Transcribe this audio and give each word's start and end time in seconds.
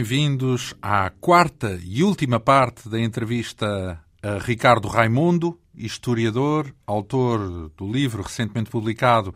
Bem-vindos 0.00 0.74
à 0.80 1.10
quarta 1.10 1.78
e 1.84 2.02
última 2.02 2.40
parte 2.40 2.88
da 2.88 2.98
entrevista 2.98 4.02
a 4.22 4.38
Ricardo 4.38 4.88
Raimundo, 4.88 5.60
historiador, 5.74 6.74
autor 6.86 7.70
do 7.76 7.86
livro 7.86 8.22
recentemente 8.22 8.70
publicado 8.70 9.34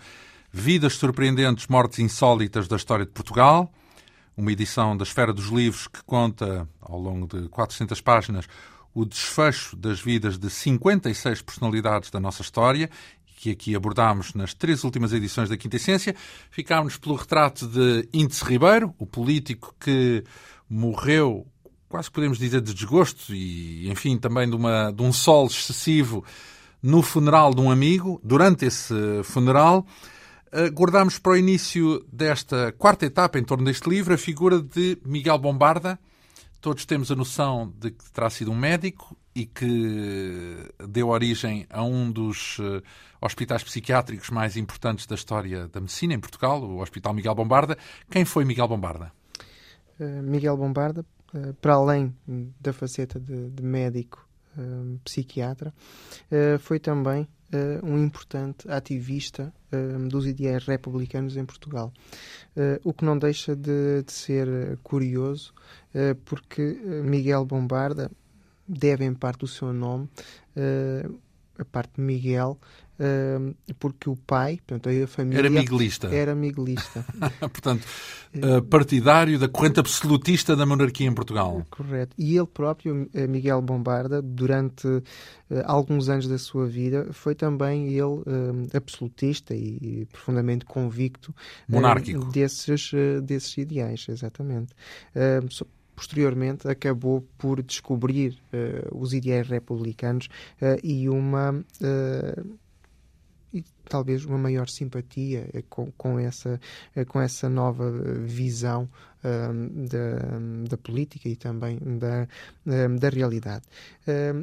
Vidas 0.51 0.95
Surpreendentes, 0.95 1.67
Mortes 1.67 1.99
Insólitas 1.99 2.67
da 2.67 2.77
História 2.77 3.05
de 3.05 3.13
Portugal, 3.13 3.71
uma 4.35 4.51
edição 4.51 4.97
da 4.97 5.03
Esfera 5.03 5.35
dos 5.35 5.49
Livros 5.49 5.87
que 5.87 6.03
conta, 6.03 6.67
ao 6.81 6.99
longo 6.99 7.27
de 7.27 7.47
400 7.51 8.01
páginas, 8.01 8.47
o 8.95 9.05
desfecho 9.05 9.77
das 9.77 10.01
vidas 10.01 10.39
de 10.39 10.49
56 10.49 11.43
personalidades 11.43 12.11
da 12.11 12.19
nossa 12.19 12.41
história 12.41 12.89
que 13.45 13.51
aqui 13.51 13.77
abordámos 13.77 14.33
nas 14.33 14.55
três 14.55 14.85
últimas 14.85 15.13
edições 15.13 15.51
da 15.51 15.57
Quinta 15.59 15.77
Essência. 15.77 16.17
Ficámos 16.51 16.97
pelo 16.97 17.15
retrato 17.15 17.67
de 17.67 18.09
Índice 18.11 18.43
Ribeiro, 18.43 18.95
o 18.99 19.05
político 19.05 19.75
que 19.79 20.25
morreu, 20.69 21.47
quase 21.89 22.11
podemos 22.11 22.39
dizer, 22.39 22.61
de 22.61 22.75
desgosto 22.75 23.35
e, 23.35 23.91
enfim, 23.91 24.19
também 24.19 24.49
de, 24.49 24.57
uma, 24.57 24.91
de 24.91 25.03
um 25.03 25.13
sol 25.13 25.47
excessivo 25.47 26.25
no 26.83 27.03
funeral 27.03 27.55
de 27.55 27.61
um 27.61 27.71
amigo. 27.71 28.21
Durante 28.23 28.67
esse 28.67 28.95
funeral, 29.25 29.87
guardámos 30.73 31.19
para 31.19 31.33
o 31.33 31.37
início 31.37 32.05
desta 32.13 32.73
quarta 32.73 33.07
etapa 33.07 33.39
em 33.39 33.45
torno 33.45 33.65
deste 33.65 33.89
livro 33.89 34.15
a 34.15 34.19
figura 34.19 34.61
de 34.61 34.99
Miguel 35.05 35.39
Bombarda. 35.39 35.99
Todos 36.61 36.87
temos 36.87 37.11
a 37.11 37.15
noção 37.15 37.73
de 37.79 37.91
que 37.91 38.11
terá 38.11 38.31
sido 38.31 38.51
um 38.51 38.57
médico 38.57 39.17
e 39.35 39.45
que 39.45 40.71
deu 40.89 41.09
origem 41.09 41.67
a 41.69 41.83
um 41.83 42.11
dos 42.11 42.59
uh, 42.59 42.83
hospitais 43.21 43.63
psiquiátricos 43.63 44.31
mais 44.31 44.57
importantes 44.57 45.07
da 45.07 45.15
história 45.15 45.69
da 45.69 45.81
medicina 45.81 46.15
em 46.15 46.21
Portugal, 46.21 46.63
o 46.63 46.81
Hospital 46.81 47.13
Miguel 47.13 47.35
Bombarda. 47.35 47.77
Quem 48.11 48.25
foi 48.25 48.45
Miguel 48.45 48.69
Bombarda? 48.69 49.13
Uh, 49.99 50.23
Miguel 50.23 50.57
Bombarda, 50.57 51.05
uh, 51.35 51.55
para 51.55 51.75
além 51.75 52.15
da 52.61 52.73
faceta 52.73 53.19
de, 53.19 53.51
de 53.51 53.63
médico 53.63 54.27
psiquiatra, 55.03 55.75
foi 56.61 56.79
também 56.79 57.27
um 57.83 57.99
importante 57.99 58.71
ativista 58.71 59.53
dos 60.09 60.29
ideais 60.29 60.65
republicanos 60.65 61.37
em 61.37 61.45
Portugal. 61.45 61.93
o 62.85 62.93
que 62.93 63.05
não 63.05 63.19
deixa 63.19 63.57
de, 63.57 64.05
de 64.05 64.13
ser 64.13 64.79
curioso, 64.81 65.53
porque 66.25 66.63
Miguel 67.03 67.45
Bombarda 67.45 68.09
deve 68.67 69.05
em 69.05 69.15
parte 69.15 69.45
o 69.45 69.49
seu 69.49 69.73
nome 69.73 70.09
uh, 70.57 71.21
a 71.59 71.65
parte 71.65 71.95
de 71.97 72.01
Miguel 72.01 72.59
uh, 72.99 73.75
porque 73.79 74.09
o 74.09 74.17
pai 74.17 74.61
portanto 74.67 74.89
a 74.89 75.07
família 75.07 75.39
era 75.39 75.51
miguelista 75.51 76.09
era 76.09 76.35
miguelista 76.35 77.05
portanto 77.41 77.85
uh, 78.37 78.63
partidário 78.63 79.39
da 79.39 79.49
corrente 79.49 79.81
absolutista 79.81 80.57
da 80.57 80.67
monarquia 80.67 81.07
em 81.07 81.13
Portugal. 81.13 81.65
Correto. 81.71 82.15
E 82.19 82.37
ele 82.37 82.47
próprio 82.47 83.09
Miguel 83.29 83.61
Bombarda 83.63 84.21
durante 84.23 84.87
alguns 85.65 86.09
anos 86.09 86.27
da 86.27 86.39
sua 86.39 86.67
vida 86.67 87.09
foi 87.13 87.35
também 87.35 87.89
ele 87.89 88.23
absolutista 88.75 89.55
e, 89.55 89.79
e, 89.81 90.09
profundamente 90.11 90.65
convicto 90.65 91.35
monárquico. 91.69 92.25
desses 92.27 92.91
desses 93.23 93.57
ideais 93.59 94.07
exatamente. 94.09 94.75
Posteriormente 95.95 96.67
acabou 96.69 97.27
por 97.39 97.63
descobrir 97.63 98.37
uh, 98.53 98.99
os 98.99 99.13
ideais 99.13 99.47
republicanos 99.47 100.29
uh, 100.61 100.79
e 100.83 101.09
uma 101.09 101.53
uh, 101.53 102.59
talvez 103.89 104.25
uma 104.25 104.39
maior 104.39 104.69
simpatia 104.69 105.49
com, 105.69 105.91
com, 105.93 106.19
essa, 106.19 106.61
com 107.09 107.21
essa 107.21 107.49
nova 107.49 107.91
visão 108.25 108.89
um, 109.25 109.87
da, 109.87 110.69
da, 110.69 110.77
política 110.77 111.29
e 111.29 111.37
também 111.37 111.79
da, 111.81 112.29
um, 112.67 112.97
da 112.97 113.09
realidade. 113.09 113.63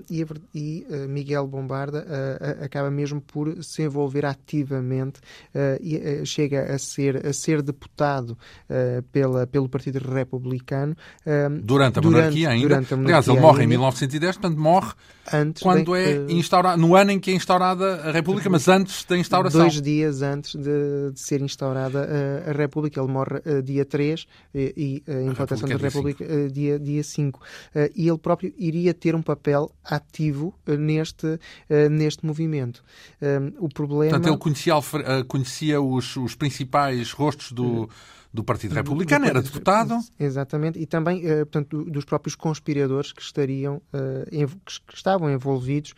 E, 0.09 0.25
e 0.55 0.87
uh, 0.89 1.07
Miguel 1.07 1.45
Bombarda 1.45 1.99
uh, 1.99 2.65
acaba 2.65 2.89
mesmo 2.89 3.21
por 3.21 3.63
se 3.63 3.83
envolver 3.83 4.25
ativamente 4.25 5.19
uh, 5.53 5.77
e 5.79 6.25
chega 6.25 6.73
a 6.73 6.79
ser, 6.79 7.25
a 7.25 7.31
ser 7.31 7.61
deputado 7.61 8.37
pela, 9.11 9.45
pelo 9.45 9.69
Partido 9.69 9.99
Republicano 9.99 10.95
durante 11.61 11.99
a 11.99 12.01
monarquia 12.01 12.49
ainda. 12.49 12.67
Durante 12.67 12.93
a 12.93 12.97
monarquia 12.97 13.17
Aliás, 13.17 13.27
ele 13.27 13.39
morre 13.39 13.63
em 13.63 13.67
1910, 13.67 14.37
portanto 14.37 14.59
morre 14.59 14.93
antes 15.31 15.61
quando 15.61 15.93
de, 15.93 15.99
é 15.99 16.31
instaurado, 16.31 16.81
no 16.81 16.95
ano 16.95 17.11
em 17.11 17.19
que 17.19 17.31
é 17.31 17.33
instaurada 17.35 18.01
a 18.01 18.11
República, 18.11 18.49
mas 18.49 18.67
antes 18.67 19.03
da 19.05 19.17
instauração. 19.17 19.61
Dois 19.61 19.81
dias 19.81 20.21
antes 20.21 20.55
de, 20.55 21.11
de 21.11 21.19
ser 21.19 21.41
instaurada 21.41 22.07
a, 22.47 22.49
a 22.49 22.53
República. 22.53 22.99
Ele 22.99 23.11
morre 23.11 23.41
dia 23.63 23.85
3 23.85 24.25
e 24.75 25.03
a 25.07 25.21
implantação 25.23 25.67
da 25.67 25.77
República 25.77 26.25
dia 26.25 26.47
5. 26.47 26.53
Dia, 26.53 26.79
dia 26.79 27.03
5. 27.03 27.39
E 27.95 28.07
ele 28.07 28.17
próprio 28.17 28.53
iria 28.57 28.93
ter 28.93 29.15
um 29.15 29.21
papel 29.21 29.71
ativo 29.83 30.53
eh, 30.65 30.77
neste, 30.77 31.39
eh, 31.69 31.89
neste 31.89 32.25
movimento. 32.25 32.83
O 33.59 33.69
problema... 33.69 34.11
Portanto, 34.11 34.27
ele 34.27 34.37
conhecia, 34.37 34.73
eh, 34.73 35.23
conhecia 35.27 35.81
os, 35.81 36.15
os 36.15 36.35
principais 36.35 37.11
rostos 37.11 37.51
do 37.51 37.89
do 38.33 38.45
Partido 38.45 38.73
Republicano, 38.73 39.25
era 39.25 39.41
deputado. 39.41 39.99
Exatamente, 40.17 40.79
e 40.79 40.85
também, 40.85 41.21
portanto, 41.21 41.83
dos 41.83 42.05
próprios 42.05 42.33
conspiradores 42.33 43.11
que 43.11 43.21
estariam, 43.21 43.81
que 44.31 44.95
estavam 44.95 45.29
envolvidos 45.29 45.93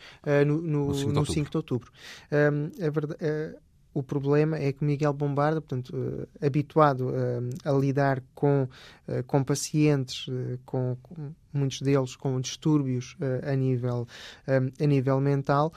no, 0.47 0.59
no, 0.59 0.88
no 0.88 0.94
5 0.95 1.12
de 1.12 1.17
outubro. 1.17 1.31
5 1.31 1.51
de 1.51 1.57
outubro. 1.57 1.91
a 2.31 2.89
verdade, 2.89 3.56
o 3.93 4.01
problema 4.01 4.57
é 4.57 4.71
que 4.71 4.83
Miguel 4.83 5.13
Bombarda, 5.13 5.61
portanto, 5.61 5.95
uh, 5.95 6.27
habituado 6.45 7.09
uh, 7.09 7.49
a 7.63 7.71
lidar 7.71 8.23
com, 8.33 8.63
uh, 9.07 9.23
com 9.27 9.43
pacientes, 9.43 10.25
com, 10.65 10.97
com, 11.01 11.31
muitos 11.53 11.81
deles 11.81 12.15
com 12.15 12.41
distúrbios 12.41 13.15
a, 13.43 13.55
nível, 13.55 14.07
a 14.47 14.85
nível 14.87 15.19
mental, 15.19 15.71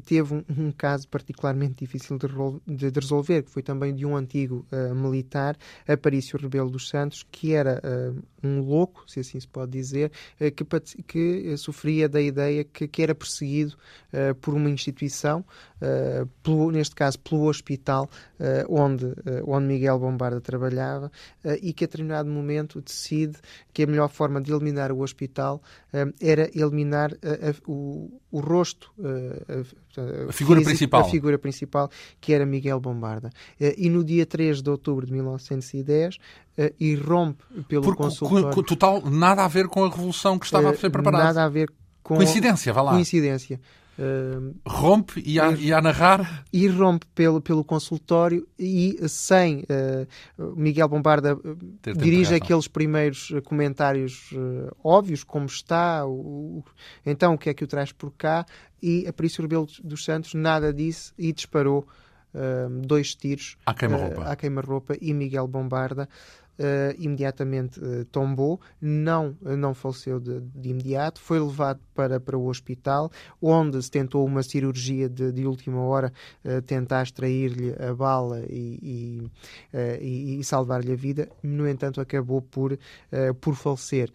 teve 0.00 0.34
um, 0.34 0.44
um, 0.48 0.72
caso 0.72 1.06
particularmente 1.08 1.84
difícil 1.84 2.18
de, 2.18 2.26
de, 2.66 2.90
de, 2.90 3.00
resolver, 3.00 3.42
que 3.42 3.50
foi 3.50 3.62
também 3.62 3.94
de 3.94 4.06
um 4.06 4.16
antigo 4.16 4.66
uh, 4.72 4.94
militar, 4.94 5.56
Aparício 5.86 6.38
Rebelo 6.38 6.70
dos 6.70 6.88
Santos, 6.88 7.26
que 7.30 7.52
era 7.52 7.80
uh, 7.84 8.22
um 8.42 8.60
louco, 8.60 9.04
se 9.06 9.20
assim 9.20 9.38
se 9.38 9.46
pode 9.46 9.72
dizer, 9.72 10.10
uh, 10.40 10.50
que, 10.50 10.64
que 11.02 11.56
sofria 11.56 12.08
da 12.08 12.20
ideia 12.20 12.64
que, 12.64 12.88
que 12.88 13.02
era 13.02 13.14
perseguido 13.14 13.76
por 14.40 14.54
uma 14.54 14.68
instituição, 14.68 15.44
pelo, 16.42 16.70
neste 16.70 16.94
caso 16.94 17.18
pelo 17.18 17.48
hospital 17.48 18.08
onde, 18.68 19.06
onde 19.46 19.66
Miguel 19.66 19.98
Bombarda 19.98 20.40
trabalhava, 20.40 21.10
e 21.60 21.72
que 21.72 21.84
a 21.84 21.86
determinado 21.86 22.28
momento 22.28 22.80
decide 22.80 23.38
que 23.72 23.82
a 23.82 23.86
melhor 23.86 24.08
forma 24.08 24.40
de 24.40 24.52
eliminar 24.52 24.92
o 24.92 25.00
hospital 25.00 25.60
era 26.20 26.50
eliminar 26.54 27.12
o, 27.66 28.20
o 28.30 28.40
rosto, 28.40 28.92
a 30.28 30.32
figura 30.32 30.60
físico, 30.60 30.64
principal. 30.64 31.00
A 31.00 31.04
figura 31.04 31.38
principal, 31.38 31.90
que 32.20 32.32
era 32.32 32.46
Miguel 32.46 32.80
Bombarda. 32.80 33.30
Eh, 33.60 33.74
e 33.76 33.90
no 33.90 34.02
dia 34.02 34.24
3 34.24 34.62
de 34.62 34.70
outubro 34.70 35.04
de 35.04 35.12
1910 35.12 36.16
eh, 36.56 36.72
irrompe 36.80 37.42
pelo 37.68 37.82
Porque, 37.82 38.02
consultório... 38.02 38.62
Total, 38.62 39.02
nada 39.10 39.44
a 39.44 39.48
ver 39.48 39.68
com 39.68 39.84
a 39.84 39.90
revolução 39.90 40.38
que 40.38 40.46
estava 40.46 40.70
a 40.70 40.76
ser 40.76 40.90
preparada. 40.90 41.24
Nada 41.24 41.44
a 41.44 41.48
ver 41.48 41.70
com... 42.02 42.16
Coincidência, 42.16 42.72
vá 42.72 42.82
lá. 42.82 42.92
Coincidência. 42.92 43.60
Uh, 43.98 44.54
rompe 44.66 45.22
e 45.24 45.38
a, 45.38 45.52
e 45.52 45.70
a 45.70 45.80
narrar? 45.80 46.44
E 46.50 46.66
rompe 46.66 47.06
pelo, 47.14 47.42
pelo 47.42 47.62
consultório 47.62 48.48
e 48.58 48.96
sem 49.06 49.64
uh, 50.38 50.56
Miguel 50.56 50.88
Bombarda 50.88 51.38
dirige 51.98 52.34
aqueles 52.34 52.66
primeiros 52.66 53.30
comentários 53.44 54.32
uh, 54.32 54.74
óbvios, 54.82 55.22
como 55.22 55.44
está, 55.44 56.06
o, 56.06 56.64
então 57.04 57.34
o 57.34 57.38
que 57.38 57.50
é 57.50 57.54
que 57.54 57.64
o 57.64 57.66
traz 57.66 57.92
por 57.92 58.10
cá, 58.12 58.46
e 58.82 59.06
a 59.06 59.12
Perícia 59.12 59.42
Rebelo 59.42 59.66
dos 59.84 60.04
Santos 60.04 60.32
nada 60.32 60.72
disse 60.72 61.12
e 61.18 61.30
disparou 61.30 61.86
dois 62.86 63.14
tiros 63.14 63.56
à 63.66 63.74
queima-roupa. 63.74 64.22
à 64.24 64.36
queima 64.36 64.62
e 65.00 65.12
Miguel 65.12 65.46
Bombarda 65.46 66.08
uh, 66.58 66.94
imediatamente 66.98 67.80
uh, 67.80 68.04
tombou, 68.06 68.60
não, 68.80 69.36
não 69.40 69.74
faleceu 69.74 70.20
de, 70.20 70.40
de, 70.40 70.70
imediato, 70.70 71.20
foi 71.20 71.40
levado 71.40 71.80
para, 71.94 72.20
para 72.20 72.36
o 72.36 72.46
hospital, 72.46 73.10
onde 73.40 73.82
se 73.82 73.90
tentou 73.90 74.24
uma 74.24 74.42
cirurgia 74.42 75.08
de, 75.08 75.32
de 75.32 75.46
última 75.46 75.80
hora, 75.80 76.12
uh, 76.44 76.62
tentar 76.62 77.02
extrair-lhe 77.02 77.74
a 77.82 77.94
bala 77.94 78.40
e, 78.48 78.78
e, 78.82 79.30
e, 80.00 80.40
e 80.40 80.44
salvar-lhe 80.44 80.92
a 80.92 80.96
vida, 80.96 81.28
no 81.42 81.68
entanto 81.68 82.00
acabou 82.00 82.40
por, 82.40 82.78
por 83.40 83.54
falecer. 83.54 84.10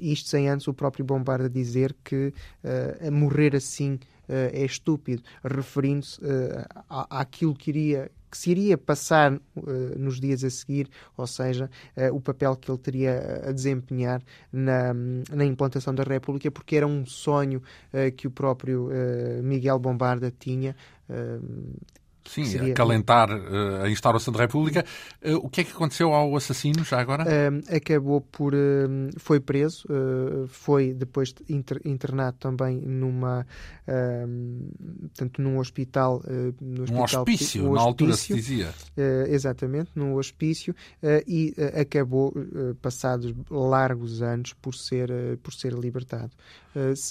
isto 0.00 0.28
sem 0.28 0.48
antes 0.48 0.66
o 0.68 0.74
próprio 0.74 1.04
Bombarda 1.04 1.48
dizer 1.48 1.94
que 2.04 2.32
morrer 3.10 3.54
assim 3.54 3.98
é 4.28 4.64
estúpido, 4.64 5.22
referindo-se 5.44 6.20
àquilo 6.88 7.54
que 7.54 7.70
iria 7.70 8.10
que 8.30 8.36
se 8.36 8.50
iria 8.50 8.76
passar 8.76 9.32
uh, 9.32 9.40
nos 9.96 10.20
dias 10.20 10.44
a 10.44 10.50
seguir, 10.50 10.88
ou 11.16 11.26
seja, 11.26 11.70
uh, 11.96 12.14
o 12.14 12.20
papel 12.20 12.54
que 12.56 12.70
ele 12.70 12.78
teria 12.78 13.42
a 13.48 13.52
desempenhar 13.52 14.22
na, 14.52 14.92
na 14.92 15.44
implantação 15.44 15.94
da 15.94 16.02
República, 16.02 16.50
porque 16.50 16.76
era 16.76 16.86
um 16.86 17.06
sonho 17.06 17.62
uh, 17.92 18.12
que 18.14 18.26
o 18.26 18.30
próprio 18.30 18.90
Miguel 19.42 19.78
Bombarda 19.78 20.32
tinha 20.38 20.76
Sim, 22.28 22.44
seria... 22.44 22.72
acalentar 22.72 23.30
uh, 23.30 23.82
a 23.82 23.90
instauração 23.90 24.32
da 24.32 24.40
República. 24.40 24.84
Uh, 25.24 25.36
o 25.36 25.48
que 25.48 25.60
é 25.60 25.64
que 25.64 25.72
aconteceu 25.72 26.12
ao 26.12 26.34
assassino 26.36 26.84
já 26.84 27.00
agora? 27.00 27.24
Uh, 27.24 27.76
acabou 27.76 28.20
por. 28.20 28.54
foi 29.18 29.40
preso, 29.40 29.86
foi 30.48 30.92
depois 30.92 31.34
inter, 31.48 31.80
internado 31.84 32.36
também 32.38 32.80
numa. 32.80 33.46
portanto, 33.86 35.40
num 35.40 35.58
hospital. 35.58 36.22
no 36.60 36.82
hospital 36.82 37.00
um 37.00 37.02
hospício, 37.02 37.64
um 37.64 37.70
hospício, 37.70 37.74
na 37.74 37.80
altura 37.80 38.16
se 38.16 38.34
dizia. 38.34 38.74
exatamente, 39.28 39.90
num 39.94 40.14
hospício, 40.14 40.74
e 41.26 41.54
acabou, 41.80 42.32
passados 42.80 43.34
largos 43.50 44.22
anos, 44.22 44.52
por 44.54 44.74
ser, 44.74 45.10
por 45.42 45.52
ser 45.52 45.72
libertado. 45.72 46.32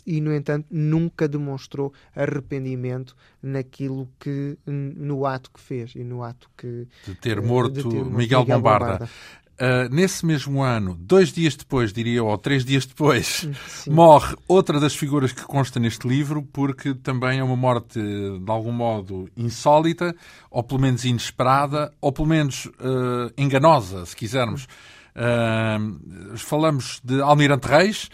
e, 0.06 0.22
no 0.22 0.34
entanto, 0.34 0.68
nunca 0.70 1.28
demonstrou 1.28 1.94
arrependimento 2.16 3.16
naquilo 3.46 4.10
que 4.20 4.58
no 4.66 5.26
ato 5.26 5.52
que 5.52 5.62
fez 5.62 5.94
e 5.96 6.04
no 6.04 6.24
ato 6.24 6.50
que 6.58 6.88
de 7.06 7.16
ter 7.16 7.40
morto, 7.40 7.74
de 7.74 7.84
ter 7.84 7.90
morto 7.90 8.12
Miguel, 8.12 8.40
Miguel, 8.40 8.46
Bombarda. 8.46 8.86
Bombarda. 8.86 9.10
Uh, 9.56 9.88
nesse 9.90 10.26
mesmo 10.26 10.62
ano, 10.62 10.98
dois 11.00 11.32
dias 11.32 11.56
depois, 11.56 11.94
diria, 11.94 12.22
ou 12.22 12.38
três 12.38 12.66
dias 12.66 12.86
depois, 12.86 13.48
Sim. 13.70 13.88
morre 13.90 14.36
outra 14.50 14.82
das 14.82 14.94
figuras 14.94 15.32
que 15.32 15.44
consta 15.44 15.80
neste 15.80 16.06
livro, 16.06 16.42
porque 16.42 16.94
também 16.94 17.40
é 17.40 17.44
uma 17.44 17.56
morte, 17.56 17.98
de 17.98 18.52
algum 18.52 18.74
modo, 18.74 19.30
insólita, 19.38 20.14
ou 20.52 20.62
pelo 20.62 20.82
menos 20.82 21.06
inesperada, 21.06 21.94
ou 22.02 22.12
pelo 22.12 22.28
menos 22.28 22.66
uh, 22.66 23.32
enganosa, 23.38 24.06
se 24.06 24.14
quisermos. 24.14 24.68
Uh, 25.16 26.36
falamos 26.36 27.00
de 27.02 27.22
Almirante 27.22 27.66
Reis, 27.66 28.10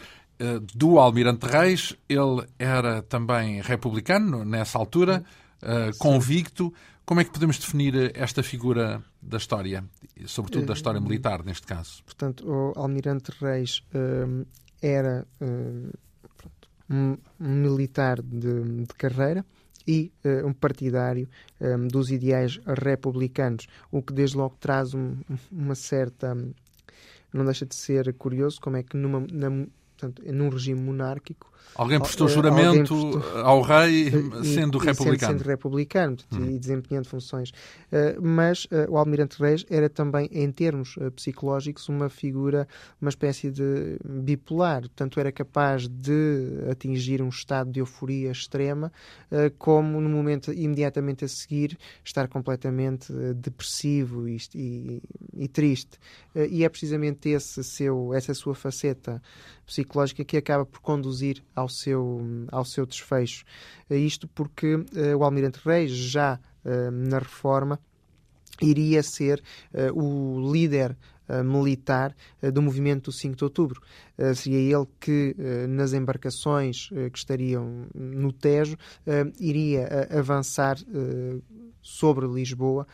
do 0.73 0.99
Almirante 0.99 1.45
Reis, 1.45 1.95
ele 2.07 2.45
era 2.57 3.01
também 3.01 3.61
republicano 3.61 4.43
nessa 4.43 4.77
altura, 4.77 5.23
uh, 5.61 5.97
convicto. 5.97 6.73
Como 7.05 7.19
é 7.19 7.23
que 7.23 7.31
podemos 7.31 7.57
definir 7.57 8.11
esta 8.15 8.41
figura 8.41 9.03
da 9.21 9.37
história, 9.37 9.83
sobretudo 10.25 10.65
da 10.67 10.73
história 10.73 11.01
militar, 11.01 11.43
neste 11.43 11.67
caso? 11.67 12.03
Portanto, 12.05 12.47
o 12.47 12.73
Almirante 12.79 13.31
Reis 13.39 13.83
era 14.81 15.27
um, 16.89 17.17
militar 17.39 18.21
de, 18.21 18.83
de 18.83 18.93
carreira 18.97 19.45
e 19.87 20.11
uh, 20.23 20.47
um 20.47 20.53
partidário 20.53 21.27
um, 21.59 21.87
dos 21.87 22.11
ideais 22.11 22.59
republicanos, 22.65 23.67
o 23.91 24.01
que 24.01 24.13
desde 24.13 24.37
logo 24.37 24.55
traz 24.59 24.93
um, 24.93 25.17
uma 25.51 25.75
certa. 25.75 26.35
Não 27.33 27.45
deixa 27.45 27.65
de 27.65 27.75
ser 27.75 28.13
curioso 28.15 28.59
como 28.59 28.77
é 28.77 28.83
que 28.83 28.97
numa, 28.97 29.21
na, 29.31 29.65
portanto, 30.01 30.23
num 30.33 30.49
regime 30.49 30.81
monárquico. 30.81 31.50
Alguém 31.75 31.99
prestou 31.99 32.27
eh, 32.27 32.31
juramento 32.31 33.11
prestou, 33.11 33.41
ao 33.41 33.61
rei 33.61 34.11
sendo 34.43 34.77
e, 34.77 34.85
republicano. 34.85 35.19
Sendo, 35.19 35.39
sendo 35.39 35.47
republicano 35.47 36.17
hum. 36.31 36.45
e 36.45 36.59
desempenhando 36.59 37.07
funções. 37.07 37.49
Uh, 37.49 38.21
mas 38.21 38.67
o 38.89 38.97
Almirante 38.97 39.41
Reis 39.41 39.65
era 39.69 39.89
também, 39.89 40.29
em 40.31 40.51
termos 40.51 40.95
psicológicos, 41.15 41.87
uma 41.89 42.09
figura, 42.09 42.67
uma 43.01 43.09
espécie 43.09 43.49
de 43.49 43.97
bipolar. 44.03 44.81
Portanto, 44.81 45.19
era 45.19 45.31
capaz 45.31 45.87
de 45.87 46.65
atingir 46.69 47.21
um 47.21 47.29
estado 47.29 47.71
de 47.71 47.79
euforia 47.79 48.31
extrema, 48.31 48.91
como 49.57 49.99
no 50.01 50.09
momento 50.09 50.53
imediatamente 50.53 51.25
a 51.25 51.27
seguir 51.27 51.77
estar 52.03 52.27
completamente 52.27 53.11
depressivo 53.35 54.27
e, 54.27 54.37
e, 54.55 55.01
e 55.33 55.47
triste. 55.47 55.97
e 56.35 56.63
é 56.63 56.69
precisamente 56.69 57.29
esse 57.29 57.63
seu, 57.63 58.13
essa 58.13 58.33
sua 58.33 58.55
faceta 58.55 59.21
psicológica 59.65 60.23
que 60.25 60.37
acaba 60.37 60.65
por 60.65 60.81
conduzir 60.81 61.41
ao 61.55 61.67
seu, 61.67 62.21
ao 62.51 62.65
seu 62.65 62.85
desfecho. 62.85 63.43
Isto 63.89 64.27
porque 64.27 64.75
uh, 64.75 64.85
o 65.17 65.23
Almirante 65.23 65.59
Reis, 65.63 65.91
já 65.91 66.39
uh, 66.65 66.91
na 66.91 67.19
reforma, 67.19 67.79
iria 68.61 69.01
ser 69.03 69.41
uh, 69.73 69.99
o 69.99 70.51
líder 70.51 70.97
militar 71.45 72.13
do 72.53 72.61
movimento 72.61 73.05
do 73.05 73.11
5 73.13 73.37
de 73.37 73.43
outubro. 73.45 73.81
seria 74.35 74.75
ele 74.75 74.85
que, 74.99 75.33
nas 75.69 75.93
embarcações 75.93 76.89
que 76.89 77.17
estariam 77.17 77.87
no 77.95 78.33
Tejo, 78.33 78.75
iria 79.39 80.09
avançar 80.11 80.75
sobre 81.81 82.27
Lisboa 82.27 82.85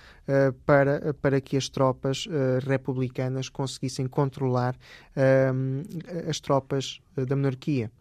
para, 0.68 1.16
para 1.16 1.42
que 1.42 1.58
as 1.58 1.68
tropas 1.68 2.28
republicanas 2.62 3.50
conseguissem 3.50 4.06
controlar 4.06 4.78
as 6.30 6.40
tropas 6.40 7.00
da 7.16 7.36
monarquia. 7.36 7.92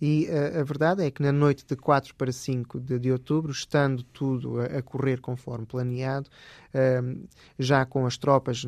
E 0.00 0.26
a 0.58 0.62
verdade 0.64 1.04
é 1.04 1.10
que 1.10 1.22
na 1.22 1.32
noite 1.32 1.64
de 1.66 1.76
4 1.76 2.14
para 2.14 2.32
5 2.32 2.80
de, 2.80 2.98
de 2.98 3.12
outubro, 3.12 3.52
estando 3.52 4.02
tudo 4.02 4.58
a, 4.60 4.64
a 4.78 4.82
correr 4.82 5.20
conforme 5.20 5.66
planeado, 5.66 6.30
já 7.58 7.84
com 7.84 8.06
as 8.06 8.16
tropas 8.16 8.64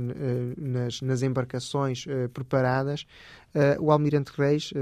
nas, 0.59 1.01
nas 1.01 1.23
embarcações 1.23 2.05
preparadas, 2.35 3.07
o 3.81 3.91
Almirante 3.91 4.33
Reis 4.37 4.73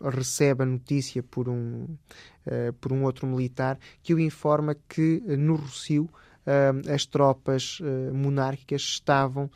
recebe 0.00 0.62
a 0.62 0.66
notícia 0.66 1.22
por 1.22 1.48
um, 1.48 1.86
uh, 2.46 2.72
por 2.80 2.92
um 2.92 3.04
outro 3.04 3.26
militar, 3.26 3.78
que 4.02 4.14
o 4.14 4.20
informa 4.20 4.76
que 4.88 5.22
uh, 5.26 5.36
no 5.36 5.56
Rocio 5.56 6.04
uh, 6.04 6.92
as 6.92 7.06
tropas 7.06 7.80
monárquicas 8.12 8.82
estavam 8.82 9.50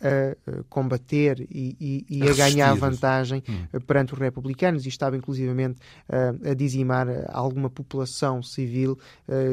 a 0.00 0.62
combater 0.68 1.40
e, 1.50 1.76
e, 2.08 2.18
e 2.18 2.22
a, 2.22 2.30
a 2.30 2.34
ganhar 2.34 2.74
vantagem 2.74 3.42
hum. 3.48 3.80
perante 3.80 4.14
os 4.14 4.18
republicanos 4.18 4.84
e 4.84 4.88
estava 4.88 5.16
inclusivamente 5.16 5.78
uh, 6.08 6.50
a 6.50 6.54
dizimar 6.54 7.06
alguma 7.28 7.70
população 7.70 8.42
civil 8.42 8.98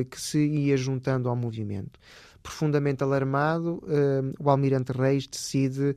que 0.10 0.20
se 0.20 0.40
ia 0.40 0.78
juntando 0.78 1.30
ao 1.30 1.36
movimento. 1.36 2.00
Profundamente 2.42 3.04
alarmado, 3.04 3.82
o 4.40 4.50
Almirante 4.50 4.92
Reis 4.92 5.26
decide 5.28 5.96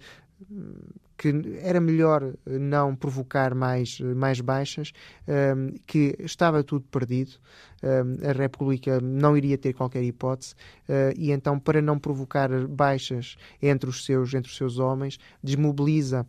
que 1.16 1.33
era 1.62 1.81
melhor 1.81 2.35
não 2.47 2.95
provocar 2.95 3.55
mais, 3.55 3.99
mais 4.00 4.40
baixas, 4.40 4.93
um, 5.26 5.75
que 5.87 6.14
estava 6.21 6.62
tudo 6.62 6.85
perdido, 6.90 7.33
um, 7.83 8.28
a 8.28 8.33
República 8.33 9.00
não 9.00 9.37
iria 9.37 9.57
ter 9.57 9.73
qualquer 9.73 10.02
hipótese, 10.02 10.55
uh, 10.88 11.14
e 11.16 11.31
então, 11.31 11.59
para 11.59 11.81
não 11.81 11.99
provocar 11.99 12.50
baixas 12.66 13.37
entre 13.62 13.88
os 13.88 14.05
seus, 14.05 14.35
entre 14.35 14.50
os 14.50 14.57
seus 14.57 14.78
homens, 14.78 15.19
desmobiliza 15.43 16.26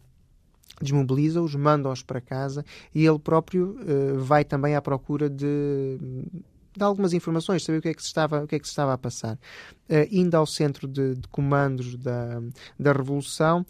desmobiliza-os, 0.80 1.56
manda-os 1.56 2.04
para 2.04 2.22
casa 2.22 2.64
e 2.94 3.04
ele 3.04 3.18
próprio 3.18 3.76
vai 4.20 4.46
também 4.46 4.76
à 4.76 4.82
procura 4.82 5.28
de 5.28 5.98
de 6.78 6.84
algumas 6.84 7.12
informações, 7.14 7.64
saber 7.64 7.80
o 7.80 7.82
que 7.82 7.90
é 7.90 7.94
que 7.94 8.02
se 8.02 8.08
estava, 8.08 8.44
o 8.44 8.48
que 8.48 8.56
é 8.56 8.60
que 8.60 8.68
se 8.68 8.72
estava 8.72 8.94
a 8.94 8.98
passar. 8.98 9.36
Uh, 9.90 10.08
indo 10.12 10.36
ao 10.36 10.46
centro 10.46 10.88
de, 10.88 11.16
de 11.16 11.28
comandos 11.30 11.98
da, 11.98 12.40
da 12.80 12.94
Revolução, 12.94 13.66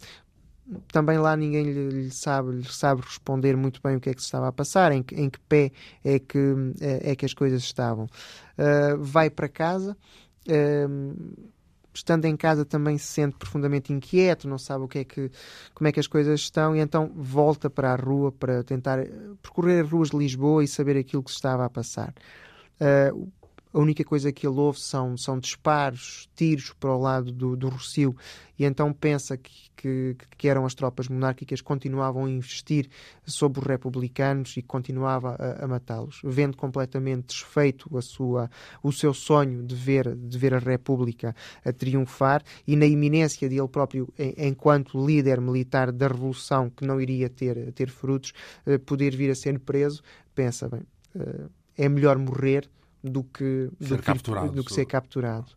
também 0.92 1.18
lá 1.18 1.36
ninguém 1.36 1.64
lhe, 1.64 1.88
lhe, 1.88 2.10
sabe, 2.10 2.52
lhe 2.52 2.72
sabe 2.72 3.02
responder 3.02 3.56
muito 3.56 3.80
bem 3.82 3.96
o 3.96 4.00
que 4.00 4.10
é 4.10 4.14
que 4.14 4.20
se 4.20 4.26
estava 4.26 4.48
a 4.48 4.52
passar, 4.52 4.92
em, 4.92 5.04
em 5.12 5.30
que 5.30 5.40
pé 5.40 5.72
é 6.04 6.18
que, 6.18 6.54
é, 6.80 7.12
é 7.12 7.16
que 7.16 7.24
as 7.24 7.34
coisas 7.34 7.62
estavam. 7.62 8.04
Uh, 8.04 8.98
vai 8.98 9.30
para 9.30 9.48
casa. 9.48 9.96
Uh, 10.46 11.48
estando 11.98 12.26
em 12.26 12.36
casa 12.36 12.64
também 12.64 12.96
se 12.96 13.06
sente 13.06 13.36
profundamente 13.36 13.92
inquieto, 13.92 14.48
não 14.48 14.58
sabe 14.58 14.84
o 14.84 14.88
que 14.88 15.00
é 15.00 15.04
que, 15.04 15.30
como 15.74 15.88
é 15.88 15.92
que 15.92 15.98
as 15.98 16.06
coisas 16.06 16.40
estão 16.40 16.76
e 16.76 16.80
então 16.80 17.10
volta 17.14 17.68
para 17.68 17.92
a 17.92 17.96
rua 17.96 18.30
para 18.30 18.62
tentar 18.62 18.98
percorrer 19.42 19.84
as 19.84 19.90
ruas 19.90 20.10
de 20.10 20.16
Lisboa 20.16 20.62
e 20.62 20.68
saber 20.68 20.96
aquilo 20.96 21.22
que 21.22 21.30
se 21.30 21.36
estava 21.36 21.64
a 21.64 21.70
passar. 21.70 22.14
Uh, 22.80 23.28
a 23.72 23.78
única 23.78 24.04
coisa 24.04 24.32
que 24.32 24.46
ele 24.46 24.58
ouve 24.58 24.80
são, 24.80 25.16
são 25.16 25.38
disparos, 25.38 26.28
tiros 26.34 26.72
para 26.78 26.94
o 26.94 27.00
lado 27.00 27.30
do, 27.32 27.56
do 27.56 27.68
Rocio, 27.68 28.16
e 28.58 28.64
então 28.64 28.92
pensa 28.92 29.36
que, 29.36 29.70
que, 29.76 30.16
que, 30.36 30.48
eram 30.48 30.66
as 30.66 30.74
tropas 30.74 31.08
monárquicas 31.08 31.60
continuavam 31.60 32.24
a 32.24 32.30
investir 32.30 32.88
sobre 33.24 33.60
os 33.60 33.66
republicanos 33.66 34.56
e 34.56 34.62
continuava 34.62 35.36
a, 35.38 35.64
a 35.64 35.68
matá-los, 35.68 36.20
vendo 36.24 36.56
completamente 36.56 37.28
desfeito 37.28 37.96
a 37.96 38.02
sua, 38.02 38.50
o 38.82 38.92
seu 38.92 39.14
sonho 39.14 39.62
de 39.62 39.74
ver, 39.74 40.14
de 40.16 40.36
ver 40.36 40.54
a 40.54 40.58
República 40.58 41.36
a 41.64 41.72
triunfar. 41.72 42.42
E 42.66 42.74
na 42.74 42.86
iminência 42.86 43.48
de 43.48 43.56
ele 43.56 43.68
próprio, 43.68 44.12
enquanto 44.36 45.06
líder 45.06 45.40
militar 45.40 45.92
da 45.92 46.08
Revolução, 46.08 46.68
que 46.70 46.84
não 46.84 47.00
iria 47.00 47.28
ter, 47.28 47.72
ter 47.72 47.90
frutos, 47.90 48.32
eh, 48.66 48.78
poder 48.78 49.14
vir 49.14 49.30
a 49.30 49.34
ser 49.34 49.58
preso, 49.60 50.02
pensa, 50.34 50.68
bem, 50.68 50.82
eh, 51.14 51.46
é 51.76 51.88
melhor 51.88 52.18
morrer 52.18 52.68
do 53.02 53.24
que, 53.24 53.70
ser, 53.80 53.96
do 53.96 54.02
capturado. 54.02 54.48
Que, 54.48 54.54
do 54.56 54.64
que 54.64 54.72
ser 54.72 54.84
capturado. 54.86 55.52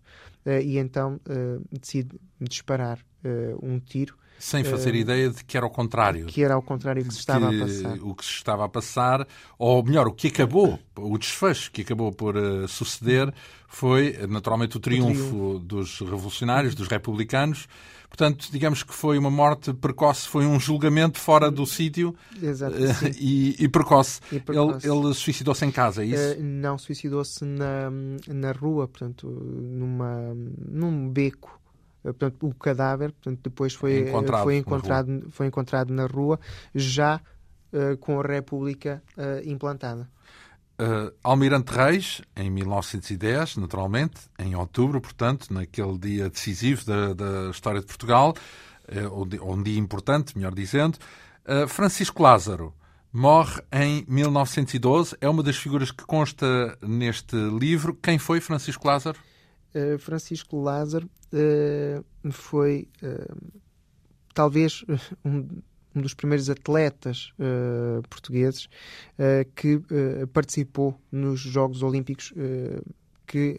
Uh, 0.45 0.59
e 0.61 0.77
então 0.77 1.19
uh, 1.29 1.63
decide 1.71 2.19
disparar 2.39 2.99
uh, 3.23 3.65
um 3.65 3.79
tiro. 3.79 4.15
Sem 4.39 4.63
fazer 4.63 4.95
ideia 4.95 5.29
de 5.29 5.43
que 5.43 5.55
era 5.55 5.67
o 5.67 5.69
contrário. 5.69 6.25
Que 6.25 6.43
era 6.43 6.55
ao 6.55 6.63
contrário 6.63 7.03
que 7.05 7.13
se 7.13 7.19
estava 7.19 7.49
que, 7.49 7.57
a 7.57 7.59
passar. 7.59 7.99
O 8.01 8.15
que 8.15 8.25
se 8.25 8.31
estava 8.31 8.65
a 8.65 8.69
passar, 8.69 9.27
ou 9.55 9.83
melhor, 9.83 10.07
o 10.07 10.11
que 10.11 10.29
acabou, 10.29 10.79
o 10.97 11.15
desfecho 11.15 11.71
que 11.71 11.83
acabou 11.83 12.11
por 12.11 12.33
suceder 12.67 13.31
foi 13.67 14.17
naturalmente 14.27 14.77
o 14.77 14.79
triunfo, 14.79 15.11
o 15.11 15.59
triunfo. 15.59 15.59
dos 15.59 15.99
revolucionários, 15.99 16.73
dos 16.73 16.87
republicanos, 16.87 17.67
Portanto, 18.11 18.49
digamos 18.51 18.83
que 18.83 18.93
foi 18.93 19.17
uma 19.17 19.31
morte 19.31 19.73
precoce, 19.73 20.27
foi 20.27 20.45
um 20.45 20.59
julgamento 20.59 21.17
fora 21.17 21.49
do 21.49 21.65
sítio 21.65 22.13
e, 23.17 23.55
e, 23.57 23.69
precoce. 23.69 24.19
E 24.29 24.37
precoce. 24.37 24.85
Ele, 24.85 24.97
ele 25.05 25.13
suicidou-se 25.13 25.65
em 25.65 25.71
casa, 25.71 26.03
é 26.03 26.07
isso? 26.07 26.37
Uh, 26.37 26.43
não, 26.43 26.77
suicidou-se 26.77 27.45
na, 27.45 27.89
na 28.27 28.51
rua, 28.51 28.85
portanto, 28.85 29.29
numa, 29.29 30.35
num 30.35 31.09
beco. 31.09 31.57
Portanto, 32.03 32.35
o 32.41 32.53
cadáver 32.53 33.13
portanto, 33.13 33.39
depois 33.43 33.73
foi 33.73 33.99
encontrado, 33.99 34.43
foi 34.43 34.57
encontrado, 34.57 35.07
na 35.07 35.21
foi 35.29 35.47
encontrado 35.47 35.93
na 35.93 36.05
rua, 36.05 36.37
já 36.75 37.21
uh, 37.71 37.95
com 37.97 38.19
a 38.19 38.23
República 38.23 39.01
uh, 39.17 39.49
implantada. 39.49 40.09
Uh, 40.81 41.13
Almirante 41.23 41.71
Reis, 41.71 42.23
em 42.35 42.49
1910, 42.49 43.57
naturalmente, 43.57 44.21
em 44.39 44.55
outubro, 44.55 44.99
portanto, 44.99 45.53
naquele 45.53 45.95
dia 45.99 46.27
decisivo 46.27 46.83
da, 46.83 47.13
da 47.13 47.51
história 47.51 47.79
de 47.79 47.85
Portugal, 47.85 48.33
uh, 48.89 49.51
um 49.53 49.61
dia 49.61 49.77
importante, 49.77 50.35
melhor 50.35 50.55
dizendo. 50.55 50.97
Uh, 51.45 51.67
Francisco 51.67 52.23
Lázaro 52.23 52.73
morre 53.13 53.61
em 53.71 54.03
1912, 54.07 55.15
é 55.21 55.29
uma 55.29 55.43
das 55.43 55.55
figuras 55.55 55.91
que 55.91 56.03
consta 56.03 56.75
neste 56.81 57.35
livro. 57.35 57.93
Quem 57.93 58.17
foi 58.17 58.41
Francisco 58.41 58.87
Lázaro? 58.87 59.19
Francisco 59.99 60.59
Lázaro 60.59 61.09
foi 62.31 62.89
talvez 64.33 64.83
um 65.23 65.47
um 65.95 66.01
dos 66.01 66.13
primeiros 66.13 66.49
atletas 66.49 67.31
uh, 67.39 68.01
portugueses 68.07 68.65
uh, 68.65 69.49
que 69.55 69.75
uh, 69.75 70.27
participou 70.33 70.99
nos 71.11 71.39
Jogos 71.39 71.83
Olímpicos. 71.83 72.33
que 73.27 73.57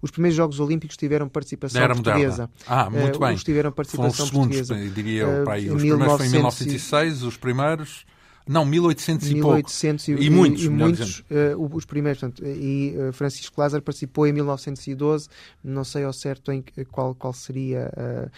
os 0.00 0.12
primeiros 0.12 0.36
Jogos 0.36 0.60
Olímpicos 0.60 0.96
tiveram 0.96 1.28
participação 1.28 1.82
Era 1.82 1.92
portuguesa. 1.92 2.48
Ah, 2.66 2.88
muito 2.88 3.18
bem. 3.18 3.34
Os 3.34 3.42
tiveram 3.42 3.72
participação 3.72 4.26
Foram 4.26 4.46
os 4.46 4.62
segundos, 4.62 4.94
diria 4.94 5.22
eu, 5.22 5.44
para 5.44 5.54
aí. 5.54 5.68
Os 5.68 5.82
1900... 5.82 5.88
primeiros 5.88 6.16
foi 6.16 6.26
em 6.26 6.30
1906, 6.30 7.22
os 7.24 7.36
primeiros. 7.36 8.06
Não, 8.46 8.64
1800 8.64 9.30
e 9.30 9.34
1800 9.34 10.06
pouco. 10.06 10.22
E, 10.22 10.26
e 10.26 10.30
muitos, 10.30 10.64
e, 10.64 10.68
muitos 10.68 11.20
uh, 11.20 11.74
os 11.74 11.84
primeiros. 11.84 12.20
Portanto, 12.20 12.44
e 12.44 12.94
uh, 12.96 13.12
Francisco 13.12 13.60
Lázaro 13.60 13.82
participou 13.82 14.26
em 14.26 14.32
1912, 14.32 15.28
não 15.62 15.84
sei 15.84 16.04
ao 16.04 16.12
certo 16.12 16.50
em 16.50 16.64
qual, 16.90 17.14
qual 17.14 17.32
seria 17.32 17.90
uh, 17.96 18.30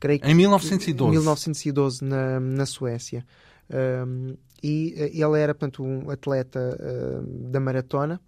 creio 0.00 0.18
que, 0.18 0.28
em 0.28 0.34
1912. 0.34 1.10
1912 1.10 2.04
na, 2.04 2.40
na 2.40 2.66
Suécia. 2.66 3.24
Um, 3.70 4.34
e 4.62 4.94
eh, 4.96 5.10
ele 5.14 5.40
era, 5.40 5.54
portanto, 5.54 5.82
um 5.82 6.10
atleta 6.10 6.76
uh, 6.78 7.50
da 7.50 7.60
maratona. 7.60 8.20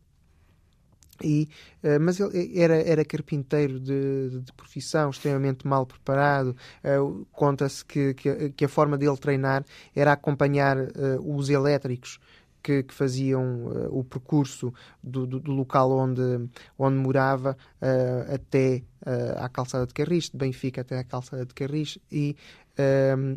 E, 1.23 1.49
uh, 1.85 2.01
mas 2.01 2.19
ele 2.19 2.59
era, 2.59 2.77
era 2.77 3.05
carpinteiro 3.05 3.79
de, 3.79 4.41
de 4.41 4.53
profissão, 4.53 5.11
extremamente 5.11 5.67
mal 5.67 5.85
preparado. 5.85 6.57
Uh, 6.83 7.27
Conta-se 7.33 7.85
que, 7.85 8.15
que, 8.15 8.51
que, 8.51 8.65
a 8.65 8.69
forma 8.69 8.97
dele 8.97 9.17
treinar 9.17 9.65
era 9.95 10.13
acompanhar 10.13 10.77
os 11.25 11.51
elétricos 11.51 12.19
que, 12.63 12.83
que 12.83 12.95
faziam 12.95 13.67
uh, 13.67 13.99
o 13.99 14.05
percurso 14.05 14.73
do, 15.03 15.27
do, 15.27 15.41
do, 15.41 15.53
local 15.53 15.91
onde, 15.91 16.49
onde 16.79 16.97
morava 16.97 17.57
uh, 17.81 18.35
até 18.35 18.83
uh, 19.07 19.45
à 19.45 19.49
calçada 19.49 19.87
de 19.87 19.95
Carris, 19.95 20.31
de 20.31 20.37
Benfica 20.37 20.81
até 20.81 20.99
à 20.99 21.05
calçada 21.05 21.45
de 21.45 21.55
Carris, 21.55 21.99
e, 22.11 22.37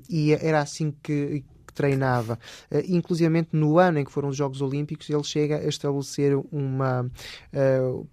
e 0.10 0.32
era 0.32 0.62
assim 0.62 0.96
que, 1.03 1.44
treinava. 1.75 2.39
Uh, 2.72 2.82
inclusivamente 2.88 3.50
no 3.51 3.77
ano 3.77 4.00
em 4.00 4.05
que 4.05 4.12
foram 4.12 4.29
os 4.29 4.38
Jogos 4.38 4.62
Olímpicos, 4.62 5.10
ele 5.10 5.24
chega 5.24 5.58
a 5.58 5.67
estabelecer 5.67 6.36
uma. 6.51 7.03
Uh, 7.53 8.08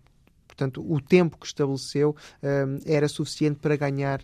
portanto, 0.46 0.84
o 0.86 1.00
tempo 1.00 1.38
que 1.38 1.46
estabeleceu 1.46 2.10
uh, 2.10 2.82
era 2.84 3.08
suficiente 3.08 3.58
para 3.60 3.76
ganhar 3.76 4.20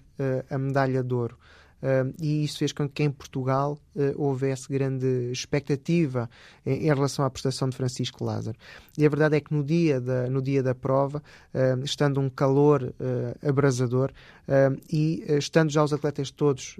a 0.50 0.58
medalha 0.58 1.02
de 1.02 1.14
ouro. 1.14 1.38
Uh, 1.82 2.12
e 2.20 2.44
isso 2.44 2.58
fez 2.58 2.72
com 2.72 2.88
que 2.88 3.04
em 3.04 3.10
Portugal 3.10 3.78
uh, 3.94 4.20
houvesse 4.20 4.68
grande 4.68 5.30
expectativa 5.30 6.28
em, 6.66 6.84
em, 6.84 6.86
relação 6.86 7.24
à 7.24 7.30
prestação 7.30 7.68
de 7.68 7.76
Francisco 7.76 8.24
Lázaro. 8.24 8.58
E 8.96 9.06
a 9.06 9.08
verdade 9.08 9.36
é 9.36 9.40
que 9.40 9.54
no 9.54 9.62
dia 9.62 10.00
da, 10.00 10.28
no 10.28 10.42
dia 10.42 10.60
da 10.62 10.74
prova, 10.74 11.22
uh, 11.54 11.84
estando 11.84 12.20
um 12.20 12.28
calor 12.28 12.92
abrasador 13.46 14.10
e 14.90 15.24
estando 15.38 15.70
já 15.70 15.82
os 15.82 15.92
atletas 15.92 16.30
todos 16.30 16.76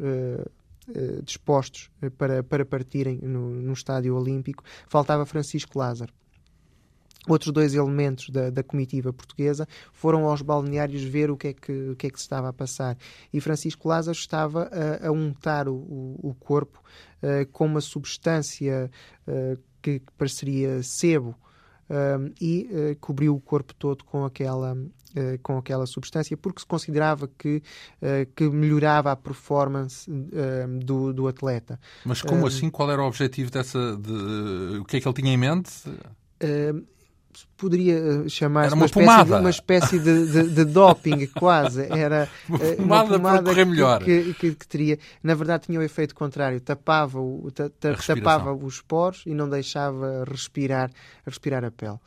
dispostos 1.23 1.91
para, 2.17 2.43
para 2.43 2.65
partirem 2.65 3.19
no, 3.23 3.51
no 3.51 3.73
estádio 3.73 4.17
olímpico, 4.17 4.65
faltava 4.89 5.27
Francisco 5.27 5.79
Lázaro. 5.79 6.13
Outros 7.29 7.53
dois 7.53 7.75
elementos 7.75 8.31
da, 8.31 8.51
da, 8.51 8.63
comitiva 8.63 9.13
portuguesa 9.13 9.69
foram 9.93 10.25
aos 10.25 10.41
balneários 10.41 11.03
ver 11.03 11.31
o 11.31 11.37
que 11.37 11.49
é 11.49 11.53
que, 11.53 11.91
o 11.91 11.97
que, 11.97 12.07
é 12.07 12.11
que 12.11 12.19
se 12.19 12.25
estava 12.25 12.49
a 12.49 12.53
passar. 12.53 12.97
E 13.33 13.41
Francisco 13.41 13.87
Lázaro 13.87 14.17
estava 14.17 14.71
a, 14.73 15.09
a 15.09 15.13
untar 15.13 15.69
o, 15.69 15.75
o 16.23 16.35
corpo 16.39 16.83
uh, 17.23 17.47
com 17.53 17.67
uma 17.67 17.81
substância 17.81 18.91
uh, 19.27 19.61
que 19.83 20.03
pareceria 20.17 20.83
sebo 20.83 21.31
uh, 21.91 22.33
e 22.41 22.97
cobriu 23.01 23.35
o 23.35 23.41
corpo 23.41 23.75
todo 23.75 24.05
com 24.05 24.25
aquela, 24.25 24.77
com 25.43 25.59
aquela 25.59 25.87
substância 25.87 26.37
porque 26.37 26.61
se 26.61 26.67
considerava 26.67 27.29
que, 27.29 27.63
que 28.35 28.49
melhorava 28.49 29.13
a 29.13 29.17
performance 29.17 30.11
do, 30.85 31.13
do 31.13 31.29
atleta. 31.29 31.79
Mas 32.05 32.21
como 32.21 32.47
assim? 32.47 32.69
Qual 32.69 32.91
era 32.91 33.03
o 33.03 33.07
objetivo 33.07 33.51
dessa. 33.51 33.97
De, 33.97 34.79
o 34.79 34.85
que 34.85 34.97
é 34.97 35.01
que 35.01 35.09
ele 35.09 35.15
tinha 35.15 35.33
em 35.33 35.37
mente? 35.37 35.71
Poderia 37.57 37.99
eh, 37.99 38.29
chamar-se 38.29 38.75
uma, 38.75 38.81
uma, 38.81 38.87
espécie, 38.87 39.25
de, 39.25 39.33
uma 39.33 39.51
espécie 39.51 39.99
de, 39.99 40.27
de, 40.27 40.49
de 40.51 40.65
doping, 40.65 41.27
quase. 41.39 41.87
Era 41.91 42.29
uma 42.49 42.59
pomada, 42.59 42.77
uma 42.79 43.19
pomada 43.19 43.43
correr 43.43 43.65
melhor. 43.65 44.03
Que, 44.03 44.35
que, 44.35 44.55
que, 44.55 44.67
teria, 44.67 44.99
na 45.23 45.35
verdade, 45.35 45.67
tinha 45.67 45.79
o 45.79 45.83
efeito 45.83 46.15
contrário. 46.15 46.61
Tapava, 46.61 47.21
o, 47.21 47.51
tapava 47.51 48.55
os 48.55 48.81
poros 48.81 49.23
e 49.27 49.35
não 49.35 49.49
deixava 49.49 50.25
respirar, 50.25 50.91
respirar 51.27 51.65
a 51.65 51.71
pele. 51.71 51.99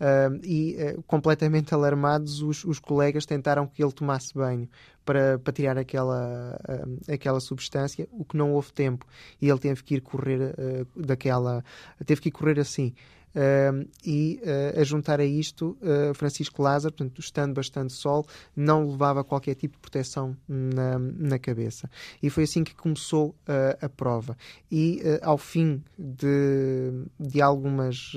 Uh, 0.00 0.40
e 0.42 0.76
uh, 0.76 1.02
completamente 1.02 1.74
alarmados, 1.74 2.40
os, 2.40 2.64
os, 2.64 2.78
colegas 2.78 3.26
tentaram 3.26 3.66
que 3.66 3.84
ele 3.84 3.92
tomasse 3.92 4.32
banho 4.32 4.66
para, 5.04 5.38
para 5.38 5.52
tirar 5.52 5.76
aquela, 5.76 6.58
uh, 6.58 7.12
aquela 7.12 7.38
substância, 7.38 8.08
o 8.10 8.24
que 8.24 8.34
não 8.34 8.52
houve 8.52 8.72
tempo. 8.72 9.04
E 9.42 9.46
ele 9.50 9.58
teve 9.58 9.82
que 9.82 9.96
ir 9.96 10.00
correr 10.00 10.54
daquela. 10.96 11.62
teve 12.06 12.22
que 12.22 12.28
ir 12.28 12.32
correr 12.32 12.58
assim. 12.58 12.94
Uh, 13.30 13.88
e 14.04 14.40
uh, 14.42 14.80
a 14.80 14.82
juntar 14.82 15.20
a 15.20 15.24
isto, 15.24 15.78
uh, 15.80 16.12
Francisco 16.14 16.62
Lázaro, 16.62 16.92
portanto, 16.94 17.20
estando 17.20 17.54
bastante 17.54 17.92
sol, 17.92 18.26
não 18.56 18.90
levava 18.90 19.22
qualquer 19.22 19.54
tipo 19.54 19.74
de 19.74 19.80
proteção 19.80 20.36
na, 20.48 20.98
na 20.98 21.38
cabeça. 21.38 21.88
E 22.20 22.28
foi 22.28 22.44
assim 22.44 22.64
que 22.64 22.74
começou 22.74 23.34
a 23.80 23.88
prova. 23.88 24.36
E 24.70 25.02
ao 25.22 25.38
fim 25.38 25.82
de, 25.98 27.04
de, 27.18 27.40
algumas, 27.40 28.12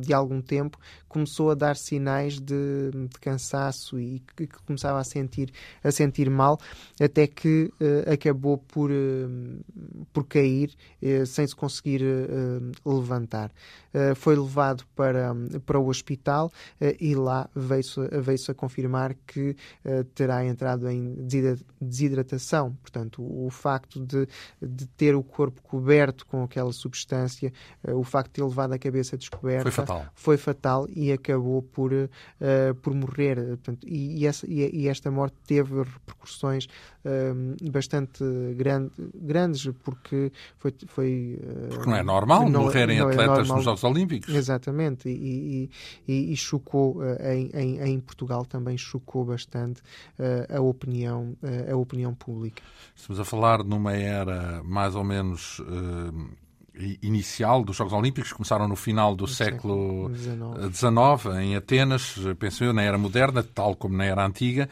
de 0.00 0.12
algum 0.12 0.40
tempo, 0.40 0.78
começou 1.08 1.50
a 1.50 1.54
dar 1.54 1.76
sinais 1.76 2.40
de, 2.40 2.90
de 2.92 3.18
cansaço 3.20 3.98
e 3.98 4.20
que, 4.36 4.46
que, 4.46 4.62
começava 4.64 4.98
a 4.98 5.04
sentir, 5.04 5.52
a 5.82 5.90
sentir 5.90 6.28
mal, 6.30 6.58
até 7.00 7.26
que 7.26 7.70
acabou 8.12 8.58
por, 8.58 8.90
por 10.12 10.24
cair 10.26 10.74
sem 11.26 11.46
se 11.46 11.54
conseguir 11.54 12.02
levantar. 12.84 13.52
foi 14.16 14.34
levado 14.44 14.84
para, 14.94 15.34
para 15.66 15.78
o 15.78 15.88
hospital 15.88 16.52
uh, 16.80 16.96
e 17.00 17.14
lá 17.14 17.48
veio-se 17.54 18.00
veio 18.20 18.38
a 18.48 18.54
confirmar 18.54 19.14
que 19.26 19.56
uh, 19.84 20.04
terá 20.14 20.44
entrado 20.44 20.88
em 20.88 21.16
desidratação. 21.80 22.76
Portanto, 22.82 23.22
o, 23.22 23.46
o 23.46 23.50
facto 23.50 24.04
de, 24.04 24.26
de 24.60 24.86
ter 24.86 25.14
o 25.14 25.22
corpo 25.22 25.60
coberto 25.62 26.26
com 26.26 26.42
aquela 26.44 26.72
substância, 26.72 27.52
uh, 27.86 27.96
o 27.96 28.04
facto 28.04 28.28
de 28.28 28.34
ter 28.34 28.44
levado 28.44 28.72
a 28.72 28.78
cabeça 28.78 29.16
descoberta, 29.16 29.70
foi 29.70 29.72
fatal, 29.72 30.06
foi 30.14 30.36
fatal 30.36 30.86
e 30.94 31.12
acabou 31.12 31.62
por, 31.62 31.90
por 32.82 32.94
morrer. 32.94 33.36
Portanto, 33.36 33.86
e, 33.86 34.22
e, 34.22 34.26
essa, 34.26 34.46
e, 34.48 34.88
esta 34.88 35.10
morte 35.10 35.36
teve 35.46 35.82
repercussões 35.82 36.66
bastante 37.70 38.24
grande, 38.56 38.90
grandes, 39.14 39.70
porque 39.82 40.32
foi. 40.56 40.74
foi 40.86 41.38
porque 41.68 41.90
não 41.90 41.96
é 41.96 42.02
normal 42.02 42.48
não, 42.48 42.62
morrerem 42.62 42.98
não 42.98 43.10
é 43.10 43.12
atletas 43.12 43.34
é 43.34 43.38
normal. 43.38 43.56
nos 43.56 43.64
Jogos 43.64 43.84
Olímpicos. 43.84 44.33
Exatamente, 44.36 45.08
e, 45.08 45.70
e, 46.06 46.32
e 46.32 46.36
chocou 46.36 46.96
uh, 46.98 47.16
em, 47.32 47.50
em, 47.54 47.80
em, 47.80 48.00
Portugal 48.00 48.44
também 48.44 48.76
chocou 48.76 49.24
bastante 49.24 49.80
uh, 50.18 50.56
a 50.56 50.60
opinião 50.60 51.36
uh, 51.42 51.72
a 51.72 51.76
opinião 51.76 52.14
pública. 52.14 52.62
Estamos 52.94 53.20
a 53.20 53.24
falar 53.24 53.64
numa 53.64 53.92
era 53.92 54.62
mais 54.62 54.94
ou 54.94 55.04
menos 55.04 55.60
inicial 57.02 57.62
dos 57.62 57.76
Jogos 57.76 57.92
Olímpicos, 57.92 58.32
começaram 58.32 58.66
no 58.66 58.74
final 58.74 59.14
do 59.14 59.26
século 59.26 60.10
XIX, 60.14 61.36
em 61.40 61.56
Atenas, 61.56 62.16
penso 62.38 62.64
eu, 62.64 62.72
na 62.72 62.82
era 62.82 62.98
moderna, 62.98 63.42
tal 63.42 63.76
como 63.76 63.96
na 63.96 64.04
era 64.04 64.26
antiga, 64.26 64.68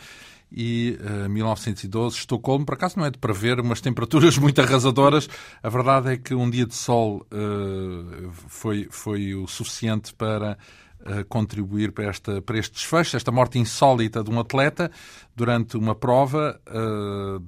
e 0.55 0.99
uh, 1.01 1.29
1912, 1.29 2.19
Estocolmo. 2.19 2.67
Por 2.67 2.75
acaso 2.75 2.99
não 2.99 3.07
é 3.07 3.11
de 3.11 3.19
prever 3.19 3.59
umas 3.61 3.81
temperaturas 3.81 4.37
muito 4.39 4.61
arrasadoras. 4.61 5.29
A 5.63 5.69
verdade 5.69 6.13
é 6.13 6.17
que 6.17 6.35
um 6.35 6.49
dia 6.51 6.67
de 6.67 6.75
sol 6.75 7.27
uh, 7.33 8.31
foi, 8.49 8.87
foi 8.91 9.35
o 9.35 9.47
suficiente 9.47 10.13
para 10.15 10.59
uh, 11.01 11.25
contribuir 11.29 11.93
para, 11.93 12.05
esta, 12.05 12.43
para 12.43 12.59
este 12.59 12.75
desfecho, 12.75 13.17
esta 13.17 13.33
morte 13.33 13.59
insólita 13.59 14.23
de 14.23 14.31
um 14.31 14.39
atleta 14.39 14.91
durante 15.35 15.77
uma 15.77 15.95
prova 15.95 16.61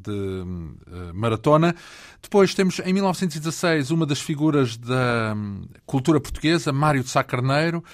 de 0.03 1.13
maratona. 1.13 1.75
Depois 2.23 2.55
temos, 2.55 2.79
em 2.79 2.95
1916, 2.95 3.91
uma 3.91 4.07
das 4.07 4.21
figuras 4.21 4.79
da 4.79 5.35
um, 5.37 5.67
cultura 5.85 6.19
portuguesa, 6.19 6.73
Mário 6.73 7.03
de 7.03 7.11
Sá 7.11 7.23
Carneiro. 7.23 7.85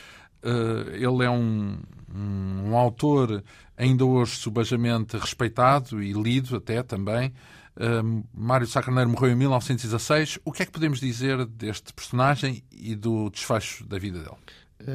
ele 0.95 1.25
é 1.25 1.31
um, 1.31 1.77
um, 2.15 2.71
um 2.71 2.77
autor 2.77 3.43
ainda 3.81 4.05
hoje 4.05 4.37
subajamente 4.37 5.17
respeitado 5.17 6.03
e 6.03 6.13
lido 6.13 6.55
até 6.55 6.83
também. 6.83 7.33
Uh, 7.75 8.23
Mário 8.35 8.67
Sacarneiro 8.67 9.09
morreu 9.09 9.33
em 9.33 9.37
1916. 9.37 10.39
O 10.45 10.53
que 10.53 10.63
é 10.63 10.67
que 10.67 10.73
podemos 10.73 11.01
dizer 11.01 11.47
deste 11.47 11.95
personagem 11.95 12.63
e 12.71 12.95
do 12.95 13.31
desfecho 13.31 13.87
da 13.87 13.99
vida 13.99 14.19
dele? 14.19 14.37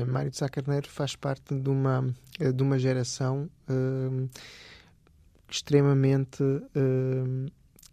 Uh, 0.03 0.05
Mário 0.05 0.29
de 0.29 0.37
Sá 0.37 0.47
Carneiro 0.47 0.87
faz 0.87 1.15
parte 1.15 1.55
de 1.55 1.69
uma, 1.69 2.13
eh, 2.39 2.51
de 2.51 2.61
uma 2.61 2.77
geração 2.77 3.49
uh, 3.67 4.29
extremamente 5.49 6.43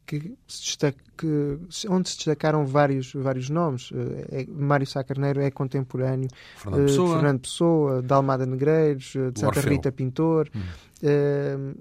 que 0.07 0.35
se 0.47 0.65
destaca, 0.65 0.99
que, 1.17 1.59
onde 1.89 2.09
se 2.09 2.17
destacaram 2.17 2.67
vários, 2.67 3.13
vários 3.15 3.49
nomes. 3.49 3.91
É, 4.31 4.47
Mário 4.49 4.87
Sá 4.87 5.03
Carneiro 5.03 5.41
é 5.41 5.51
contemporâneo 5.51 6.29
Fernando 6.57 6.87
Pessoa, 6.87 7.09
de 7.09 7.15
Fernando 7.15 7.41
Pessoa, 7.41 8.03
de 8.03 8.13
Almada 8.13 8.47
Negreiros, 8.47 9.05
de 9.05 9.41
Santa 9.41 9.47
Orfeu. 9.47 9.71
Rita 9.71 9.93
Pintor. 9.93 10.51
Hum. 10.55 11.75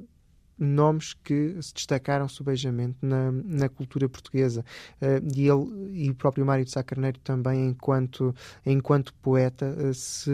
Uh, 0.62 0.82
nomes 0.82 1.14
que 1.14 1.58
se 1.62 1.74
destacaram 1.74 2.28
subejamente 2.28 2.98
na, 3.02 3.32
na 3.32 3.70
cultura 3.70 4.08
portuguesa. 4.08 4.64
Uh, 5.02 5.28
e 5.36 5.48
ele 5.48 6.06
e 6.06 6.10
o 6.10 6.16
próprio 6.16 6.46
Mário 6.46 6.64
de 6.64 6.72
Sá 6.72 6.84
Carneiro 6.84 7.20
também, 7.20 7.70
enquanto, 7.70 8.34
enquanto 8.66 9.14
poeta, 9.16 9.76
uh, 9.78 9.94
se, 9.94 10.32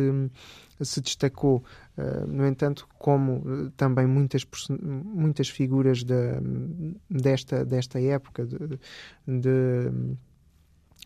se 0.81 1.01
destacou. 1.01 1.63
Uh, 1.97 2.27
no 2.27 2.45
entanto, 2.45 2.87
como 2.99 3.71
também 3.75 4.05
muitas, 4.05 4.45
muitas 4.69 5.49
figuras 5.49 6.03
de, 6.03 6.13
desta, 7.09 7.65
desta 7.65 7.99
época 8.01 8.45
de, 8.45 8.79
de 9.25 9.91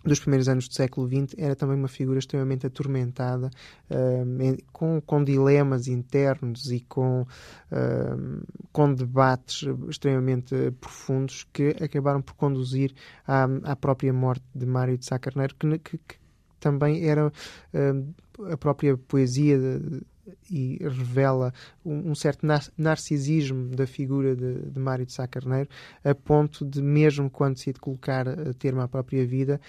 dos 0.03 0.19
primeiros 0.19 0.47
anos 0.47 0.67
do 0.67 0.73
século 0.73 1.07
XX 1.07 1.35
era 1.37 1.55
também 1.55 1.77
uma 1.77 1.87
figura 1.87 2.19
extremamente 2.19 2.65
atormentada, 2.65 3.51
uh, 3.89 4.63
com, 4.71 5.01
com 5.01 5.23
dilemas 5.23 5.87
internos 5.87 6.71
e 6.71 6.79
com, 6.81 7.21
uh, 7.21 8.47
com 8.71 8.93
debates 8.93 9.67
extremamente 9.89 10.71
profundos 10.79 11.45
que 11.53 11.75
acabaram 11.81 12.21
por 12.21 12.33
conduzir 12.33 12.93
à, 13.27 13.47
à 13.63 13.75
própria 13.75 14.11
morte 14.11 14.43
de 14.53 14.65
Mário 14.65 14.97
de 14.97 15.05
Sá 15.05 15.19
Carneiro, 15.19 15.55
que, 15.55 15.77
que, 15.79 15.97
que 15.97 16.15
também 16.59 17.05
era 17.07 17.27
uh, 17.27 18.51
a 18.51 18.57
própria 18.57 18.97
poesia 18.97 19.57
de, 19.57 20.01
e 20.49 20.77
revela 20.81 21.53
um, 21.85 22.11
um, 22.11 22.15
certo 22.15 22.45
narcisismo 22.77 23.75
da 23.75 23.87
figura 23.87 24.35
de, 24.35 24.69
de 24.69 24.79
Mário 24.79 25.05
de 25.05 25.13
Sá 25.13 25.27
Carneiro, 25.27 25.69
a 26.03 26.13
ponto 26.13 26.65
de, 26.65 26.81
mesmo 26.81 27.29
quando 27.29 27.57
se 27.57 27.73
de 27.73 27.79
colocar 27.79 28.27
a 28.27 28.53
termo 28.53 28.81
à 28.81 28.87
própria 28.87 29.25
vida, 29.25 29.59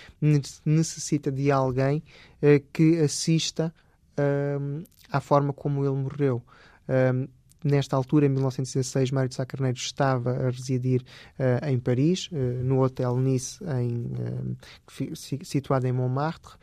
necessita 0.65 1.31
de 1.31 1.51
alguém 1.51 2.03
uh, 2.43 2.65
que 2.73 2.99
assista 2.99 3.73
uh, 4.19 4.85
à 5.11 5.21
forma 5.21 5.53
como 5.53 5.85
ele 5.85 5.97
morreu. 5.97 6.43
Uh, 6.89 7.29
nesta 7.65 7.97
altura, 7.97 8.27
em 8.27 8.29
1916, 8.29 9.11
Mário 9.11 9.29
de 9.29 9.35
Sá 9.35 9.47
Carneiro 9.47 9.77
estava 9.77 10.31
a 10.33 10.51
residir 10.51 11.03
uh, 11.39 11.67
em 11.67 11.79
Paris, 11.79 12.29
uh, 12.33 12.37
no 12.37 12.83
Hotel 12.83 13.17
Nice, 13.17 13.63
em, 13.65 14.11
uh, 14.13 15.17
situado 15.45 15.87
em 15.87 15.93
Montmartre, 15.93 16.55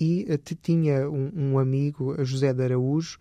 e 0.00 0.26
tinha 0.62 1.08
um, 1.08 1.30
um, 1.34 1.58
amigo, 1.58 2.14
José 2.24 2.52
de 2.52 2.62
Araújo, 2.62 3.18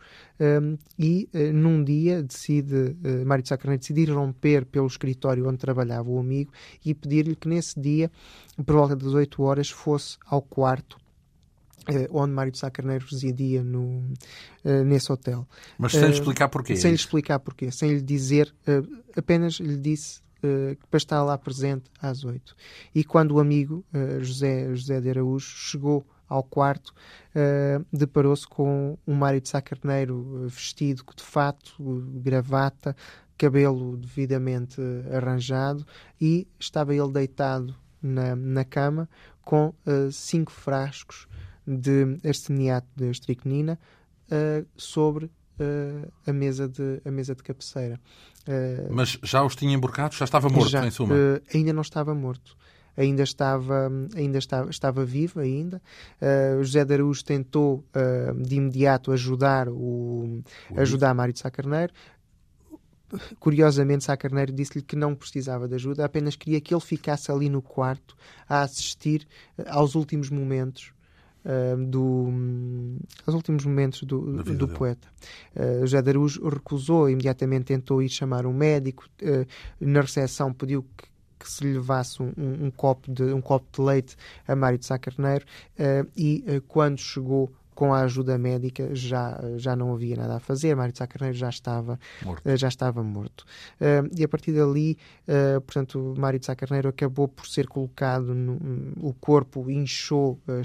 e 0.97 1.29
num 1.53 1.83
dia 1.83 2.23
decide, 2.23 2.95
Mário 3.25 3.43
de 3.43 3.49
Sá 3.49 3.57
Carneiro 3.57 3.81
decidir 3.81 4.09
romper 4.09 4.65
pelo 4.65 4.87
escritório 4.87 5.47
onde 5.47 5.57
trabalhava 5.57 6.09
o 6.09 6.19
amigo 6.19 6.51
e 6.85 6.93
pedir-lhe 6.93 7.35
que 7.35 7.47
nesse 7.47 7.79
dia, 7.79 8.09
por 8.65 8.75
volta 8.75 8.95
das 8.95 9.13
8 9.13 9.43
horas, 9.43 9.69
fosse 9.69 10.17
ao 10.25 10.41
quarto 10.41 11.01
Uh, 11.89 12.05
onde 12.11 12.31
Mário 12.31 12.51
de 12.51 12.59
Sá 12.59 12.69
Carneiro 12.69 13.07
residia 13.09 13.63
no, 13.63 14.03
uh, 14.63 14.83
nesse 14.85 15.11
hotel. 15.11 15.47
Mas 15.79 15.93
sem 15.93 16.03
lhe 16.03 16.11
explicar 16.11 16.47
porquê? 16.47 16.75
Sem 16.75 16.91
lhe 16.91 16.95
explicar 16.95 17.39
porquê, 17.39 17.71
sem 17.71 17.95
lhe 17.95 18.01
dizer, 18.01 18.53
apenas 19.17 19.55
lhe 19.55 19.75
disse 19.77 20.21
para 20.91 20.97
estar 20.97 21.23
lá 21.23 21.35
presente 21.39 21.85
às 21.99 22.23
oito. 22.23 22.55
E 22.93 23.03
quando 23.03 23.31
o 23.31 23.39
amigo 23.39 23.83
José, 24.21 24.69
José 24.75 25.01
de 25.01 25.09
Araújo 25.09 25.47
chegou 25.47 26.05
ao 26.31 26.43
quarto, 26.43 26.93
deparou-se 27.91 28.47
com 28.47 28.97
um 29.05 29.13
Mário 29.13 29.41
de 29.41 29.49
Sá 29.49 29.61
Carneiro 29.61 30.47
vestido 30.47 31.03
de 31.15 31.23
fato, 31.23 31.73
gravata, 32.15 32.95
cabelo 33.37 33.97
devidamente 33.97 34.79
arranjado 35.11 35.85
e 36.19 36.47
estava 36.59 36.95
ele 36.95 37.11
deitado 37.11 37.75
na, 38.01 38.35
na 38.35 38.63
cama 38.63 39.09
com 39.43 39.73
cinco 40.11 40.51
frascos 40.51 41.27
de 41.65 42.17
arsteniato 42.25 42.87
de 42.95 43.09
estricnina 43.09 43.79
uh, 44.31 44.65
sobre 44.75 45.25
uh, 45.25 46.11
a, 46.25 46.33
mesa 46.33 46.67
de, 46.67 47.01
a 47.05 47.11
mesa 47.11 47.35
de 47.35 47.43
cabeceira. 47.43 47.99
Uh, 48.47 48.93
Mas 48.93 49.17
já 49.23 49.43
os 49.43 49.55
tinha 49.55 49.73
emborcados? 49.73 50.17
Já 50.17 50.25
estava 50.25 50.49
morto, 50.49 50.69
já, 50.69 50.85
em 50.85 50.91
suma? 50.91 51.15
ainda 51.53 51.73
não 51.73 51.81
estava 51.81 52.13
morto 52.15 52.57
ainda 53.01 53.23
estava, 53.23 53.91
ainda 54.15 54.37
estava, 54.37 54.69
estava 54.69 55.05
vivo 55.05 55.39
ainda. 55.39 55.81
Uh, 56.21 56.63
José 56.63 56.85
de 56.85 56.93
Araújo 56.93 57.23
tentou 57.23 57.83
uh, 57.95 58.41
de 58.41 58.55
imediato 58.55 59.11
ajudar 59.11 59.67
o, 59.67 60.41
ajudar 60.77 61.13
Mário 61.13 61.33
de 61.33 61.39
Sá 61.39 61.49
Carneiro. 61.49 61.93
Curiosamente, 63.39 64.05
Sá 64.05 64.15
Carneiro 64.15 64.53
disse-lhe 64.53 64.81
que 64.81 64.95
não 64.95 65.13
precisava 65.15 65.67
de 65.67 65.75
ajuda, 65.75 66.05
apenas 66.05 66.35
queria 66.35 66.61
que 66.61 66.73
ele 66.73 66.81
ficasse 66.81 67.29
ali 67.31 67.49
no 67.49 67.61
quarto 67.61 68.15
a 68.47 68.61
assistir 68.61 69.27
aos 69.67 69.95
últimos 69.95 70.29
momentos 70.29 70.93
Uh, 71.43 71.87
do, 71.87 72.29
aos 73.25 73.33
últimos 73.33 73.65
momentos 73.65 74.03
do, 74.03 74.43
do 74.43 74.67
poeta. 74.67 75.07
Uh, 75.55 75.81
José 75.81 75.99
de 75.99 76.09
Araújo 76.11 76.47
recusou, 76.47 77.09
imediatamente 77.09 77.65
tentou 77.65 77.99
ir 77.99 78.09
chamar 78.09 78.45
um 78.45 78.53
médico, 78.53 79.05
uh, 79.23 79.47
na 79.79 80.01
recepção 80.01 80.53
pediu 80.53 80.83
que, 80.83 81.07
que 81.43 81.49
se 81.51 81.63
levasse 81.63 82.21
um, 82.21 82.31
um, 82.37 82.65
um, 82.65 82.71
copo 82.71 83.11
de, 83.11 83.23
um 83.23 83.41
copo 83.41 83.65
de 83.71 83.81
leite 83.81 84.15
a 84.47 84.55
Mário 84.55 84.77
de 84.77 84.85
Sá 84.85 84.97
Carneiro 84.97 85.45
uh, 85.79 86.09
e 86.15 86.61
quando 86.67 86.99
chegou 86.99 87.51
com 87.81 87.95
a 87.95 88.01
ajuda 88.01 88.37
médica 88.37 88.93
já, 88.93 89.41
já 89.55 89.75
não 89.75 89.91
havia 89.91 90.15
nada 90.15 90.35
a 90.35 90.39
fazer, 90.39 90.75
Mário 90.75 90.91
de 90.91 90.99
Sá 90.99 91.07
Carneiro 91.07 91.35
já 91.35 91.49
estava 91.49 91.99
morto. 92.23 92.47
Eh, 92.47 92.55
já 92.55 92.67
estava 92.67 93.01
morto. 93.01 93.43
Uh, 93.81 94.07
e 94.15 94.23
a 94.23 94.27
partir 94.27 94.51
dali, 94.51 94.99
uh, 95.27 95.59
portanto, 95.61 96.13
Mário 96.15 96.39
de 96.39 96.45
Sá 96.45 96.55
Carneiro 96.55 96.89
acabou 96.89 97.27
por 97.27 97.47
ser 97.47 97.65
colocado, 97.65 98.35
no, 98.35 98.59
o 99.01 99.15
corpo 99.19 99.67
inchou 99.67 100.39
uh, 100.47 100.61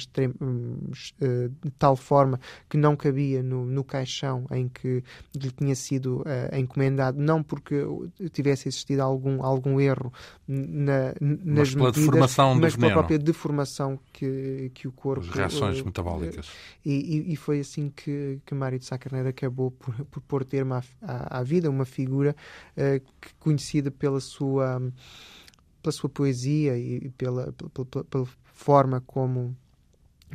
de 1.65 1.71
tal 1.79 1.97
forma 1.97 2.39
que 2.69 2.77
não 2.77 2.95
cabia 2.95 3.43
no, 3.43 3.65
no 3.65 3.83
caixão 3.83 4.45
em 4.51 4.69
que 4.69 5.03
lhe 5.35 5.51
tinha 5.53 5.75
sido 5.75 6.23
encomendado, 6.53 7.19
não 7.19 7.43
porque 7.43 7.83
tivesse 8.31 8.69
existido 8.69 9.01
algum, 9.01 9.43
algum 9.43 9.81
erro 9.81 10.13
na, 10.47 11.15
nas 11.21 11.75
mas 11.75 11.75
pela 11.75 11.87
medidas, 11.87 12.05
deformação 12.05 12.55
mas 12.57 12.77
pela 12.77 12.93
própria 12.93 13.19
deformação 13.19 13.99
que, 14.13 14.71
que 14.75 14.87
o 14.87 14.93
corpo... 14.93 15.25
As 15.25 15.31
reações 15.31 15.81
metabólicas. 15.81 16.51
E, 16.85 17.06
e, 17.07 17.33
e, 17.33 17.37
foi 17.37 17.61
assim 17.61 17.91
que, 17.95 18.41
que 18.45 18.55
Mário 18.55 18.79
de 18.79 18.85
Sá 18.85 18.99
Carneiro 18.99 19.29
acabou 19.29 19.71
por, 19.71 19.95
por 20.07 20.21
pôr 20.23 20.45
termo 20.45 20.75
à, 20.75 20.83
à, 21.03 21.39
à 21.39 21.43
vida, 21.43 21.71
uma 21.71 21.85
figura 21.85 22.35
uh, 22.77 23.01
que, 23.21 23.35
conhecida 23.39 23.91
pela 23.91 24.21
sua, 24.21 24.81
pela 25.83 25.93
sua 25.93 26.11
poesia 26.11 26.77
e 26.79 27.11
pela, 27.11 27.53
pela, 27.53 27.87
pela, 27.87 28.05
pela 28.05 28.27
forma 28.57 29.03
como, 29.07 29.57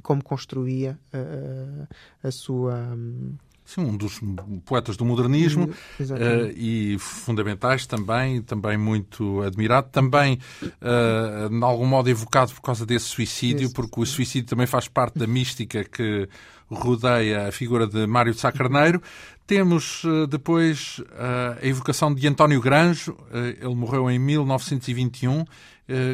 como 0.01 0.23
construía 0.23 0.97
uh, 1.13 1.87
a 2.23 2.31
sua. 2.31 2.75
Um, 2.95 3.35
Sim, 3.63 3.81
um 3.81 3.95
dos 3.95 4.19
poetas 4.65 4.97
do 4.97 5.05
modernismo 5.05 5.65
uh, 5.65 6.51
e 6.57 6.97
fundamentais 6.99 7.85
também, 7.85 8.41
também 8.41 8.77
muito 8.77 9.41
admirado, 9.43 9.87
também 9.89 10.39
uh, 10.61 11.49
de 11.49 11.63
algum 11.63 11.85
modo 11.85 12.09
evocado 12.09 12.51
por 12.53 12.61
causa 12.61 12.85
desse 12.85 13.05
suicídio, 13.05 13.65
Isso. 13.65 13.73
porque 13.73 14.01
o 14.01 14.05
suicídio 14.05 14.49
também 14.49 14.67
faz 14.67 14.89
parte 14.89 15.17
da 15.17 15.25
mística 15.25 15.85
que 15.85 16.27
rodeia 16.71 17.47
a 17.47 17.51
figura 17.51 17.85
de 17.85 18.07
Mário 18.07 18.33
de 18.33 18.39
Sá 18.39 18.51
Carneiro. 18.51 19.01
Temos 19.45 20.03
uh, 20.03 20.25
depois 20.27 21.01
a 21.61 21.65
evocação 21.67 22.13
de 22.13 22.25
António 22.27 22.61
Granjo, 22.61 23.17
ele 23.33 23.75
morreu 23.75 24.09
em 24.09 24.17
1921. 24.17 25.45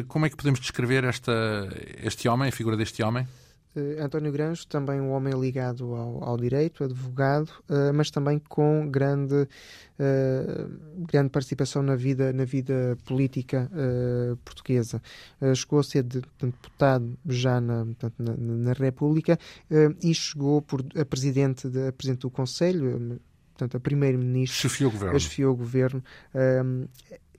como 0.08 0.26
é 0.26 0.30
que 0.30 0.36
podemos 0.36 0.58
descrever 0.58 1.04
esta, 1.04 1.32
este 2.02 2.28
homem, 2.28 2.48
a 2.48 2.52
figura 2.52 2.76
deste 2.76 3.02
homem? 3.02 3.26
Uh, 3.78 4.02
António 4.02 4.32
Granjo, 4.32 4.66
também 4.66 5.00
um 5.00 5.10
homem 5.12 5.32
ligado 5.38 5.94
ao, 5.94 6.24
ao 6.24 6.36
direito, 6.36 6.82
advogado, 6.82 7.48
uh, 7.68 7.94
mas 7.94 8.10
também 8.10 8.40
com 8.48 8.88
grande, 8.90 9.34
uh, 9.34 11.06
grande 11.06 11.30
participação 11.30 11.80
na 11.82 11.94
vida, 11.94 12.32
na 12.32 12.44
vida 12.44 12.98
política 13.04 13.70
portuguesa. 14.44 15.00
chegou 15.54 15.78
a 15.78 15.82
ser 15.82 16.02
de, 16.02 16.22
deputado 16.40 17.16
já 17.26 17.60
na, 17.60 17.84
portanto, 17.84 18.14
na, 18.18 18.36
na 18.36 18.72
República 18.72 19.38
e 20.02 20.14
chegou 20.14 20.62
por, 20.62 20.84
a 20.96 21.04
presidente, 21.04 21.68
de, 21.68 21.88
a 21.88 21.92
presidente 21.92 22.22
do 22.22 22.30
Conselho, 22.30 23.20
portanto, 23.52 23.76
a 23.76 23.80
primeiro-ministro. 23.80 24.68
Chefiou 24.68 24.90
o 24.90 24.92
governo. 24.92 25.20
Chefiou 25.20 25.52
o 25.52 25.56
governo 25.56 26.02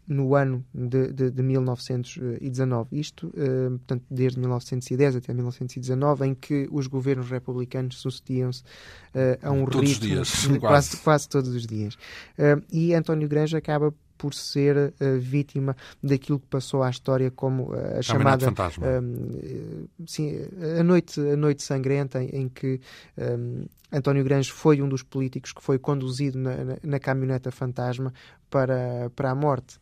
no 0.10 0.36
ano 0.36 0.66
de, 0.74 1.14
de, 1.14 1.30
de 1.30 1.44
1919. 1.44 3.00
Isto, 3.00 3.28
uh, 3.28 3.70
portanto, 3.78 4.04
desde 4.10 4.40
1910 4.40 5.18
até 5.18 5.34
1919, 5.34 6.26
em 6.26 6.34
que 6.34 6.68
os 6.72 6.88
governos 6.88 7.30
republicanos 7.30 8.00
sucediam-se 8.00 8.64
uh, 8.64 9.48
a 9.48 9.52
um 9.52 9.66
todos 9.66 9.92
ritmo 9.92 10.06
os 10.06 10.10
dias, 10.10 10.48
quase. 10.58 10.60
quase, 10.60 10.98
quase 10.98 11.30
todos 11.30 11.54
os 11.54 11.68
dias. 11.68 11.94
Uh, 12.38 12.62
e 12.72 12.96
António 12.96 13.30
Granja 13.30 13.60
acaba 13.60 13.94
por 14.20 14.34
ser 14.34 14.76
uh, 14.78 15.20
vítima 15.20 15.76
daquilo 16.04 16.40
que 16.40 16.48
passou 16.48 16.84
à 16.84 16.90
história 16.90 17.32
como 17.32 17.72
uh, 17.72 17.98
a 17.98 18.02
chamada 18.02 18.46
fantasma. 18.46 18.86
Uh, 18.86 19.90
sim, 20.06 20.46
a 20.78 20.84
noite 20.84 21.20
a 21.22 21.38
noite 21.38 21.64
sangrenta 21.64 22.22
em, 22.22 22.28
em 22.42 22.50
que 22.50 22.82
um, 23.18 23.66
António 23.92 24.24
Grange 24.24 24.52
foi 24.52 24.82
um 24.82 24.90
dos 24.90 25.02
políticos 25.02 25.54
que 25.54 25.64
foi 25.64 25.80
conduzido 25.80 26.38
na, 26.38 26.58
na, 26.58 26.78
na 26.84 27.00
caminhoneta 27.00 27.50
fantasma 27.50 28.14
para, 28.50 29.10
para 29.16 29.32
a 29.32 29.36
morte. 29.36 29.80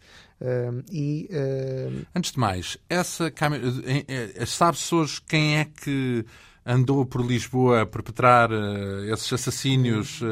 e, 0.90 1.28
Antes 2.16 2.32
de 2.32 2.40
mais, 2.40 2.78
essa 2.90 3.30
caminhoneta. 3.30 4.46
Sabe-se 4.46 4.96
hoje 4.96 5.22
quem 5.28 5.58
é 5.58 5.66
que 5.66 6.26
andou 6.68 7.06
por 7.06 7.26
Lisboa 7.26 7.84
a 7.84 7.86
perpetrar 7.86 8.52
uh, 8.52 9.06
esses 9.14 9.32
assassínios, 9.32 10.22
uh, 10.22 10.26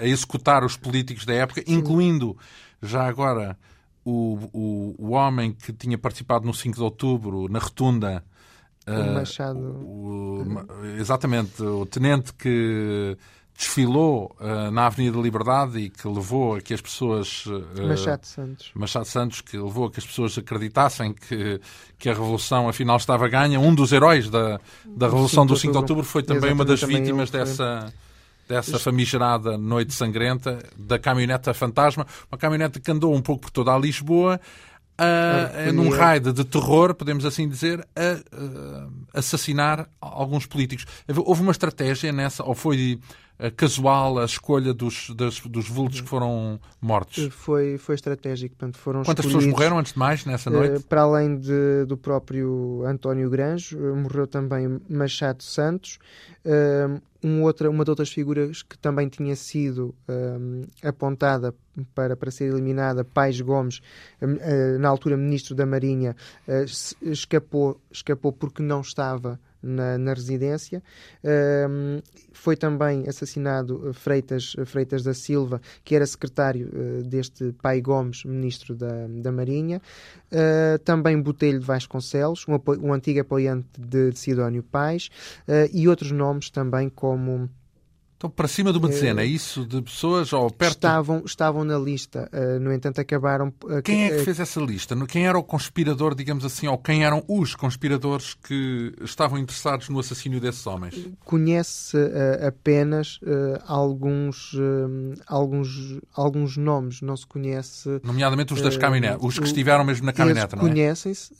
a 0.00 0.06
executar 0.06 0.64
os 0.64 0.76
políticos 0.76 1.26
da 1.26 1.34
época, 1.34 1.62
Sim. 1.66 1.74
incluindo 1.74 2.36
já 2.82 3.06
agora 3.06 3.56
o, 4.04 4.38
o, 4.52 4.94
o 4.98 5.10
homem 5.10 5.52
que 5.52 5.72
tinha 5.72 5.98
participado 5.98 6.46
no 6.46 6.54
5 6.54 6.76
de 6.76 6.82
outubro, 6.82 7.48
na 7.48 7.58
Rotunda. 7.58 8.24
O 8.86 8.90
uh, 8.90 9.14
Machado. 9.14 9.58
O, 9.58 10.44
exatamente, 10.98 11.62
o 11.62 11.84
tenente 11.84 12.32
que 12.32 13.16
desfilou 13.58 14.34
uh, 14.40 14.70
na 14.70 14.86
Avenida 14.86 15.16
da 15.16 15.22
Liberdade 15.22 15.78
e 15.78 15.90
que 15.90 16.06
levou 16.06 16.54
a 16.54 16.60
que 16.60 16.72
as 16.72 16.80
pessoas. 16.80 17.44
Uh, 17.46 17.86
Machado 17.86 18.24
Santos. 18.24 18.70
Machado 18.74 19.04
Santos, 19.04 19.40
que 19.40 19.58
levou 19.58 19.86
a 19.86 19.90
que 19.90 19.98
as 19.98 20.06
pessoas 20.06 20.38
acreditassem 20.38 21.12
que, 21.12 21.60
que 21.98 22.08
a 22.08 22.12
Revolução 22.12 22.68
afinal 22.68 22.96
estava 22.96 23.28
ganha. 23.28 23.60
Um 23.60 23.74
dos 23.74 23.92
heróis 23.92 24.30
da, 24.30 24.60
da 24.86 25.06
Revolução 25.06 25.44
do 25.44 25.56
5 25.56 25.72
de 25.72 25.78
Outubro 25.78 26.04
foi 26.04 26.22
também 26.22 26.50
Exatamente, 26.50 26.54
uma 26.54 26.64
das 26.64 26.82
vítimas 26.82 27.30
dessa. 27.30 27.92
Dessa 28.48 28.78
famigerada 28.78 29.58
noite 29.58 29.92
sangrenta, 29.92 30.58
da 30.76 30.98
caminhoneta 30.98 31.52
fantasma, 31.52 32.06
uma 32.32 32.38
caminhoneta 32.38 32.80
que 32.80 32.90
andou 32.90 33.14
um 33.14 33.20
pouco 33.20 33.42
por 33.42 33.50
toda 33.50 33.74
a 33.74 33.78
Lisboa, 33.78 34.40
a, 34.98 35.68
a, 35.68 35.72
num 35.72 35.90
raid 35.90 36.32
de 36.32 36.44
terror, 36.44 36.94
podemos 36.94 37.24
assim 37.24 37.48
dizer, 37.48 37.86
a, 37.94 39.14
a, 39.14 39.18
assassinar 39.18 39.88
alguns 40.00 40.46
políticos. 40.46 40.86
Houve 41.24 41.42
uma 41.42 41.52
estratégia 41.52 42.10
nessa, 42.10 42.42
ou 42.42 42.54
foi 42.54 42.98
casual 43.56 44.18
a 44.18 44.24
escolha 44.24 44.74
dos, 44.74 45.10
das, 45.14 45.40
dos 45.40 45.68
vultos 45.68 46.00
que 46.00 46.08
foram 46.08 46.60
mortos? 46.80 47.28
Foi, 47.32 47.78
foi 47.78 47.94
estratégico. 47.94 48.56
Portanto, 48.56 48.78
foram 48.78 49.04
Quantas 49.04 49.24
pessoas 49.24 49.46
morreram 49.46 49.78
antes 49.78 49.92
de 49.92 49.98
mais 49.98 50.24
nessa 50.24 50.50
noite? 50.50 50.78
Uh, 50.78 50.82
para 50.82 51.02
além 51.02 51.36
de, 51.36 51.84
do 51.86 51.96
próprio 51.96 52.82
António 52.84 53.30
Granjo, 53.30 53.78
morreu 53.94 54.26
também 54.26 54.80
Machado 54.88 55.42
Santos, 55.42 55.98
um 57.22 57.42
outra, 57.42 57.70
uma 57.70 57.84
de 57.84 57.90
outras 57.90 58.10
figuras 58.10 58.62
que 58.62 58.76
também 58.78 59.08
tinha 59.08 59.36
sido 59.36 59.94
apontada 60.82 61.54
para, 61.94 62.16
para 62.16 62.30
ser 62.30 62.44
eliminada, 62.44 63.04
Pais 63.04 63.40
Gomes, 63.40 63.80
na 64.80 64.88
altura 64.88 65.16
ministro 65.16 65.54
da 65.54 65.66
Marinha, 65.66 66.16
escapou, 67.02 67.80
escapou 67.90 68.32
porque 68.32 68.62
não 68.62 68.80
estava 68.80 69.38
na, 69.62 69.98
na 69.98 70.14
residência. 70.14 70.82
Foi 72.32 72.56
também 72.56 73.08
assassinado 73.08 73.92
Freitas, 73.92 74.54
Freitas 74.64 75.02
da 75.02 75.12
Silva, 75.12 75.60
que 75.84 75.94
era 75.94 76.06
secretário 76.06 76.68
uh, 76.68 77.02
deste 77.02 77.52
Pai 77.60 77.80
Gomes, 77.80 78.24
ministro 78.24 78.76
da, 78.76 79.06
da 79.08 79.32
Marinha. 79.32 79.82
Uh, 80.30 80.78
também 80.84 81.20
Botelho 81.20 81.58
de 81.58 81.64
Vasconcelos, 81.64 82.44
um, 82.46 82.58
um 82.86 82.92
antigo 82.92 83.20
apoiante 83.20 83.66
de, 83.78 84.10
de 84.10 84.18
Sidónio 84.18 84.62
Pais, 84.62 85.10
uh, 85.48 85.68
e 85.72 85.88
outros 85.88 86.12
nomes 86.12 86.50
também 86.50 86.88
como 86.88 87.50
então, 88.18 88.28
para 88.28 88.48
cima 88.48 88.72
de 88.72 88.78
uma 88.78 88.88
dezena, 88.88 89.22
é 89.22 89.24
isso? 89.24 89.64
De 89.64 89.80
pessoas 89.80 90.32
ou 90.32 90.50
perto? 90.50 90.72
Estavam, 90.72 91.22
estavam 91.24 91.62
na 91.62 91.78
lista, 91.78 92.28
uh, 92.32 92.58
no 92.58 92.72
entanto, 92.72 93.00
acabaram. 93.00 93.54
Quem 93.84 94.06
é 94.06 94.10
que 94.10 94.24
fez 94.24 94.40
essa 94.40 94.58
lista? 94.60 94.96
Quem 95.06 95.28
era 95.28 95.38
o 95.38 95.42
conspirador, 95.44 96.16
digamos 96.16 96.44
assim, 96.44 96.66
ou 96.66 96.76
quem 96.76 97.04
eram 97.04 97.22
os 97.28 97.54
conspiradores 97.54 98.34
que 98.34 98.92
estavam 99.02 99.38
interessados 99.38 99.88
no 99.88 100.00
assassínio 100.00 100.40
desses 100.40 100.66
homens? 100.66 100.96
Conhece 101.24 101.96
uh, 101.96 102.48
apenas 102.48 103.20
alguns, 103.64 104.52
alguns, 105.24 106.00
alguns 106.12 106.56
nomes, 106.56 107.00
não 107.00 107.16
se 107.16 107.24
conhece. 107.24 108.00
Nomeadamente 108.02 108.52
os 108.52 108.60
das 108.60 108.76
caminhonetas, 108.76 109.20
os 109.22 109.38
que 109.38 109.44
estiveram 109.44 109.84
mesmo 109.84 110.04
na 110.04 110.12
caminhoneta, 110.12 110.56
não 110.56 110.64
é? 110.64 110.68
Conhecem-se 110.68 111.34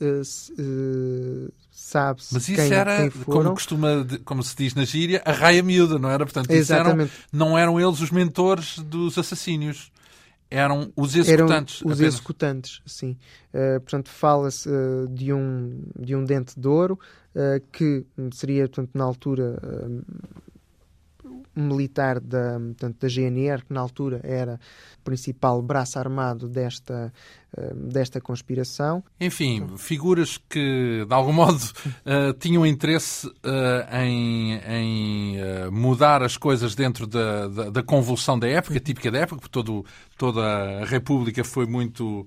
sabe-se 1.89 2.33
Mas 2.33 2.47
isso 2.47 2.61
quem, 2.61 2.71
era, 2.71 3.09
quem 3.09 3.09
como, 3.23 3.49
costuma, 3.51 4.07
como 4.23 4.43
se 4.43 4.55
diz 4.55 4.75
na 4.75 4.85
gíria, 4.85 5.21
a 5.25 5.31
raia 5.31 5.63
miúda, 5.63 5.97
não 5.97 6.09
era? 6.09 6.25
Portanto, 6.25 6.51
Exatamente. 6.51 7.11
Eram, 7.11 7.49
não 7.49 7.57
eram 7.57 7.79
eles 7.79 7.99
os 7.99 8.11
mentores 8.11 8.79
dos 8.79 9.17
assassínios. 9.17 9.91
Eram 10.51 10.91
os 10.95 11.15
executantes. 11.15 11.81
Eram 11.81 11.91
os 11.91 11.97
apenas. 11.97 12.13
executantes, 12.13 12.81
sim. 12.85 13.17
Uh, 13.53 13.79
portanto, 13.81 14.09
fala-se 14.09 14.67
uh, 14.67 15.07
de, 15.07 15.31
um, 15.31 15.83
de 15.99 16.15
um 16.15 16.23
dente 16.23 16.59
de 16.59 16.67
ouro 16.67 16.99
uh, 17.35 17.63
que 17.71 18.03
seria, 18.33 18.67
portanto, 18.67 18.91
na 18.95 19.03
altura 19.03 19.59
militar 21.61 22.19
da, 22.19 22.59
portanto, 22.59 22.97
da 23.01 23.07
GNR, 23.07 23.63
que 23.65 23.73
na 23.73 23.81
altura 23.81 24.19
era 24.23 24.59
o 24.99 25.03
principal 25.03 25.61
braço 25.61 25.99
armado 25.99 26.47
desta, 26.47 27.11
eh, 27.57 27.73
desta 27.73 28.21
conspiração. 28.21 29.03
Enfim, 29.19 29.67
figuras 29.77 30.37
que, 30.37 31.05
de 31.07 31.13
algum 31.13 31.33
modo, 31.33 31.59
uh, 31.59 32.33
tinham 32.39 32.65
interesse 32.65 33.27
uh, 33.27 33.95
em, 33.95 34.53
em 34.55 35.37
uh, 35.37 35.71
mudar 35.71 36.21
as 36.21 36.37
coisas 36.37 36.75
dentro 36.75 37.07
da, 37.07 37.47
da, 37.47 37.69
da, 37.69 37.83
convulsão 37.83 38.37
da 38.37 38.47
época, 38.47 38.79
típica 38.79 39.09
da 39.09 39.19
época, 39.19 39.41
porque 39.41 39.51
todo, 39.51 39.85
toda 40.17 40.41
a 40.81 40.85
República 40.85 41.43
foi 41.43 41.65
muito 41.65 42.25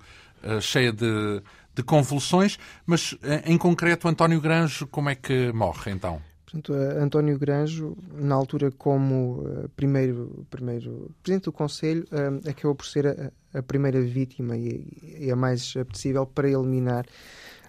cheia 0.61 0.93
de, 0.93 1.41
de 1.73 1.85
convulsões, 1.85 2.59
mas 2.85 3.17
em 3.47 3.57
concreto 3.57 4.09
António 4.09 4.41
Granjo, 4.41 4.89
como 4.89 5.09
é 5.09 5.15
que 5.15 5.53
morre 5.53 5.93
então? 5.93 6.21
Portanto, 6.53 6.75
António 6.75 7.39
Granjo, 7.39 7.97
na 8.13 8.35
altura 8.35 8.71
como 8.71 9.41
uh, 9.41 9.69
primeiro, 9.71 10.47
primeiro 10.51 11.11
presidente 11.23 11.45
do 11.45 11.53
Conselho, 11.53 12.05
uh, 12.13 12.47
acabou 12.47 12.75
por 12.75 12.85
ser 12.85 13.07
a, 13.07 13.59
a 13.59 13.63
primeira 13.63 14.03
vítima 14.03 14.55
e, 14.55 14.87
e, 15.19 15.31
a 15.31 15.37
mais 15.37 15.75
apetecível 15.75 16.27
para 16.27 16.51
eliminar. 16.51 17.07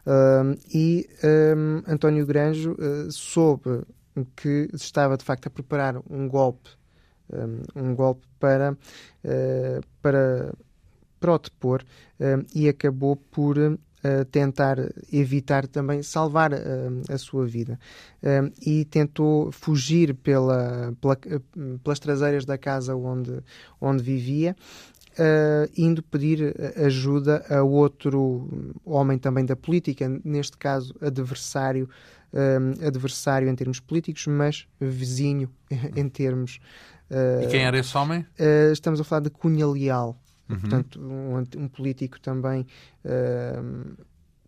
Uh, 0.06 0.60
e 0.74 1.08
António 1.88 2.26
Granjo 2.26 2.76
soube 3.10 3.84
que 4.36 4.70
estava 4.74 5.16
de 5.16 5.24
facto 5.24 5.48
a 5.48 5.50
preparar 5.50 5.96
um 6.10 6.28
golpe, 6.28 6.70
um, 7.32 7.62
um 7.74 7.96
golpe 7.96 8.28
para, 8.38 8.78
para, 10.02 10.54
para 11.22 11.34
o 11.34 11.40
depor 11.40 11.86
e 12.54 12.68
acabou 12.68 13.16
por 13.16 13.58
tentar 14.32 14.78
evitar 15.12 15.66
também 15.68 16.04
salvar 16.04 16.52
uh, 16.54 16.58
a 17.10 17.18
sua 17.18 17.46
vida. 17.46 17.80
Uh, 18.22 18.52
e 18.62 18.86
tentou 18.86 19.52
fugir 19.52 20.14
pela, 20.14 20.94
pela, 21.00 21.18
pelas 21.84 22.00
traseiras 22.00 22.46
da 22.46 22.58
casa 22.58 22.96
onde, 22.96 23.40
onde 23.80 24.04
vivia. 24.04 24.56
Uh, 25.14 25.70
indo 25.78 26.02
pedir 26.02 26.56
ajuda 26.84 27.46
a 27.48 27.62
outro 27.62 28.74
homem 28.84 29.18
também 29.18 29.46
da 29.46 29.56
política, 29.56 30.10
neste 30.24 30.58
caso 30.58 30.96
adversário, 31.00 31.88
adversário 32.84 33.48
em 33.48 33.56
termos 33.56 33.80
políticos, 33.80 34.26
mas 34.26 34.68
vizinho 34.82 35.48
em 35.96 36.10
termos. 36.10 36.60
e 37.44 37.48
quem 37.48 37.62
era 37.62 37.78
esse 37.78 37.96
homem? 37.96 38.26
estamos 38.72 39.00
a 39.00 39.04
falar 39.04 39.22
de 39.22 39.30
Cunha 39.30 39.68
Leal. 39.68 40.18
Uhum. 40.50 40.60
Portanto, 40.60 41.00
um, 41.00 41.64
um, 41.64 41.68
político 41.68 42.20
também 42.20 42.66
uh, 43.06 43.96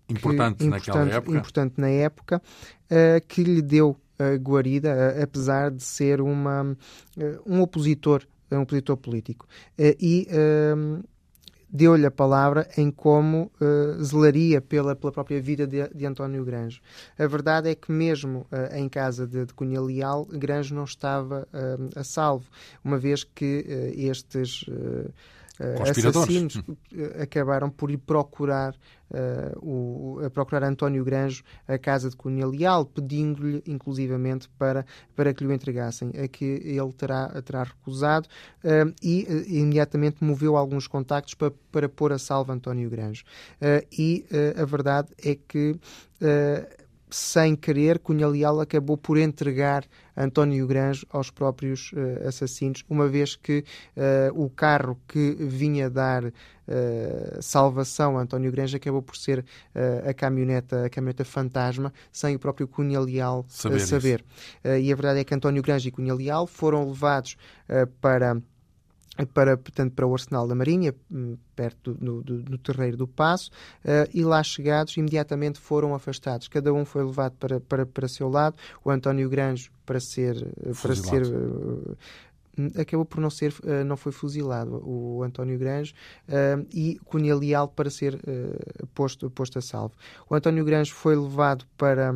importante, 0.10 0.58
que, 0.58 0.68
naquela 0.68 1.08
época, 1.08 1.38
importante 1.38 1.74
na 1.78 1.90
época 1.90 2.42
uh, 2.92 3.26
que 3.28 3.44
lhe 3.44 3.62
deu 3.62 3.98
a 4.20 4.36
guarida, 4.36 4.94
uh, 4.94 5.24
apesar 5.24 5.72
de 5.72 5.84
ser 5.84 6.22
uma, 6.22 6.76
um 7.46 7.62
opositor, 7.62 8.24
um 8.52 8.62
opositor 8.62 8.98
político. 8.98 9.48
e 9.78 10.28
deu-lhe 11.76 12.06
a 12.06 12.12
palavra 12.12 12.68
em 12.78 12.90
como 12.90 13.52
uh, 13.60 14.02
zelaria 14.02 14.62
pela, 14.62 14.96
pela 14.96 15.12
própria 15.12 15.42
vida 15.42 15.68
de, 15.68 15.88
de 15.90 16.06
António 16.06 16.44
Granjo. 16.46 16.80
A 17.20 17.28
verdade 17.28 17.70
é 17.70 17.76
que 17.76 17.92
mesmo 17.92 18.48
uh, 18.52 18.76
em 18.76 18.88
casa 18.88 19.28
de, 19.28 19.46
de 19.46 19.54
Cunha 19.54 19.82
Leal, 19.82 20.26
Granjo 20.26 20.74
não 20.74 20.86
estava 20.86 21.46
uh, 21.54 22.00
a 22.00 22.04
salvo, 22.04 22.46
uma 22.84 22.98
vez 22.98 23.24
que 23.26 23.66
estes 23.98 24.66
assassinos 25.60 26.62
acabaram 27.22 27.70
por 27.70 27.90
ir 27.90 27.98
procurar 27.98 28.76
uh, 29.12 29.60
o, 29.62 30.26
a 30.26 30.30
procurar 30.30 30.64
António 30.64 31.04
Granjo 31.04 31.44
a 31.68 31.78
casa 31.78 32.10
de 32.10 32.16
Cunha 32.16 32.46
Leal, 32.46 32.86
pedindo-lhe 32.86 33.64
inclusivamente 33.66 34.50
para, 34.58 34.86
para 35.16 35.34
que 35.34 35.44
lhe 35.44 35.50
o 35.50 35.54
entregassem, 35.54 36.12
a 36.22 36.28
que 36.28 36.46
ele 36.46 36.94
terá, 36.94 37.30
terá 37.42 37.64
recusado 37.64 38.28
uh, 38.64 38.94
e 39.02 39.26
uh, 39.30 39.50
imediatamente 39.50 40.24
moveu 40.24 40.58
alguns 40.58 40.88
contactos 40.88 41.34
para, 41.34 41.52
para 41.72 41.90
pôr 41.90 42.12
a 42.12 42.18
salvo 42.18 42.52
António 42.52 42.90
Granjo. 42.90 43.24
e 43.92 44.26
a 44.60 44.66
verdade 44.66 45.10
é 45.24 45.36
que 45.36 45.80
sem 47.10 47.56
querer, 47.56 48.00
Cunha 48.00 48.28
Leal 48.28 48.60
acabou 48.60 48.98
por 48.98 49.18
entregar 49.18 49.86
António 50.18 50.66
Granjo 50.66 51.06
aos 51.10 51.30
próprios 51.30 51.92
uh, 51.94 52.28
assassinos, 52.28 52.84
uma 52.90 53.08
vez 53.08 53.36
que 53.36 53.64
uh, 53.96 54.44
o 54.44 54.50
carro 54.50 54.98
que 55.08 55.36
vinha 55.40 55.90
dar 55.90 56.26
uh, 56.26 56.32
salvação 57.42 58.18
a 58.18 58.22
António 58.22 58.52
Granjo 58.52 58.78
acabou 58.78 59.02
por 59.02 59.16
ser 59.16 59.46
a 60.08 60.14
caminhoneta, 60.14 60.86
a 60.86 60.90
caminhoneta 60.90 61.26
fantasma, 61.26 61.94
sem 62.12 62.36
o 62.36 62.40
próprio 62.40 62.68
Cunha 62.68 63.00
Leal 63.00 63.46
saber. 63.48 63.80
saber. 63.82 64.26
e 64.82 64.92
a 64.92 64.96
verdade 64.96 65.20
é 65.20 65.24
que 65.24 65.34
António 65.34 65.62
Granjo 65.62 65.88
e 65.88 65.92
Cunha 65.92 66.14
Leal 66.14 66.48
foram 66.48 66.88
levados 66.88 67.38
para 68.02 68.38
para, 69.34 69.56
portanto, 69.56 69.94
para 69.94 70.06
o 70.06 70.14
Arsenal 70.14 70.48
da 70.48 70.56
Marinha, 70.56 70.94
hum, 71.12 71.38
perto 71.56 71.94
do, 71.94 72.22
do, 72.22 72.44
do 72.44 72.58
Terreiro 72.58 72.98
do 72.98 73.08
Passo, 73.08 73.50
uh, 73.84 74.10
e 74.14 74.24
lá 74.24 74.44
chegados, 74.44 74.98
imediatamente 74.98 75.60
foram 75.60 75.94
afastados. 75.96 76.48
Cada 76.48 76.74
um 76.74 76.84
foi 76.84 77.04
levado 77.04 77.34
para, 77.40 77.60
para, 77.60 77.86
para 77.86 78.08
seu 78.08 78.28
lado, 78.30 78.56
o 78.84 78.90
António 78.90 79.30
Granjo 79.30 79.72
para 79.86 80.00
ser... 80.00 80.36
Eh, 80.36 80.72
para 80.82 80.96
ser 80.96 81.24
uh, 81.24 81.98
acabou 82.80 83.06
por 83.06 83.20
não 83.20 83.30
ser 83.30 83.54
uh, 83.64 83.84
não 83.86 83.98
foi 83.98 84.12
fuzilado 84.12 84.82
o 84.88 85.22
António 85.24 85.58
Granjo 85.60 85.94
uh, 86.30 86.66
e 86.74 86.98
Cunha 87.04 87.36
Leal 87.36 87.68
para 87.68 87.90
ser 87.90 88.16
uh, 88.16 88.88
posto 88.94 89.30
posto 89.30 89.60
a 89.60 89.62
salvo. 89.62 89.94
O 90.30 90.36
António 90.36 90.64
Granjo 90.64 90.94
foi 90.94 91.16
levado 91.16 91.66
para 91.78 92.16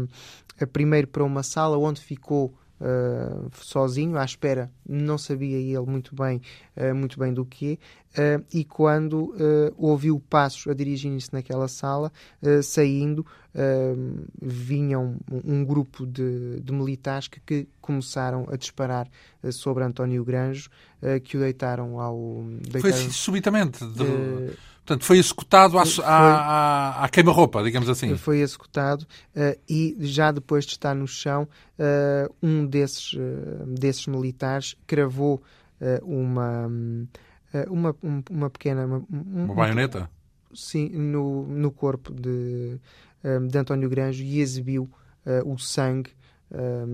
primeiro 0.72 1.08
para 1.08 1.24
uma 1.24 1.44
sala 1.44 1.78
onde 1.78 2.02
ficou 2.02 2.54
uh, 2.80 3.50
sozinho, 3.54 4.18
à 4.18 4.26
espera, 4.26 4.72
não 4.88 5.18
sabia 5.18 5.58
ele 5.58 5.86
muito 5.86 6.16
bem, 6.16 6.42
uh, 6.76 6.96
muito 6.96 7.20
bem 7.20 7.34
do 7.34 7.46
que, 7.46 7.80
uh, 8.18 8.44
e 8.54 8.64
quando 8.64 9.34
ouviu 9.78 10.20
passos 10.30 10.68
a 10.68 10.74
dirigirem-se 10.74 11.34
naquela 11.34 11.68
sala, 11.68 12.12
saindo, 12.64 13.26
vinham 14.42 15.18
um, 15.32 15.60
um 15.60 15.66
grupo 15.66 16.06
de, 16.06 16.60
de 16.62 16.72
militares 16.72 17.28
que, 17.28 17.40
que, 17.40 17.68
começaram 17.82 18.48
a 18.52 18.56
disparar 18.56 19.08
sobre 19.52 19.84
António 19.84 20.24
Granjo, 20.24 20.70
que 21.24 21.38
o 21.38 21.40
deitaram 21.40 22.00
ao... 22.00 22.44
Deitaram, 22.62 22.82
Foi 22.82 22.94
subitamente? 22.94 23.84
De 23.86 24.04
Portanto, 24.90 25.06
foi 25.06 25.20
executado 25.20 25.78
à, 25.78 25.84
à, 26.04 27.06
à 27.06 27.10
queima-roupa, 27.10 27.62
digamos 27.62 27.88
assim. 27.88 28.18
Foi 28.18 28.40
executado 28.40 29.06
uh, 29.36 29.60
e 29.70 29.96
já 30.00 30.32
depois 30.32 30.66
de 30.66 30.72
estar 30.72 30.96
no 30.96 31.08
chão, 31.08 31.48
uh, 31.78 32.36
um 32.42 32.66
desses, 32.66 33.14
uh, 33.14 33.68
desses 33.68 34.08
militares 34.08 34.76
cravou 34.88 35.44
uma, 36.02 36.70
uma, 37.70 37.96
uma 38.30 38.50
pequena... 38.50 38.86
Uma, 38.86 39.06
uma 39.10 39.54
baioneta? 39.54 40.10
sim, 40.54 40.90
no, 40.90 41.48
no 41.48 41.72
corpo 41.72 42.12
de, 42.12 42.78
de 43.48 43.58
António 43.58 43.88
Granjo 43.88 44.22
e 44.22 44.42
exibiu 44.42 44.90
o 45.46 45.58
sangue 45.58 46.12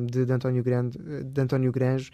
de, 0.07 0.25
de, 0.25 0.31
António 0.31 0.63
Grande, 0.63 0.97
de 1.23 1.41
António 1.41 1.71
Granjo, 1.71 2.11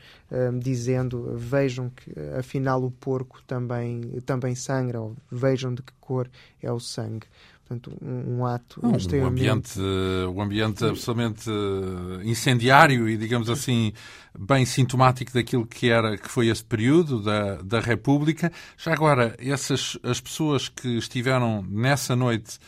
dizendo 0.60 1.36
vejam 1.36 1.90
que 1.90 2.12
afinal 2.38 2.84
o 2.84 2.92
porco 2.92 3.42
também, 3.48 4.02
também 4.26 4.56
sangra, 4.56 5.02
ou 5.02 5.16
vejam 5.32 5.74
de 5.74 5.82
que 5.82 5.94
cor 6.00 6.30
é 6.62 6.72
o 6.72 6.80
sangue. 6.80 7.28
Portanto, 7.72 7.98
um, 8.02 8.40
um 8.40 8.46
ato 8.46 8.86
um, 8.86 8.96
extremamente... 8.98 9.48
ambiente, 9.48 9.80
um 9.80 10.42
ambiente 10.42 10.84
absolutamente 10.84 11.50
eh, 11.50 12.26
incendiário 12.26 13.08
e, 13.08 13.16
digamos 13.16 13.50
assim, 13.50 13.94
bem 14.38 14.66
sintomático 14.66 15.32
daquilo 15.32 15.66
que, 15.66 15.90
era, 15.90 16.18
que 16.18 16.28
foi 16.28 16.50
esse 16.50 16.64
período 16.64 17.24
da, 17.24 17.62
da 17.62 17.80
República. 17.80 18.52
Já 18.78 18.92
agora, 18.92 19.38
essas, 19.40 19.98
as 20.04 20.20
pessoas 20.20 20.68
que 20.68 20.98
estiveram 20.98 21.66
nessa 21.66 22.14
noite 22.14 22.60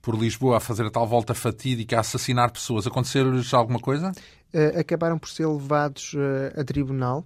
por 0.00 0.18
Lisboa 0.18 0.56
a 0.56 0.60
fazer 0.60 0.86
a 0.86 0.90
tal 0.90 1.06
volta 1.06 1.34
fatídica, 1.34 1.96
a 1.96 2.00
assassinar 2.00 2.50
pessoas. 2.50 2.86
Aconteceu-lhes 2.86 3.52
alguma 3.54 3.78
coisa? 3.78 4.12
Uh, 4.52 4.78
acabaram 4.78 5.18
por 5.18 5.28
ser 5.28 5.46
levados 5.46 6.14
a 6.56 6.64
tribunal, 6.64 7.24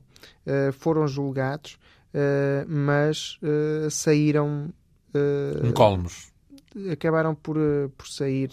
foram 0.75 1.07
julgados, 1.07 1.79
mas 2.67 3.39
saíram. 3.91 4.73
Incólumes. 5.65 6.33
Acabaram 6.93 7.35
por, 7.35 7.57
por 7.97 8.07
sair 8.07 8.51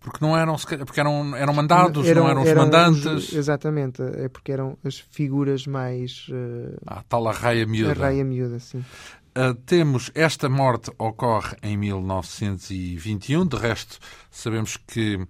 porque 0.00 0.24
não 0.24 0.36
eram 0.36 0.56
porque 0.56 0.98
eram 0.98 1.36
eram 1.36 1.52
mandados 1.52 2.06
eram, 2.06 2.22
não 2.22 2.30
eram 2.30 2.42
os 2.42 2.48
eram 2.48 2.62
mandantes 2.62 3.04
os, 3.04 3.32
exatamente 3.34 4.02
é 4.02 4.28
porque 4.28 4.50
eram 4.50 4.76
as 4.82 4.98
figuras 4.98 5.66
mais 5.66 6.26
uh, 6.30 6.76
ah, 6.86 7.04
tal 7.06 7.28
arraia 7.28 7.66
miúda 7.66 7.92
arraia 7.92 8.24
miúda 8.24 8.58
sim 8.58 8.82
Uh, 9.30 9.54
temos 9.54 10.10
esta 10.12 10.48
morte 10.48 10.90
ocorre 10.98 11.56
em 11.62 11.76
1921, 11.76 13.46
de 13.46 13.56
resto 13.56 14.00
sabemos 14.28 14.76
que 14.76 15.24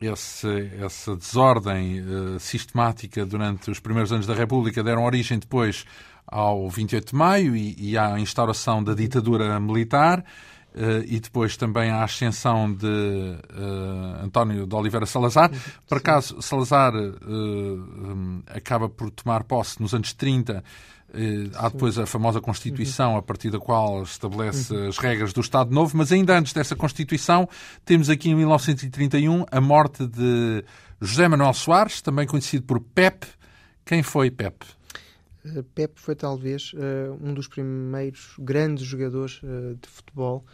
esse, 0.00 0.72
essa 0.80 1.14
desordem 1.14 2.00
uh, 2.00 2.40
sistemática 2.40 3.24
durante 3.24 3.70
os 3.70 3.78
primeiros 3.78 4.10
anos 4.10 4.26
da 4.26 4.34
República 4.34 4.82
deram 4.82 5.04
origem 5.04 5.38
depois 5.38 5.84
ao 6.26 6.68
28 6.68 7.10
de 7.10 7.14
maio 7.14 7.54
e, 7.54 7.92
e 7.92 7.96
à 7.96 8.18
instauração 8.18 8.82
da 8.82 8.94
ditadura 8.94 9.60
militar 9.60 10.24
uh, 10.74 11.04
e 11.06 11.20
depois 11.20 11.56
também 11.56 11.88
à 11.88 12.02
ascensão 12.02 12.74
de 12.74 13.38
António 14.24 14.66
de 14.66 14.74
Oliveira 14.74 15.06
Salazar. 15.06 15.52
Por 15.88 15.98
acaso, 15.98 16.42
Salazar 16.42 16.92
um, 16.96 18.42
acaba 18.48 18.88
por 18.88 19.08
tomar 19.12 19.44
posse 19.44 19.80
nos 19.80 19.94
anos 19.94 20.12
30 20.12 20.52
eh, 20.52 20.62
há 21.54 21.68
depois 21.68 21.98
a 21.98 22.06
famosa 22.06 22.40
Constituição, 22.40 23.12
uhum. 23.12 23.18
a 23.18 23.22
partir 23.22 23.50
da 23.50 23.58
qual 23.58 24.02
estabelece 24.02 24.74
uhum. 24.74 24.88
as 24.88 24.98
regras 24.98 25.32
do 25.32 25.40
Estado 25.40 25.72
Novo, 25.72 25.96
mas 25.96 26.12
ainda 26.12 26.38
antes 26.38 26.52
dessa 26.52 26.76
Constituição, 26.76 27.48
temos 27.84 28.10
aqui 28.10 28.30
em 28.30 28.34
1931 28.34 29.44
a 29.50 29.60
morte 29.60 30.06
de 30.06 30.64
José 31.00 31.28
Manuel 31.28 31.52
Soares, 31.54 32.00
também 32.00 32.26
conhecido 32.26 32.64
por 32.64 32.80
Pep. 32.80 33.26
Quem 33.84 34.02
foi 34.02 34.30
Pep? 34.30 34.64
Uh, 35.44 35.62
Pep 35.74 35.92
foi 35.96 36.14
talvez 36.14 36.72
uh, 36.72 37.16
um 37.22 37.32
dos 37.32 37.48
primeiros 37.48 38.34
grandes 38.38 38.84
jogadores 38.84 39.40
de 39.80 39.88
futebol 39.88 40.44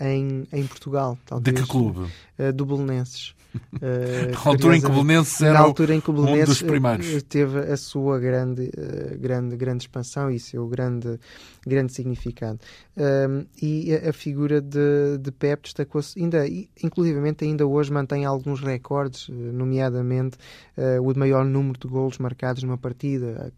em, 0.00 0.46
em 0.52 0.66
Portugal. 0.66 1.18
Talvez, 1.26 1.54
de 1.54 1.62
que 1.62 1.68
clube? 1.68 2.10
do 2.54 2.64
Belenenses. 2.64 3.34
Uh, 3.54 4.30
na 4.44 4.50
altura 4.50 4.76
em 4.76 4.80
que 4.80 4.86
o 4.86 4.90
Belenenses 4.90 5.40
era 5.40 5.58
altura 5.58 5.94
em 5.94 6.00
que 6.00 6.10
o 6.10 6.12
Belenenses 6.12 6.48
um 6.48 6.52
dos 6.52 6.62
primeiros. 6.62 7.06
Eh, 7.06 7.20
teve 7.20 7.58
a 7.58 7.76
sua 7.76 8.18
grande, 8.18 8.70
uh, 8.76 9.18
grande, 9.18 9.56
grande 9.56 9.84
expansão 9.84 10.30
e 10.30 10.38
seu 10.38 10.66
grande, 10.68 11.18
grande 11.66 11.92
significado. 11.92 12.58
Um, 12.96 13.46
e 13.60 13.94
a, 13.94 14.10
a, 14.10 14.12
figura 14.12 14.60
de, 14.60 15.18
de 15.18 15.32
Pep 15.32 15.62
destacou-se, 15.62 16.18
ainda, 16.18 16.46
inclusivamente 16.82 17.44
ainda 17.44 17.66
hoje 17.66 17.92
mantém 17.92 18.24
alguns 18.24 18.60
recordes, 18.60 19.28
nomeadamente 19.28 20.36
uh, 20.76 21.02
o 21.02 21.12
de 21.12 21.18
maior 21.18 21.44
número 21.44 21.78
de 21.78 21.88
golos 21.88 22.18
marcados 22.18 22.62
numa 22.62 22.78
partida, 22.78 23.52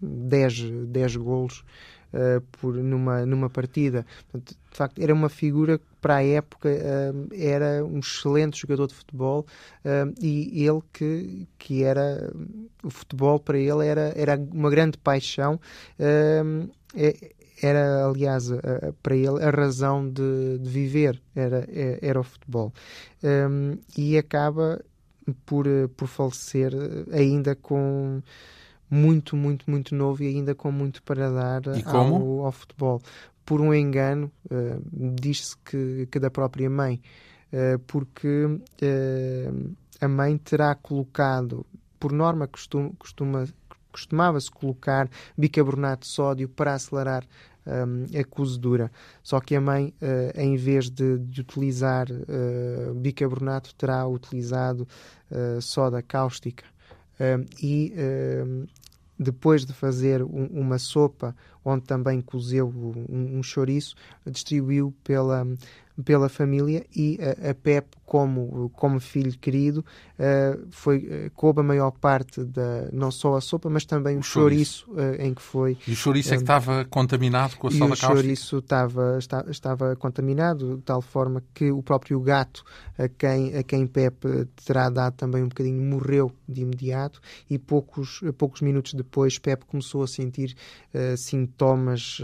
10, 0.00 0.86
10 0.86 1.16
golos 1.16 1.64
uh, 2.12 2.40
por, 2.52 2.74
numa, 2.74 3.24
numa 3.26 3.50
partida. 3.50 4.04
Portanto, 4.30 4.56
de 4.70 4.76
facto, 4.76 4.98
era 5.00 5.12
uma 5.12 5.28
figura 5.28 5.78
que 5.78 5.84
para 6.00 6.16
a 6.16 6.24
época 6.24 6.68
uh, 6.68 7.28
era 7.34 7.84
um 7.84 7.98
excelente 7.98 8.60
jogador 8.60 8.86
de 8.86 8.94
futebol 8.94 9.46
uh, 9.84 10.14
e 10.20 10.64
ele 10.64 10.80
que, 10.92 11.46
que 11.58 11.82
era 11.82 12.32
o 12.82 12.90
futebol 12.90 13.38
para 13.38 13.58
ele 13.58 13.86
era, 13.86 14.12
era 14.16 14.36
uma 14.52 14.70
grande 14.70 14.98
paixão. 14.98 15.60
É, 15.98 17.32
era, 17.60 18.06
aliás, 18.06 18.50
para 19.02 19.16
ele 19.16 19.42
a 19.42 19.50
razão 19.50 20.08
de, 20.08 20.58
de 20.58 20.68
viver, 20.68 21.20
era, 21.34 21.66
é, 21.68 21.98
era 22.00 22.20
o 22.20 22.22
futebol. 22.22 22.72
Um, 23.22 23.76
e 23.96 24.16
acaba 24.16 24.80
por, 25.44 25.66
por 25.96 26.06
falecer 26.06 26.72
ainda 27.12 27.56
com 27.56 28.22
muito, 28.90 29.36
muito, 29.36 29.70
muito 29.70 29.94
novo 29.94 30.22
e 30.22 30.28
ainda 30.28 30.54
com 30.54 30.70
muito 30.70 31.02
para 31.02 31.30
dar 31.30 31.62
ao, 31.84 32.44
ao, 32.44 32.52
futebol. 32.52 33.02
Por 33.44 33.60
um 33.60 33.72
engano, 33.72 34.30
uh, 34.50 34.82
diz-se 34.92 35.56
que, 35.58 36.06
que 36.10 36.18
da 36.18 36.30
própria 36.30 36.68
mãe, 36.68 37.00
uh, 37.52 37.78
porque 37.86 38.44
uh, 38.44 39.76
a 40.00 40.08
mãe 40.08 40.36
terá 40.36 40.74
colocado, 40.74 41.64
por 41.98 42.12
norma 42.12 42.46
costuma, 42.46 42.92
costuma 42.98 43.46
costumava-se 43.90 44.50
colocar 44.50 45.08
bicarbonato 45.36 46.06
de 46.06 46.12
sódio 46.12 46.48
para 46.48 46.74
acelerar 46.74 47.24
um, 47.66 48.18
a 48.18 48.24
cozedura. 48.24 48.90
Só 49.22 49.40
que 49.40 49.54
a 49.54 49.60
mãe, 49.60 49.92
uh, 50.00 50.40
em 50.40 50.56
vez 50.56 50.88
de, 50.90 51.18
de 51.18 51.40
utilizar 51.40 52.06
uh, 52.10 52.94
bicarbonato, 52.94 53.74
terá 53.74 54.06
utilizado 54.06 54.86
uh, 55.30 55.60
soda 55.60 56.02
cáustica. 56.02 56.64
E 57.62 57.92
depois 59.18 59.64
de 59.64 59.72
fazer 59.72 60.22
um, 60.22 60.46
uma 60.46 60.78
sopa 60.78 61.34
onde 61.64 61.84
também 61.84 62.20
cozeu 62.20 62.68
um, 62.68 63.38
um 63.38 63.42
chouriço, 63.42 63.96
distribuiu 64.24 64.94
pela, 65.02 65.46
pela 66.04 66.28
família 66.28 66.86
e 66.94 67.18
a, 67.20 67.50
a 67.50 67.54
Pep, 67.54 67.97
como, 68.08 68.70
como 68.70 68.98
filho 68.98 69.38
querido, 69.38 69.84
uh, 70.18 70.66
foi, 70.70 70.96
uh, 70.96 71.30
coube 71.34 71.60
a 71.60 71.62
maior 71.62 71.90
parte 71.90 72.42
da, 72.42 72.88
não 72.90 73.10
só 73.10 73.36
a 73.36 73.40
sopa, 73.42 73.68
mas 73.68 73.84
também 73.84 74.16
o, 74.16 74.20
o 74.20 74.22
chouriço, 74.22 74.86
chouriço 74.86 75.20
uh, 75.20 75.22
em 75.22 75.34
que 75.34 75.42
foi. 75.42 75.76
E 75.86 75.92
o 75.92 75.94
chouriço 75.94 76.30
um, 76.30 76.32
é 76.32 76.36
que 76.38 76.42
estava 76.42 76.86
contaminado 76.86 77.56
com 77.58 77.66
a 77.66 77.70
soda 77.70 77.80
cáustica? 77.88 78.12
o 78.12 78.16
chouriço 78.16 78.58
estava, 78.58 79.18
estava, 79.18 79.50
estava 79.50 79.96
contaminado, 79.96 80.78
de 80.78 80.82
tal 80.84 81.02
forma 81.02 81.44
que 81.52 81.70
o 81.70 81.82
próprio 81.82 82.18
gato, 82.18 82.64
a 82.96 83.08
quem, 83.08 83.54
a 83.54 83.62
quem 83.62 83.86
Pep 83.86 84.16
terá 84.64 84.88
dado 84.88 85.12
também 85.12 85.42
um 85.42 85.48
bocadinho, 85.48 85.82
morreu 85.82 86.32
de 86.48 86.62
imediato 86.62 87.20
e 87.50 87.58
poucos, 87.58 88.22
poucos 88.38 88.62
minutos 88.62 88.94
depois 88.94 89.38
Pep 89.38 89.66
começou 89.66 90.02
a 90.02 90.06
sentir 90.06 90.56
sintomas, 91.16 92.22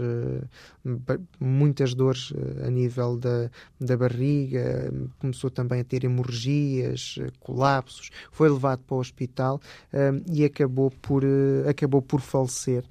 muitas 1.39 1.93
dores 1.93 2.33
a 2.65 2.69
nível 2.71 3.17
da 3.17 3.49
da 3.79 3.95
barriga, 3.95 4.91
começou 5.19 5.49
também 5.49 5.74
a 5.79 5.83
ter 5.83 6.03
hemorragias, 6.03 7.17
colapsos, 7.39 8.09
foi 8.31 8.49
levado 8.49 8.83
para 8.83 8.95
o 8.95 8.99
hospital 8.99 9.59
uh, 9.93 10.23
e 10.31 10.43
acabou 10.43 10.91
por, 10.91 11.23
uh, 11.23 11.69
acabou 11.69 12.01
por 12.01 12.21
falecer. 12.21 12.83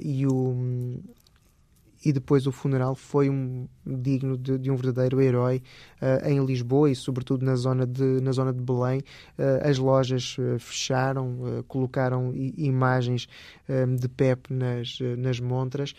E 0.00 0.26
o 0.26 1.02
e 2.04 2.12
depois 2.12 2.46
o 2.46 2.52
funeral 2.52 2.94
foi 2.94 3.30
um 3.30 3.66
digno 3.86 4.36
de, 4.36 4.58
de 4.58 4.70
um 4.70 4.76
verdadeiro 4.76 5.20
herói 5.20 5.62
uh, 6.00 6.28
em 6.28 6.44
Lisboa 6.44 6.90
e 6.90 6.94
sobretudo 6.94 7.44
na 7.44 7.56
zona 7.56 7.86
de, 7.86 8.20
na 8.20 8.32
zona 8.32 8.52
de 8.52 8.60
Belém. 8.60 9.00
Uh, 9.38 9.68
as 9.68 9.78
lojas 9.78 10.36
uh, 10.38 10.58
fecharam, 10.58 11.64
colocaram 11.68 12.32
imagens 12.34 13.26
de 13.98 14.08
Pep 14.08 14.52
nas, 14.52 14.98
nas 15.18 15.40
montras 15.40 15.94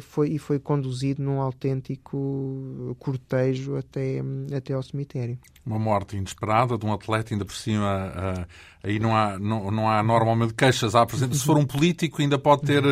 foi, 0.00 0.30
e 0.30 0.38
foi 0.38 0.58
conduzido 0.58 1.22
num 1.22 1.40
autêntico 1.40 2.94
cortejo 2.98 3.76
até, 3.76 4.20
até 4.54 4.74
ao 4.74 4.82
cemitério. 4.82 5.38
Uma 5.64 5.78
morte 5.78 6.16
inesperada 6.16 6.76
de 6.76 6.84
um 6.84 6.92
atleta, 6.92 7.32
ainda 7.32 7.44
por 7.44 7.54
cima, 7.54 8.46
aí 8.82 8.98
não 8.98 9.16
há, 9.16 9.38
não, 9.38 9.70
não 9.70 9.88
há 9.88 10.02
normalmente 10.02 10.52
queixas. 10.52 10.94
Há, 10.94 11.06
por 11.06 11.16
exemplo, 11.16 11.34
se 11.34 11.44
for 11.44 11.56
um 11.56 11.66
político, 11.66 12.20
ainda 12.20 12.38
pode 12.38 12.62
ter 12.62 12.82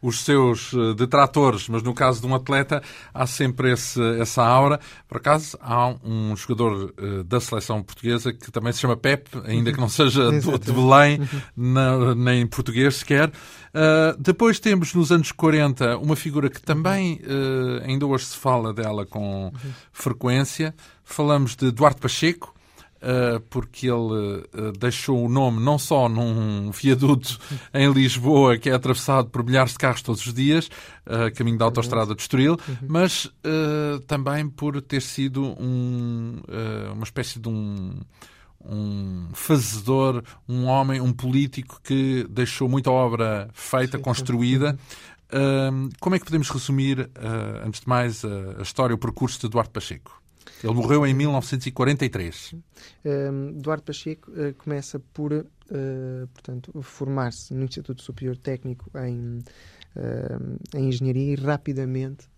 os 0.00 0.20
seus 0.20 0.72
detratores, 0.96 1.68
mas 1.68 1.82
no 1.82 1.94
caso 1.94 2.20
de 2.20 2.26
um 2.26 2.34
atleta, 2.34 2.82
há 3.12 3.26
sempre 3.26 3.73
esse, 3.74 4.00
essa 4.20 4.42
aura. 4.42 4.80
Por 5.08 5.18
acaso, 5.18 5.58
há 5.60 5.94
um 6.04 6.34
jogador 6.36 6.94
uh, 6.98 7.24
da 7.24 7.40
seleção 7.40 7.82
portuguesa 7.82 8.32
que 8.32 8.50
também 8.50 8.72
se 8.72 8.80
chama 8.80 8.96
Pep, 8.96 9.28
ainda 9.44 9.72
que 9.72 9.80
não 9.80 9.88
seja 9.90 10.30
do, 10.30 10.58
de 10.58 10.72
Belém, 10.72 11.20
na, 11.56 12.14
nem 12.14 12.42
em 12.42 12.46
português 12.46 12.96
sequer. 12.96 13.28
Uh, 13.28 14.16
depois 14.18 14.58
temos, 14.58 14.94
nos 14.94 15.10
anos 15.12 15.32
40, 15.32 15.98
uma 15.98 16.16
figura 16.16 16.48
que 16.48 16.62
também 16.62 17.20
uh, 17.24 17.82
ainda 17.84 18.06
hoje 18.06 18.26
se 18.26 18.36
fala 18.36 18.72
dela 18.72 19.04
com 19.04 19.52
frequência. 19.92 20.74
Falamos 21.04 21.54
de 21.54 21.70
Duarte 21.70 22.00
Pacheco, 22.00 22.54
porque 23.50 23.86
ele 23.86 24.46
uh, 24.54 24.72
deixou 24.78 25.24
o 25.24 25.28
nome 25.28 25.62
não 25.62 25.78
só 25.78 26.08
num 26.08 26.70
viaduto 26.70 27.38
em 27.74 27.92
Lisboa, 27.92 28.56
que 28.56 28.70
é 28.70 28.74
atravessado 28.74 29.28
por 29.28 29.44
milhares 29.44 29.72
de 29.72 29.78
carros 29.78 30.02
todos 30.02 30.24
os 30.26 30.32
dias, 30.32 30.68
uh, 31.06 31.34
caminho 31.34 31.58
da 31.58 31.66
autoestrada 31.66 32.14
de 32.14 32.22
Estoril, 32.22 32.56
uhum. 32.66 32.76
mas 32.88 33.30
também 34.06 34.48
por 34.48 34.80
ter 34.80 35.00
sido 35.02 35.42
um, 35.60 36.40
uma 36.92 37.04
espécie 37.04 37.38
de 37.38 37.48
um 37.48 38.00
um 38.66 39.28
fazedor, 39.34 40.24
um 40.48 40.64
homem, 40.64 40.98
um 40.98 41.12
político 41.12 41.78
que 41.84 42.26
deixou 42.30 42.66
muita 42.66 42.90
obra 42.90 43.50
feita, 43.52 43.98
construída. 43.98 44.78
Uh, 45.28 45.90
como 46.00 46.16
é 46.16 46.18
que 46.18 46.24
podemos 46.24 46.48
resumir, 46.48 47.10
antes 47.62 47.80
de 47.80 47.88
mais, 47.88 48.24
a 48.24 48.62
história, 48.62 48.94
o 48.94 48.98
percurso 48.98 49.38
de 49.38 49.46
Eduardo 49.46 49.70
Pacheco? 49.70 50.23
Ele 50.64 50.74
morreu 50.74 51.06
em 51.06 51.12
1943. 51.12 52.54
Um, 53.04 53.48
Eduardo 53.50 53.82
Pacheco 53.82 54.30
uh, 54.30 54.54
começa 54.54 54.98
por 54.98 55.32
uh, 55.32 55.46
portanto, 56.32 56.82
formar-se 56.82 57.52
no 57.52 57.64
Instituto 57.64 58.02
Superior 58.02 58.36
Técnico 58.38 58.90
em, 58.98 59.38
uh, 59.94 60.58
em 60.74 60.88
Engenharia 60.88 61.32
e 61.32 61.34
rapidamente 61.34 62.28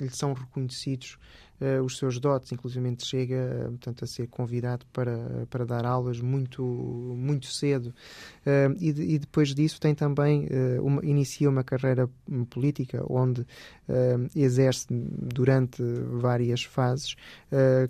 lhe 0.00 0.10
são 0.10 0.32
reconhecidos 0.32 1.18
uh, 1.60 1.82
os 1.82 1.98
seus 1.98 2.18
dotes, 2.18 2.52
inclusive 2.52 2.96
chega 3.04 3.66
portanto, 3.68 4.04
a 4.04 4.06
ser 4.06 4.26
convidado 4.28 4.86
para, 4.92 5.46
para 5.50 5.64
dar 5.64 5.84
aulas 5.84 6.20
muito, 6.20 6.62
muito 6.62 7.46
cedo. 7.46 7.94
Uh, 8.46 8.74
e, 8.80 8.92
de, 8.92 9.02
e, 9.02 9.18
depois 9.18 9.54
disso 9.54 9.80
tem 9.80 9.94
também, 9.94 10.46
uh, 10.46 10.84
uma, 10.84 11.04
inicia 11.04 11.48
uma 11.48 11.64
carreira 11.64 12.08
política 12.50 13.04
onde 13.08 13.46
exerce 14.36 14.86
durante 14.90 15.82
várias 16.20 16.62
fases 16.62 17.16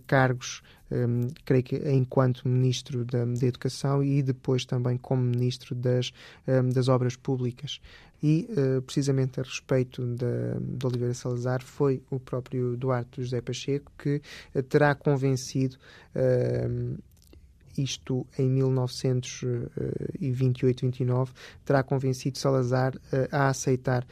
cargos 0.06 0.62
um, 0.90 1.28
creio 1.44 1.62
que 1.62 1.76
enquanto 1.90 2.48
Ministro 2.48 3.04
da, 3.04 3.24
da, 3.24 3.46
Educação 3.46 4.02
e 4.02 4.22
depois 4.22 4.64
também 4.64 4.96
como 4.96 5.22
Ministro 5.22 5.74
das, 5.74 6.12
um, 6.46 6.70
das 6.70 6.88
Obras 6.88 7.16
Públicas. 7.16 7.80
E, 8.22 8.48
uh, 8.50 8.82
precisamente 8.82 9.38
a 9.38 9.44
respeito 9.44 10.04
da, 10.04 10.58
de 10.60 10.86
Oliveira 10.86 11.14
Salazar, 11.14 11.62
foi 11.62 12.02
o 12.10 12.18
próprio 12.18 12.76
Duarte 12.76 13.22
José 13.22 13.40
Pacheco 13.40 13.92
que 13.96 14.20
uh, 14.54 14.62
terá 14.62 14.94
convencido 14.94 15.76
uh, 16.16 16.98
isto 17.78 18.26
em 18.38 18.48
1928-29, 18.58 21.28
terá 21.64 21.82
convencido 21.82 22.38
Salazar 22.38 22.94
uh, 22.96 23.00
a 23.30 23.48
aceitar 23.48 24.06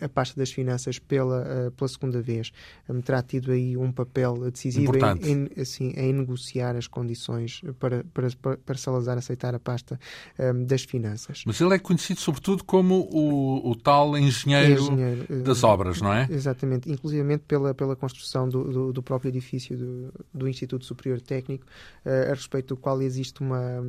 a 0.00 0.08
pasta 0.08 0.38
das 0.38 0.50
finanças 0.50 0.98
pela, 0.98 1.72
pela 1.76 1.88
segunda 1.88 2.20
vez. 2.20 2.52
Um, 2.88 3.00
terá 3.00 3.22
tido 3.22 3.52
aí 3.52 3.76
um 3.76 3.90
papel 3.90 4.50
decisivo 4.50 4.92
em, 4.96 5.30
em, 5.30 5.60
assim, 5.60 5.92
em 5.96 6.12
negociar 6.12 6.76
as 6.76 6.86
condições 6.86 7.62
para, 7.78 8.04
para, 8.12 8.56
para 8.56 8.74
Salazar 8.76 9.16
aceitar 9.16 9.54
a 9.54 9.58
pasta 9.58 9.98
um, 10.38 10.64
das 10.64 10.82
finanças. 10.82 11.42
Mas 11.46 11.60
ele 11.60 11.74
é 11.74 11.78
conhecido 11.78 12.20
sobretudo 12.20 12.64
como 12.64 13.08
o, 13.10 13.70
o 13.70 13.74
tal 13.74 14.16
engenheiro, 14.16 14.82
engenheiro 14.82 15.42
das 15.42 15.64
obras, 15.64 16.00
não 16.00 16.12
é? 16.12 16.28
Exatamente, 16.30 16.90
inclusivamente 16.90 17.44
pela, 17.46 17.74
pela 17.74 17.96
construção 17.96 18.48
do, 18.48 18.64
do, 18.64 18.92
do 18.92 19.02
próprio 19.02 19.30
edifício 19.30 19.76
do, 19.76 20.12
do 20.32 20.48
Instituto 20.48 20.84
Superior 20.84 21.20
Técnico 21.20 21.66
a 22.04 22.34
respeito 22.34 22.69
do 22.70 22.76
qual 22.76 23.02
existe 23.02 23.40
uma, 23.40 23.82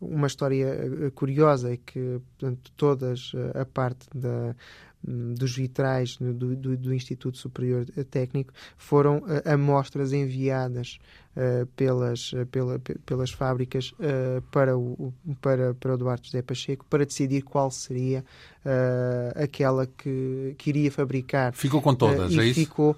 uma 0.00 0.26
história 0.26 0.66
eh, 0.66 1.10
curiosa, 1.14 1.72
é 1.72 1.76
que 1.76 2.20
portanto, 2.38 2.72
todas 2.76 3.32
eh, 3.34 3.60
a 3.60 3.64
parte 3.64 4.06
da, 4.14 4.54
dos 5.06 5.56
vitrais 5.56 6.16
do, 6.16 6.56
do, 6.56 6.76
do, 6.76 6.94
Instituto 6.94 7.38
Superior 7.38 7.84
Técnico 8.10 8.52
foram 8.76 9.18
uh, 9.18 9.52
amostras 9.52 10.12
enviadas 10.12 10.98
uh, 11.36 11.66
pelas, 11.76 12.32
pela, 12.50 12.78
pelas 13.04 13.30
fábricas 13.30 13.92
uh, 13.92 14.42
para, 14.50 14.76
o, 14.76 15.12
para, 15.40 15.74
para 15.74 15.94
o 15.94 15.96
Duarte 15.96 16.26
José 16.26 16.42
Pacheco 16.42 16.84
para 16.88 17.04
decidir 17.04 17.42
qual 17.42 17.70
seria 17.70 18.24
aquela 19.36 19.86
que, 19.86 20.56
que 20.58 20.70
iria 20.70 20.90
fabricar. 20.90 21.52
Ficou 21.54 21.80
com 21.80 21.94
todas, 21.94 22.36
é 22.36 22.46
isso? 22.46 22.58
Ficou 22.58 22.90
uh, 22.90 22.96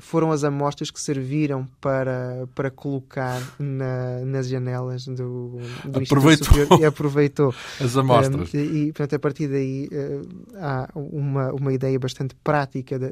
foram 0.00 0.30
as 0.30 0.44
amostras 0.44 0.90
que 0.90 1.00
serviram 1.00 1.66
para, 1.80 2.46
para 2.54 2.70
colocar 2.70 3.40
na, 3.58 4.20
nas 4.24 4.48
janelas 4.48 5.06
do, 5.06 5.58
do 5.84 6.00
aproveitou. 6.00 6.78
e 6.80 6.84
aproveitou 6.84 7.54
as 7.80 7.96
amostras. 7.96 8.52
Um, 8.52 8.58
e, 8.58 8.92
portanto, 8.92 9.14
a 9.14 9.18
partir 9.18 9.48
daí 9.48 9.88
uh, 9.88 10.28
há 10.56 10.88
uma, 10.94 11.52
uma 11.52 11.72
ideia 11.72 11.98
bastante 11.98 12.34
prática 12.36 12.98
da, 12.98 13.10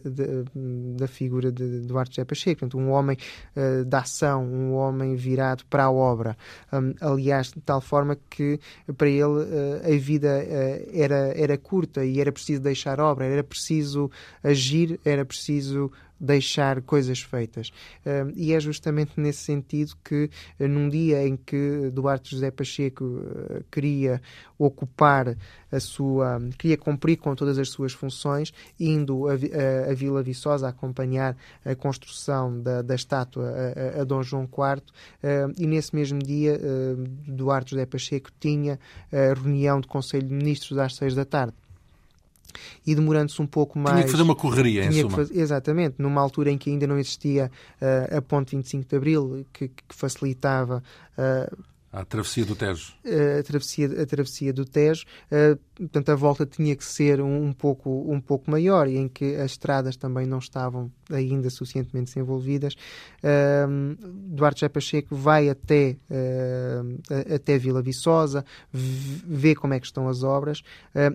da 0.96 1.08
figura 1.08 1.50
de 1.50 1.80
Duarte 1.80 2.16
José 2.16 2.24
Pacheco, 2.24 2.60
portanto, 2.60 2.78
um 2.78 2.90
homem 2.90 3.16
uh, 3.56 3.84
da 3.84 4.00
ação, 4.00 4.44
um 4.44 4.74
homem 4.74 5.16
virado 5.16 5.64
para 5.70 5.84
a 5.84 5.90
obra. 5.90 6.36
Um, 6.72 6.94
aliás, 7.00 7.48
de 7.48 7.60
tal 7.60 7.80
forma 7.80 8.16
que 8.28 8.60
para 8.96 9.08
ele 9.08 9.46
a 9.84 9.98
vida 9.98 10.28
era, 10.92 11.32
era 11.36 11.58
curta 11.58 12.04
e 12.04 12.20
era 12.20 12.30
preciso 12.30 12.60
deixar 12.60 13.00
obra, 13.00 13.24
era 13.24 13.42
preciso 13.42 14.10
agir, 14.42 14.98
era 15.04 15.24
preciso 15.24 15.90
deixar 16.18 16.80
coisas 16.82 17.20
feitas. 17.20 17.72
E 18.34 18.52
é 18.52 18.60
justamente 18.60 19.12
nesse 19.16 19.44
sentido 19.44 19.94
que, 20.02 20.30
uh, 20.58 20.68
num 20.68 20.88
dia 20.88 21.26
em 21.26 21.36
que 21.36 21.90
Duarte 21.92 22.30
José 22.30 22.50
Pacheco 22.50 23.04
uh, 23.04 23.64
queria 23.70 24.20
ocupar 24.58 25.36
a 25.70 25.80
sua. 25.80 26.40
queria 26.58 26.76
cumprir 26.76 27.16
com 27.16 27.34
todas 27.34 27.58
as 27.58 27.68
suas 27.68 27.92
funções, 27.92 28.52
indo 28.78 29.28
a, 29.28 29.32
a, 29.32 29.90
a 29.90 29.94
Vila 29.94 30.22
Viçosa 30.22 30.68
acompanhar 30.68 31.36
a 31.64 31.74
construção 31.74 32.60
da, 32.60 32.82
da 32.82 32.94
estátua 32.94 33.52
a, 33.96 34.00
a, 34.00 34.04
Dom 34.04 34.22
João 34.22 34.44
IV, 34.44 34.82
e 35.58 35.66
nesse 35.66 35.94
mesmo 35.94 36.18
dia 36.18 36.58
Duarte 37.26 37.72
José 37.72 37.84
Pacheco 37.84 38.30
tinha 38.40 38.78
a 39.12 39.34
reunião 39.34 39.80
do 39.80 39.88
Conselho 39.88 40.28
de 40.28 40.34
Ministros 40.34 40.78
às 40.78 40.94
seis 40.94 41.14
da 41.14 41.24
tarde 41.24 41.54
e 42.86 42.94
demorando-se 42.94 43.40
um 43.40 43.46
pouco 43.46 43.78
mais. 43.78 43.96
Tinha 43.96 44.04
que 44.04 44.10
fazer 44.10 44.22
uma 44.22 44.36
correria, 44.36 44.84
em 44.84 44.92
suma. 44.92 45.16
Fazer, 45.16 45.38
exatamente, 45.38 45.96
numa 45.98 46.20
altura 46.20 46.50
em 46.50 46.58
que 46.58 46.70
ainda 46.70 46.86
não 46.86 46.98
existia 46.98 47.50
uh, 47.80 48.16
a 48.16 48.22
Ponte 48.22 48.56
25 48.56 48.88
de 48.88 48.96
Abril, 48.96 49.46
que, 49.52 49.68
que 49.68 49.94
facilitava. 49.94 50.82
Uh, 51.16 51.75
a 51.96 52.04
travessia 52.04 52.44
do 52.44 52.54
Tejo. 52.54 52.92
A 53.38 53.42
travessia, 53.42 54.02
a 54.02 54.06
travessia 54.06 54.52
do 54.52 54.66
Tejo. 54.66 55.06
Portanto, 55.74 56.10
a 56.10 56.14
volta 56.14 56.44
tinha 56.44 56.76
que 56.76 56.84
ser 56.84 57.22
um, 57.22 57.52
pouco, 57.54 58.04
um 58.06 58.20
pouco 58.20 58.50
maior 58.50 58.86
e 58.86 58.98
em 58.98 59.08
que 59.08 59.34
as 59.36 59.52
estradas 59.52 59.96
também 59.96 60.26
não 60.26 60.38
estavam 60.38 60.92
ainda 61.10 61.48
suficientemente 61.48 62.12
desenvolvidas. 62.12 62.74
Uh, 63.22 63.96
Duarte 64.00 64.60
José 64.60 64.68
Pacheco 64.68 65.16
vai 65.16 65.48
até, 65.48 65.96
até 67.34 67.56
Vila 67.56 67.80
Viçosa, 67.80 68.44
vê 68.72 69.54
como 69.54 69.72
é 69.72 69.80
que 69.80 69.86
estão 69.86 70.06
as 70.06 70.22
obras 70.22 70.62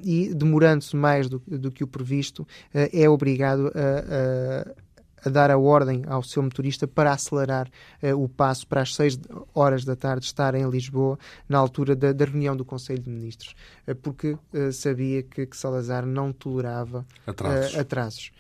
e, 0.04 0.34
demorando-se 0.34 0.96
mais 0.96 1.30
do, 1.30 1.42
do, 1.46 1.72
que 1.72 1.84
o 1.84 1.88
previsto, 1.88 2.48
é 2.74 3.08
obrigado 3.10 3.72
a, 3.76 4.68
a 4.68 4.91
a 5.26 5.30
dar 5.30 5.52
a 5.52 5.58
ordem 5.58 6.04
ao 6.08 6.24
seu 6.24 6.42
motorista 6.42 6.88
para 6.88 7.14
acelerar 7.14 7.70
uh, 8.02 8.22
o 8.22 8.28
passo 8.28 8.68
para 8.68 8.82
as 8.82 8.96
6 8.96 9.20
horas 9.54 9.86
da 9.86 9.96
tarde 9.96 10.26
estar 10.26 10.56
em 10.56 10.68
Lisboa, 10.70 11.18
na 11.48 11.58
altura 11.58 11.96
da, 11.96 12.12
da 12.12 12.26
reunião 12.26 12.56
do 12.56 12.66
Conselho 12.66 13.02
de 13.02 13.10
Ministros, 13.10 13.56
uh, 13.88 13.96
porque 13.96 14.32
uh, 14.54 14.72
sabia 14.72 15.24
que, 15.24 15.46
que, 15.46 15.58
Salazar 15.58 16.06
não 16.06 16.34
tolerava 16.34 17.06
atrasos. 17.28 17.78
atrasos. 17.78 18.32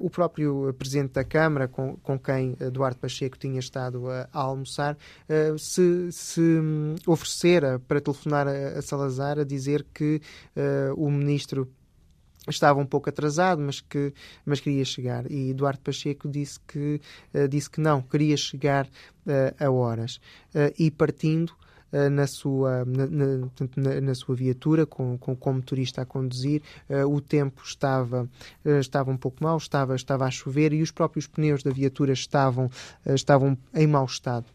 o 0.00 0.08
próprio 0.08 0.72
Presidente 0.78 1.14
da 1.14 1.24
Câmara, 1.24 1.66
com, 1.66 1.96
com 1.96 2.18
quem 2.18 2.56
Eduardo 2.60 2.98
Pacheco 2.98 3.36
tinha 3.36 3.58
estado 3.58 4.08
a, 4.08 4.28
a 4.32 4.40
almoçar, 4.40 4.96
se, 5.58 6.12
se 6.12 6.40
um, 6.40 6.94
oferecera 7.06 7.80
para 7.80 8.00
telefonar 8.00 8.46
a, 8.46 8.78
a, 8.78 8.82
Salazar 8.82 9.40
a 9.40 9.44
dizer 9.44 9.84
que 9.92 10.20
o 10.96 11.10
Ministro 11.10 11.68
estava 12.48 12.80
um 12.80 12.86
pouco 12.86 13.08
atrasado, 13.08 13.60
mas 13.62 13.80
que 13.80 14.12
mas 14.44 14.60
queria 14.60 14.84
chegar. 14.84 15.30
E 15.30 15.50
Eduardo 15.50 15.80
Pacheco 15.80 16.28
disse 16.28 16.58
que 16.60 17.00
uh, 17.34 17.48
disse 17.48 17.70
que 17.70 17.80
não, 17.80 18.02
queria 18.02 18.36
chegar 18.36 18.86
uh, 18.86 19.64
a 19.64 19.70
horas. 19.70 20.16
Uh, 20.54 20.72
e 20.78 20.90
partindo 20.90 21.52
na 22.10 22.26
sua, 22.26 22.86
na, 22.86 23.06
na, 23.06 24.00
na, 24.00 24.14
sua 24.14 24.34
viatura, 24.34 24.86
com, 24.86 25.18
com, 25.18 25.36
com 25.36 25.52
motorista 25.52 26.00
a 26.00 26.06
conduzir. 26.06 26.62
o 27.06 27.20
tempo 27.20 27.60
estava, 27.62 28.26
estava 28.80 29.10
um 29.10 29.16
pouco 29.18 29.44
mau, 29.44 29.58
estava, 29.58 29.94
estava 29.94 30.24
a 30.24 30.30
chover 30.30 30.72
e 30.72 30.80
os 30.80 30.90
próprios 30.90 31.26
pneus 31.26 31.62
da 31.62 31.70
viatura 31.70 32.14
estavam, 32.14 32.70
estavam 33.04 33.58
em 33.74 33.86
mau 33.86 34.06
estado. 34.06 34.46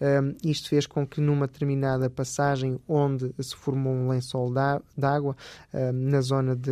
Um, 0.00 0.36
isto 0.42 0.68
fez 0.68 0.86
com 0.86 1.06
que 1.06 1.20
numa 1.20 1.46
determinada 1.46 2.10
passagem 2.10 2.78
onde 2.88 3.32
se 3.38 3.54
formou 3.54 3.92
um 3.92 4.08
lençol 4.08 4.52
d'água, 4.96 5.36
um, 5.72 5.92
na 5.92 6.20
zona 6.20 6.56
de, 6.56 6.70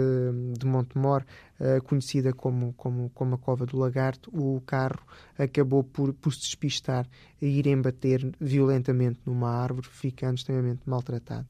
de 0.58 0.66
Montemor, 0.66 1.24
uh, 1.60 1.82
conhecida 1.84 2.32
como, 2.32 2.72
como, 2.74 3.10
como 3.10 3.34
a 3.34 3.38
Cova 3.38 3.64
do 3.64 3.78
Lagarto, 3.78 4.30
o 4.32 4.60
carro 4.66 5.00
acabou 5.38 5.84
por, 5.84 6.12
por 6.14 6.34
se 6.34 6.40
despistar 6.40 7.06
e 7.40 7.46
ir 7.46 7.66
embater 7.66 8.32
violentamente 8.40 9.20
numa 9.24 9.50
árvore, 9.50 9.88
ficando 9.88 10.34
extremamente 10.34 10.82
maltratado. 10.84 11.46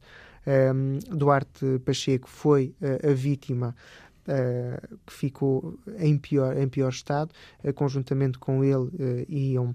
Um, 0.46 0.98
Duarte 1.16 1.78
Pacheco 1.84 2.28
foi 2.28 2.74
uh, 2.80 3.10
a 3.10 3.14
vítima 3.14 3.74
Uh, 4.22 4.98
que 5.04 5.12
ficou 5.12 5.76
em 5.98 6.16
pior, 6.16 6.56
em 6.56 6.68
pior 6.68 6.90
estado. 6.90 7.32
Uh, 7.64 7.72
conjuntamente 7.72 8.38
com 8.38 8.62
ele 8.62 8.76
uh, 8.76 9.26
iam 9.28 9.74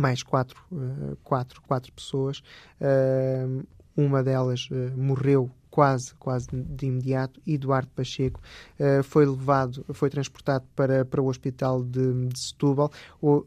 mais 0.00 0.22
quatro, 0.22 0.62
uh, 0.72 1.16
quatro, 1.24 1.62
quatro 1.62 1.92
pessoas. 1.92 2.42
Uh, 2.80 3.66
uma 3.96 4.22
delas 4.22 4.68
uh, 4.70 4.96
morreu 4.96 5.50
quase, 5.70 6.14
quase 6.14 6.48
de 6.52 6.86
imediato, 6.86 7.40
Eduardo 7.46 7.88
Pacheco 7.94 8.40
uh, 8.80 9.02
foi 9.02 9.26
levado, 9.26 9.84
foi 9.92 10.10
transportado 10.10 10.64
para, 10.74 11.04
para 11.04 11.20
o 11.22 11.26
hospital 11.26 11.82
de, 11.84 12.26
de 12.26 12.38
Setúbal, 12.38 12.90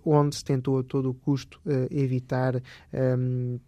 onde 0.05 0.35
se 0.35 0.43
tentou 0.43 0.79
a 0.79 0.83
todo 0.83 1.09
o 1.09 1.13
custo 1.13 1.59
uh, 1.65 1.87
evitar 1.89 2.61
um, 3.17 3.59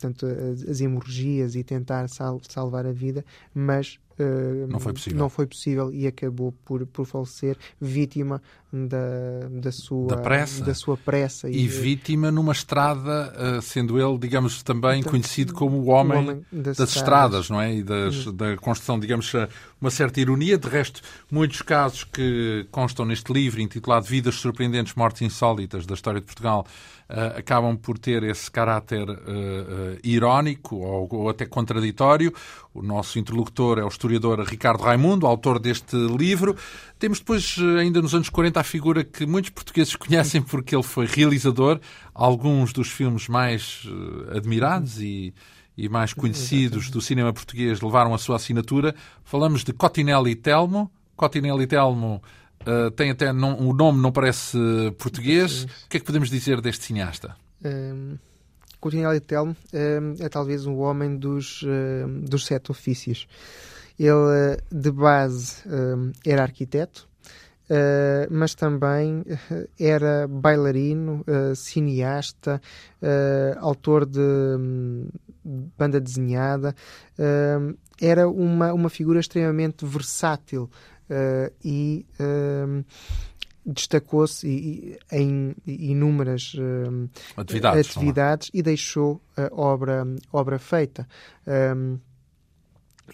as, 0.70 0.80
hemorragias 0.82 1.56
e 1.56 1.64
tentar 1.64 2.08
sal, 2.10 2.40
salvar 2.48 2.86
a 2.86 2.92
vida, 2.92 3.26
mas 3.54 4.00
Uh, 4.20 4.68
não 4.68 4.80
foi 4.80 4.94
possível. 4.94 5.20
Não 5.20 5.30
foi 5.30 5.48
possível 5.48 5.92
e 5.92 6.06
acabou 6.06 6.52
por, 6.64 6.86
por 6.86 7.06
falecer 7.06 7.58
vítima 7.82 8.42
da, 8.72 9.48
da, 9.50 9.72
sua, 9.72 10.08
da, 10.08 10.18
pressa. 10.18 10.64
da 10.64 10.74
sua 10.74 10.98
pressa. 10.98 11.50
E, 11.50 11.64
e 11.64 11.68
vítima 11.68 12.32
numa 12.32 12.52
estrada, 12.52 13.34
uh, 13.58 13.62
sendo 13.62 14.00
ele, 14.00 14.18
digamos, 14.18 14.62
também 14.62 15.00
então, 15.00 15.12
conhecido 15.12 15.54
como 15.54 15.78
o 15.78 15.88
homem, 15.88 16.18
o 16.18 16.22
homem 16.22 16.46
das, 16.52 16.78
das, 16.78 16.96
estradas, 16.96 17.50
não 17.50 17.60
é? 17.60 17.76
E 17.76 17.84
das, 17.84 18.26
da 18.34 18.56
construção, 18.58 19.00
digamos, 19.00 19.32
uma 19.82 19.90
certa 19.90 20.22
ironia. 20.22 20.58
De 20.58 20.68
resto, 20.68 21.02
muitos 21.32 21.62
casos 21.62 22.04
que 22.04 22.68
constam 22.72 23.06
neste 23.06 23.34
livro, 23.34 23.62
intitulado 23.62 24.06
Vidas 24.06 24.36
Surpreendentes, 24.36 24.94
Mortes 24.94 25.24
Insólitas 25.24 25.86
da 25.86 25.96
História 25.96 26.20
de 26.20 26.26
Portugal, 26.26 26.66
uh, 27.10 27.38
acabam 27.38 27.76
por 27.76 27.98
ter 27.98 28.24
esse 28.24 28.50
caráter 28.50 29.10
uh, 29.10 29.98
irónico 30.04 30.78
ou, 30.78 31.08
ou, 31.12 31.30
até 31.30 31.46
contraditório. 31.46 32.34
O 32.74 32.82
nosso 32.82 33.20
interlocutor 33.20 33.80
é 33.80 33.84
o 33.84 33.88
historiador 33.88 34.40
Ricardo 34.42 34.84
Raimundo, 34.84 35.28
autor 35.28 35.60
deste 35.60 35.96
livro. 35.96 36.56
Temos 36.98 37.20
depois, 37.20 37.58
ainda 37.80 38.02
nos 38.02 38.16
anos 38.16 38.30
40, 38.30 38.60
a 38.60 38.64
figura 38.64 39.04
que 39.04 39.26
muitos 39.26 39.52
portugueses 39.52 39.96
conhecem 39.98 40.42
porque 40.42 40.76
ele 40.76 40.84
foi 40.84 41.06
realizador. 41.06 41.80
Alguns 42.14 42.74
dos 42.74 42.90
filmes 42.90 43.28
mais 43.28 43.84
admirados 44.36 45.00
e 45.00 45.34
e 45.78 45.90
mais 45.90 46.14
conhecidos 46.14 46.90
do 46.90 47.02
cinema 47.02 47.34
português 47.34 47.82
levaram 47.82 48.14
a 48.14 48.18
sua 48.18 48.36
assinatura. 48.36 48.96
Falamos 49.24 49.64
de 49.64 49.74
Cotinelli 49.74 50.36
Telmo. 50.36 50.92
Cotinelli 51.16 51.68
Telmo 51.68 52.22
Uh, 52.68 52.92
tem 52.92 53.12
até 53.12 53.32
não, 53.34 53.60
o 53.60 53.74
nome 53.74 54.02
não 54.02 54.12
parece 54.12 54.58
português. 54.98 55.64
O 55.64 55.90
que 55.90 55.98
é 55.98 56.00
que 56.00 56.06
podemos 56.06 56.30
dizer 56.30 56.62
deste 56.62 56.86
cineasta? 56.86 57.36
Um, 57.64 58.18
Coutinho 58.80 59.22
Telmo 59.22 59.56
um, 59.74 60.24
é 60.24 60.28
talvez 60.30 60.66
o 60.66 60.76
homem 60.76 61.18
dos, 61.18 61.62
uh, 61.64 62.08
dos 62.28 62.46
sete 62.46 62.72
ofícios. 62.72 63.28
Ele, 63.98 64.12
uh, 64.12 64.58
de 64.72 64.92
base, 64.92 65.64
era 66.26 66.42
arquiteto, 66.42 67.08
Uh, 67.64 68.28
mas 68.30 68.54
também 68.54 69.24
era 69.80 70.28
bailarino, 70.28 71.24
uh, 71.26 71.56
cineasta, 71.56 72.62
uh, 73.02 73.58
autor 73.60 74.06
de 74.06 74.20
um, 74.20 75.08
banda 75.78 76.00
desenhada. 76.00 76.76
era 78.02 78.28
uma, 78.28 78.74
uma 78.74 78.90
figura 78.90 79.20
extremamente 79.20 79.86
versátil 79.86 80.70
uh, 81.14 81.54
e 81.64 82.06
uh, 82.20 82.84
destacou-se 83.66 84.98
em 85.12 85.56
inúmeras 85.66 86.56
uh, 86.56 87.10
atividades, 87.38 87.90
atividades 87.90 88.52
e 88.54 88.62
deixou 88.62 89.22
a 89.38 89.50
obra, 89.54 90.06
obra 90.32 90.60
feita. 90.60 91.08
Um, 91.48 92.00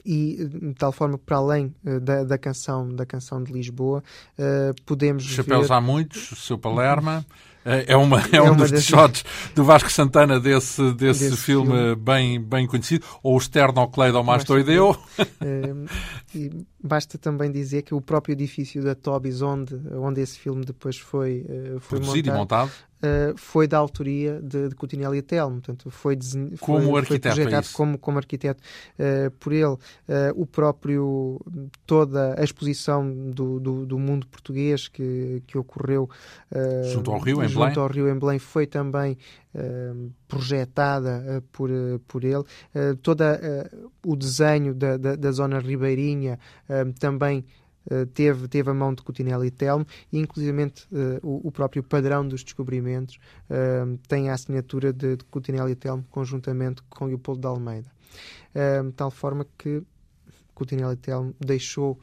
e 0.06 0.46
de 0.46 0.74
tal 0.76 0.92
forma 0.92 1.18
que 1.18 1.26
para 1.26 1.38
além 1.38 1.74
da, 1.84 2.24
da 2.24 2.38
canção 2.38 2.88
da 2.88 3.08
canção 3.08 3.44
de 3.44 3.52
Lisboa 3.52 4.04
uh, 4.38 4.82
podemos 4.86 5.24
chapéus 5.24 5.68
ver... 5.68 5.74
há 5.74 5.82
muitos 5.82 6.32
o 6.32 6.36
seu 6.36 6.60
Palerma. 6.60 7.26
É, 7.66 7.94
é, 7.94 7.98
uma, 7.98 8.22
é, 8.32 8.38
é 8.38 8.42
um 8.42 8.56
dos 8.56 8.72
shots 8.84 9.24
do 9.54 9.64
Vasco 9.64 9.92
Santana 9.92 10.40
desse, 10.40 10.94
desse, 10.94 11.30
desse 11.30 11.38
filme, 11.38 11.72
filme, 11.72 11.96
Bem, 11.96 12.42
bem 12.42 12.66
conhecido, 12.66 13.06
ou 13.22 13.36
o 13.36 13.40
Sternocleido 13.40 14.24
mais 14.24 14.44
Toideu. 14.44 14.98
É, 15.42 16.48
basta 16.82 17.18
também 17.18 17.52
dizer 17.52 17.82
que 17.82 17.94
o 17.94 18.02
próprio 18.02 18.34
edifício 18.34 18.82
da 18.84 18.96
Tobis, 18.96 19.42
onde, 19.42 19.76
onde 19.94 20.22
esse 20.22 20.40
filme 20.40 20.64
depois 20.64 20.98
foi, 20.98 21.46
eh, 21.48 21.80
foi 21.80 22.00
Produzido 22.00 22.32
montado, 22.32 22.36
e 22.36 22.40
montado. 22.40 22.90
Uh, 23.00 23.38
foi 23.38 23.66
da 23.66 23.78
autoria 23.78 24.42
de, 24.42 24.68
de 24.68 24.76
Coutinelli 24.76 25.22
Telmo, 25.22 25.62
portanto 25.62 25.90
foi, 25.90 26.18
desen... 26.18 26.52
como 26.60 26.82
foi, 26.82 27.00
arquiteto, 27.00 27.36
foi 27.36 27.44
projetado 27.44 27.68
é 27.70 27.74
como, 27.74 27.98
como 27.98 28.18
arquiteto 28.18 28.62
uh, 29.00 29.32
por 29.40 29.54
ele. 29.54 29.64
Uh, 29.64 29.80
o 30.36 30.46
próprio, 30.46 31.40
toda 31.86 32.36
a 32.38 32.44
exposição 32.44 33.10
do, 33.32 33.58
do, 33.60 33.86
do, 33.86 33.98
mundo 33.98 34.28
português 34.28 34.90
que, 34.90 35.42
que 35.48 35.58
ocorreu 35.58 36.10
junto 36.92 37.12
ao 37.12 37.20
Rio, 37.20 37.48
junto 37.48 37.80
ao 37.80 37.88
Rio 37.88 38.10
em 38.10 38.20
Belém 38.20 38.38
foi 38.38 38.68
também 38.68 39.18
projetada 40.28 41.44
por, 41.52 41.70
por 42.08 42.24
ele. 42.24 42.44
todo 43.02 43.24
o 44.06 44.16
desenho 44.16 44.74
da, 44.74 44.98
da, 44.98 45.16
da 45.16 45.32
zona 45.32 45.60
ribeirinha 45.60 46.40
também 47.00 47.46
teve, 48.14 48.48
teve 48.48 48.70
a 48.70 48.74
mão 48.74 48.94
de 48.94 49.02
Coutinelli 49.02 49.48
e 49.48 49.52
Telmo 49.52 49.86
e 50.12 50.20
inclusivamente 50.20 50.88
o, 51.24 51.48
o, 51.48 51.52
próprio 51.52 51.82
padrão 51.82 52.28
dos 52.28 52.44
descobrimentos 52.44 53.20
tem 54.08 54.30
a 54.30 54.34
assinatura 54.34 54.94
de, 54.94 55.18
de 55.18 55.26
e 55.72 55.76
Telmo 55.76 56.06
conjuntamente 56.12 56.84
com 56.90 57.06
Leopoldo 57.06 57.42
de 57.42 57.48
Almeida. 57.48 57.90
de 58.54 58.92
tal 58.94 59.10
forma 59.10 59.46
que 59.58 59.82
Coutinelli 60.54 60.94
e 60.94 60.98
Telmo 60.98 61.34
deixou, 61.40 62.00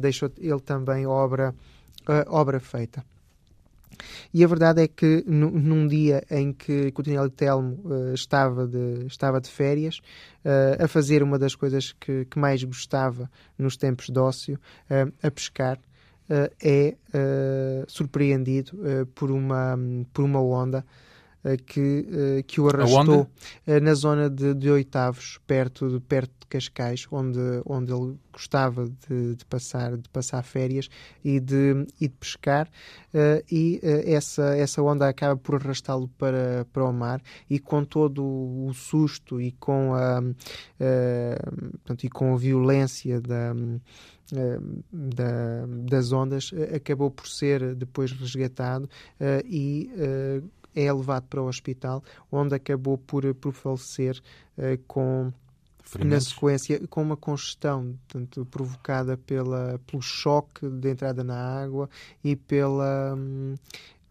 deixou 0.00 0.30
ele 0.38 0.60
também 0.60 1.06
obra, 1.06 1.54
obra 2.28 2.60
feita. 2.60 3.04
E 4.32 4.44
a 4.44 4.46
verdade 4.46 4.82
é 4.82 4.88
que 4.88 5.24
num 5.26 5.86
dia 5.86 6.24
em 6.30 6.52
que 6.52 6.90
Coutinho 6.92 7.28
Telmo 7.30 7.80
uh, 7.84 8.14
estava, 8.14 8.66
de, 8.66 9.06
estava 9.06 9.40
de 9.40 9.48
férias, 9.48 9.98
uh, 10.44 10.84
a 10.84 10.88
fazer 10.88 11.22
uma 11.22 11.38
das 11.38 11.54
coisas 11.54 11.92
que, 11.92 12.24
que 12.26 12.38
mais 12.38 12.62
gostava 12.62 13.30
nos 13.58 13.76
tempos 13.76 14.06
de 14.08 14.18
ócio, 14.18 14.58
uh, 14.90 15.12
a 15.22 15.30
pescar, 15.30 15.78
é 16.60 16.96
surpreendido 17.86 18.76
por, 19.14 19.30
uma, 19.30 19.78
por 20.12 20.24
uma 20.24 20.42
onda 20.42 20.84
que, 21.66 22.42
que 22.46 22.60
o 22.60 22.68
arrastou 22.68 23.28
na 23.66 23.94
zona 23.94 24.28
de, 24.28 24.54
de 24.54 24.70
Oitavos, 24.70 25.38
perto 25.46 25.88
de, 25.88 26.00
perto 26.00 26.32
de 26.40 26.46
Cascais, 26.46 27.06
onde, 27.10 27.40
onde 27.64 27.92
ele 27.92 28.16
gostava 28.36 28.86
de, 29.08 29.34
de, 29.34 29.44
passar, 29.46 29.96
de 29.96 30.08
passar 30.10 30.42
férias 30.42 30.88
e 31.24 31.40
de, 31.40 31.86
e 31.98 32.06
de 32.06 32.14
pescar, 32.14 32.68
uh, 33.14 33.42
e 33.50 33.80
uh, 33.82 34.10
essa, 34.10 34.56
essa 34.56 34.82
onda 34.82 35.08
acaba 35.08 35.36
por 35.36 35.56
arrastá-lo 35.56 36.08
para, 36.18 36.66
para 36.72 36.84
o 36.84 36.92
mar, 36.92 37.22
e 37.48 37.58
com 37.58 37.82
todo 37.82 38.22
o 38.22 38.72
susto 38.74 39.40
e 39.40 39.52
com 39.52 39.94
a, 39.94 40.20
uh, 40.20 41.68
portanto, 41.78 42.04
e 42.04 42.10
com 42.10 42.34
a 42.34 42.36
violência 42.36 43.20
da. 43.20 43.54
Da, 44.92 45.64
das 45.88 46.10
ondas 46.10 46.50
acabou 46.74 47.12
por 47.12 47.28
ser 47.28 47.76
depois 47.76 48.10
resgatado 48.10 48.90
e 49.44 49.88
é 50.76 50.92
levado 50.92 51.24
para 51.24 51.42
o 51.42 51.48
hospital, 51.48 52.04
onde 52.30 52.54
acabou 52.54 52.98
por, 52.98 53.34
por 53.34 53.52
falecer 53.52 54.20
com 54.86 55.32
na 56.04 56.20
sequência, 56.20 56.84
com 56.88 57.02
uma 57.02 57.16
congestão 57.16 57.96
portanto, 58.08 58.44
provocada 58.46 59.16
pela, 59.16 59.80
pelo 59.86 60.02
choque 60.02 60.68
de 60.68 60.90
entrada 60.90 61.22
na 61.22 61.36
água 61.36 61.88
e, 62.24 62.34
pela, 62.34 63.14
hum, 63.16 63.54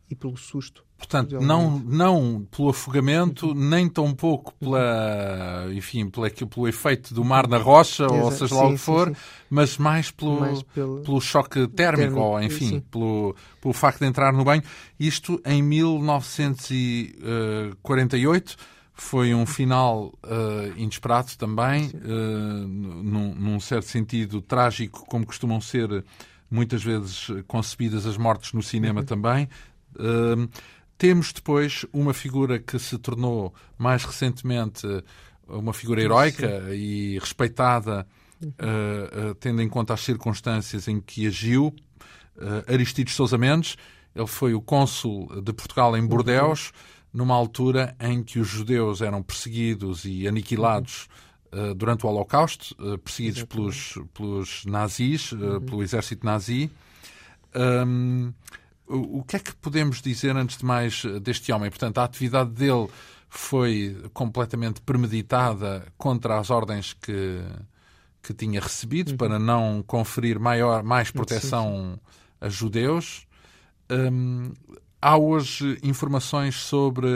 e 0.09 0.16
pelo 0.16 0.38
susto. 0.38 0.85
Portanto, 0.98 1.39
não, 1.41 1.78
não 1.80 2.48
pelo 2.50 2.70
afogamento, 2.70 3.54
nem 3.54 3.89
tão 3.89 4.14
pouco 4.14 4.54
pela, 4.56 5.68
enfim, 5.74 6.10
pela, 6.10 6.30
pelo 6.30 6.66
efeito 6.68 7.14
do 7.14 7.24
mar 7.24 7.48
na 7.48 7.58
rocha, 7.58 8.06
Exato. 8.06 8.22
ou 8.22 8.32
seja 8.32 8.56
lá 8.56 8.68
o 8.68 8.72
que 8.72 8.78
for, 8.78 9.10
sim, 9.10 9.14
sim. 9.14 9.20
mas 9.50 9.78
mais 9.78 10.10
pelo, 10.10 10.39
mais 10.39 10.64
pelo... 10.64 11.02
pelo 11.02 11.20
choque 11.20 11.68
térmico, 11.68 11.76
térmico 11.76 12.22
ou 12.22 12.41
enfim, 12.41 12.80
pelo, 12.80 13.36
pelo 13.62 13.74
facto 13.74 14.00
de 14.00 14.06
entrar 14.06 14.32
no 14.32 14.46
banho. 14.46 14.64
Isto 14.98 15.41
em 15.46 15.62
1948 15.62 18.56
foi 18.93 19.36
um 19.36 19.46
final 19.46 20.14
uh, 20.24 20.72
inesperado 20.78 21.36
também, 21.38 21.88
uh, 21.88 22.66
num, 22.68 23.36
num, 23.36 23.60
certo 23.60 23.88
sentido 23.88 24.41
trágico, 24.41 25.06
como 25.08 25.26
costumam 25.26 25.60
ser 25.60 26.06
muitas 26.50 26.82
vezes 26.82 27.28
concebidas 27.48 28.06
as 28.06 28.16
mortes 28.18 28.54
no 28.54 28.64
cinema 28.64 29.02
uhum. 29.02 29.06
também. 29.06 29.50
Uh, 29.96 30.48
temos 30.98 31.34
depois 31.34 31.86
uma 31.91 32.14
figura 32.14 32.60
que 32.60 32.78
se 32.80 32.98
tornou 32.98 33.54
mais 33.78 34.04
recentemente 34.04 34.86
uma 35.48 35.74
figura 35.74 36.02
heroica 36.02 36.62
Sim. 36.62 36.74
e 36.74 37.20
respeitada, 37.20 38.08
uhum. 38.41 39.34
tendo 39.39 39.62
em 39.62 39.70
conta 39.70 39.93
as 39.93 40.02
circunstâncias 40.02 40.88
em 40.88 41.00
que 41.00 41.28
agiu, 41.28 41.76
Aristides 42.68 43.14
Sousa 43.14 43.38
Mendes. 43.38 43.78
Ele 44.16 44.26
foi 44.26 44.56
o 44.56 44.62
cônsul 44.62 45.41
de 45.43 45.54
Portugal 45.54 45.96
em 45.96 46.06
Bordeus. 46.06 46.70
Uhum 46.70 46.96
numa 47.16 47.34
altura 47.34 47.96
em 47.98 48.22
que 48.22 48.39
os 48.39 48.48
judeus 48.50 49.02
eram 49.02 49.24
perseguidos 49.24 50.04
e 50.04 50.28
aniquilados 50.28 51.08
uh, 51.54 51.74
durante 51.74 52.06
o 52.06 52.10
Holocausto, 52.10 52.76
uh, 52.78 52.98
perseguidos 52.98 53.43
pelos, 53.43 53.98
pelos 54.14 54.66
nazis, 54.66 55.32
uh, 55.32 55.36
uhum. 55.36 55.62
pelo 55.62 55.82
exército 55.82 56.26
nazi. 56.26 56.70
Um, 57.56 58.34
o, 58.88 59.20
o 59.20 59.24
que 59.24 59.36
é 59.36 59.40
que 59.40 59.56
podemos 59.56 60.02
dizer, 60.02 60.36
antes 60.36 60.58
de 60.58 60.66
mais, 60.66 61.04
deste 61.22 61.52
homem? 61.52 61.70
Portanto, 61.70 61.98
a 61.98 62.04
atividade 62.04 62.52
dele 62.52 62.88
foi 63.30 63.98
completamente 64.14 64.82
premeditada 64.82 65.86
contra 65.98 66.40
as 66.40 66.50
ordens 66.50 66.94
que, 66.94 67.42
que 68.24 68.34
tinha 68.34 68.62
recebido 68.62 69.12
uhum. 69.12 69.18
para 69.18 69.40
não 69.40 69.84
conferir 69.84 70.40
maior, 70.40 70.84
mais 70.84 71.12
proteção 71.12 72.00
a 72.40 72.50
judeus. 72.50 73.28
Um, 73.90 74.54
Há 75.08 75.20
hoje 75.20 75.78
informações 75.84 76.56
sobre 76.56 77.08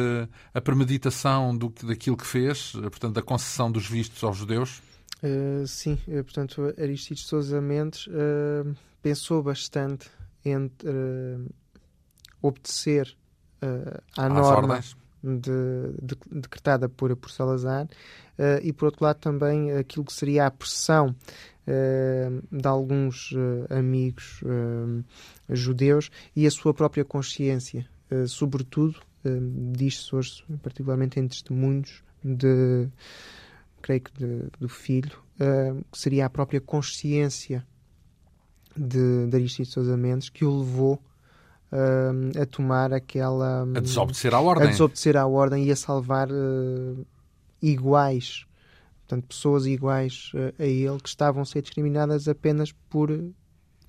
a 0.54 0.62
premeditação 0.62 1.58
do, 1.58 1.74
daquilo 1.84 2.16
que 2.16 2.28
fez, 2.28 2.74
portanto, 2.74 3.16
da 3.16 3.22
concessão 3.24 3.72
dos 3.72 3.88
vistos 3.88 4.24
aos 4.24 4.38
judeus? 4.38 4.80
Uh, 5.24 5.66
sim, 5.66 5.98
uh, 6.08 6.24
portanto, 6.24 6.72
Aristides 6.80 7.26
Sousa 7.26 7.60
Mendes 7.60 8.06
uh, 8.06 8.76
pensou 9.02 9.42
bastante 9.42 10.08
entre 10.46 10.88
obedecer 12.42 13.16
à 14.18 14.26
Às 14.26 14.34
norma 14.34 14.80
de, 15.22 15.52
de, 16.02 16.16
decretada 16.32 16.88
por, 16.88 17.16
por 17.16 17.30
Salazar 17.30 17.88
e, 18.64 18.72
por 18.72 18.86
outro 18.86 19.04
lado, 19.04 19.18
também 19.18 19.72
aquilo 19.74 20.06
que 20.06 20.14
seria 20.14 20.46
a 20.46 20.52
pressão 20.52 21.14
de 22.52 22.68
alguns 22.68 23.34
amigos 23.70 24.42
judeus 25.50 26.10
e 26.36 26.46
a 26.46 26.52
sua 26.52 26.74
própria 26.74 27.04
consciência, 27.04 27.88
uh, 28.12 28.28
sobretudo, 28.28 29.00
uh, 29.26 29.72
diz-se 29.74 30.16
hoje, 30.16 30.44
particularmente 30.62 31.20
em 31.20 31.28
testemunhos 31.28 32.04
de, 32.24 32.88
creio 33.82 34.02
que 34.02 34.14
de, 34.14 34.44
do 34.60 34.70
filho, 34.70 35.18
uh, 35.36 35.84
que 35.92 35.98
seria 35.98 36.26
a 36.26 36.30
própria 36.30 36.62
consciência 36.62 37.66
de, 38.76 39.28
de 39.28 39.36
Aristides 39.36 39.74
Sousa 39.74 39.98
Mendes 39.98 40.30
que 40.30 40.46
o 40.46 40.60
levou 40.60 41.02
a 41.72 42.46
tomar 42.46 42.94
aquela... 42.94 43.64
A 43.76 43.80
desobedecer 43.80 44.34
à 44.34 44.40
ordem. 44.40 44.68
A 44.68 44.72
desobedecer 44.72 45.18
à 45.18 45.26
ordem 45.26 45.66
e 45.66 45.72
a 45.72 45.76
salvar 45.76 46.30
iguais 47.62 48.46
portanto, 49.08 49.28
pessoas 49.28 49.66
iguais 49.66 50.32
a 50.60 50.64
ele 50.64 51.00
que 51.00 51.10
estavam 51.10 51.42
a 51.42 51.46
ser 51.46 51.62
discriminadas 51.64 52.28
apenas 52.28 52.72
por 52.72 53.10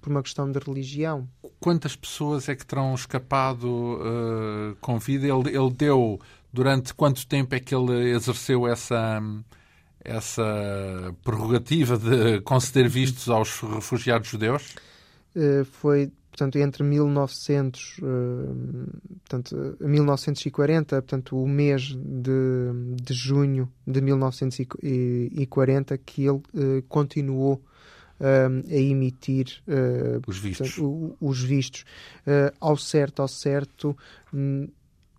por 0.00 0.10
uma 0.10 0.22
questão 0.22 0.50
de 0.50 0.58
religião. 0.58 1.28
Quantas 1.58 1.94
pessoas 1.94 2.48
é 2.48 2.56
que 2.56 2.64
terão 2.64 2.94
escapado 2.94 3.66
uh, 3.66 4.76
com 4.80 4.98
vida? 4.98 5.26
Ele, 5.26 5.56
ele 5.56 5.70
deu 5.70 6.18
durante 6.52 6.94
quanto 6.94 7.26
tempo 7.26 7.54
é 7.54 7.60
que 7.60 7.74
ele 7.74 8.10
exerceu 8.10 8.66
essa 8.66 9.20
essa 10.02 11.14
prerrogativa 11.22 11.98
de 11.98 12.40
conceder 12.40 12.88
vistos 12.88 13.28
aos 13.28 13.60
refugiados 13.60 14.28
judeus? 14.28 14.74
Uh, 15.36 15.64
foi 15.66 16.10
portanto 16.40 16.56
entre 16.58 16.82
1900 16.82 17.98
uh, 17.98 18.02
portanto 19.28 19.76
1940 19.78 21.02
portanto 21.02 21.36
o 21.36 21.46
mês 21.46 21.94
de, 21.94 22.72
de 23.02 23.12
junho 23.12 23.70
de 23.86 24.00
1940 24.00 25.98
que 25.98 26.22
ele 26.22 26.30
uh, 26.30 26.82
continuou 26.88 27.62
a 28.22 28.76
emitir 28.76 29.62
uh, 29.66 30.20
os 30.26 30.36
vistos, 30.36 30.74
portanto, 30.74 31.16
os 31.18 31.42
vistos. 31.42 31.86
Uh, 32.26 32.54
ao 32.60 32.76
certo, 32.76 33.22
ao 33.22 33.28
certo. 33.28 33.96
Hum, 34.30 34.68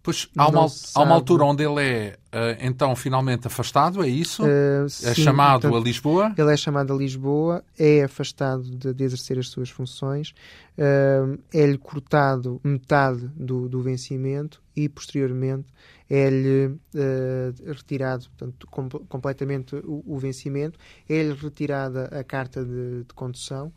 pois 0.04 0.28
há 0.38 0.48
uma, 0.48 0.68
há 0.96 1.02
uma 1.02 1.16
altura 1.16 1.44
onde 1.46 1.64
ele 1.64 1.82
é 1.82 2.18
uh, 2.32 2.58
então 2.60 2.96
finalmente 2.96 3.48
afastado, 3.48 4.04
é 4.04 4.08
isso? 4.08 4.44
Uh, 4.44 4.90
sim, 4.90 5.08
é 5.08 5.14
chamado 5.14 5.62
portanto, 5.62 5.82
a 5.82 5.84
Lisboa? 5.84 6.36
Ele 6.38 6.54
é 6.54 6.58
chamado 6.58 6.94
a 6.94 6.96
Lisboa, 6.98 7.64
é 7.78 8.04
afastado 8.04 8.64
de, 8.64 8.94
de 8.94 9.04
exercer 9.04 9.38
as 9.38 9.50
suas 9.50 9.70
funções, 9.70 10.34
uh, 10.78 11.38
é-lhe 11.54 11.78
cortado 11.78 12.60
metade 12.64 13.28
do, 13.36 13.70
do 13.70 13.82
vencimento 13.82 14.62
e 14.76 14.90
posteriormente 14.90 15.68
é-lhe 16.10 16.68
uh, 16.68 17.72
retirado 17.74 18.26
portanto, 18.30 18.68
com, 18.68 18.90
completamente 18.90 19.76
o, 19.76 20.04
o 20.06 20.18
vencimento, 20.18 20.80
é-lhe 21.08 21.34
retirada 21.34 22.06
a 22.06 22.24
carta 22.24 22.66
de, 22.66 23.04
de 23.04 23.14
condução 23.14 23.72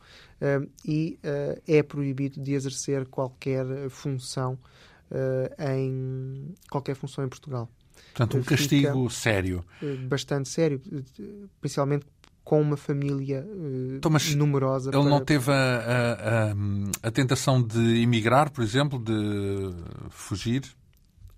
e 0.84 1.18
é 1.66 1.82
proibido 1.82 2.38
de 2.38 2.52
exercer 2.52 3.06
qualquer 3.06 3.64
função 3.88 4.58
em 5.58 6.54
qualquer 6.70 6.94
função 6.94 7.24
em 7.24 7.28
Portugal. 7.28 7.68
Portanto, 8.12 8.36
um 8.36 8.42
castigo 8.42 9.10
sério. 9.10 9.64
Bastante 10.08 10.48
sério, 10.48 10.80
principalmente 11.60 12.06
com 12.44 12.60
uma 12.60 12.76
família 12.76 13.46
então, 13.96 14.10
numerosa. 14.36 14.90
Ele 14.90 15.00
para... 15.00 15.10
não 15.10 15.24
teve 15.24 15.50
a, 15.50 15.54
a, 15.54 16.52
a, 16.52 17.08
a, 17.08 17.10
tentação 17.10 17.62
de 17.62 18.02
emigrar, 18.02 18.50
por 18.50 18.62
exemplo, 18.62 18.98
de 18.98 19.72
fugir? 20.10 20.62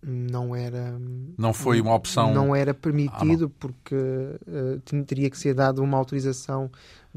não 0.09 0.55
era 0.55 0.97
não 1.37 1.53
foi 1.53 1.81
uma 1.81 1.93
opção 1.93 2.33
não 2.33 2.55
era 2.55 2.73
permitido 2.73 3.47
ah, 3.47 3.49
não. 3.49 3.49
porque 3.49 3.95
uh, 3.97 5.05
teria 5.05 5.29
que 5.29 5.37
ser 5.37 5.53
dada 5.53 5.83
uma 5.83 5.97
autorização 5.99 6.71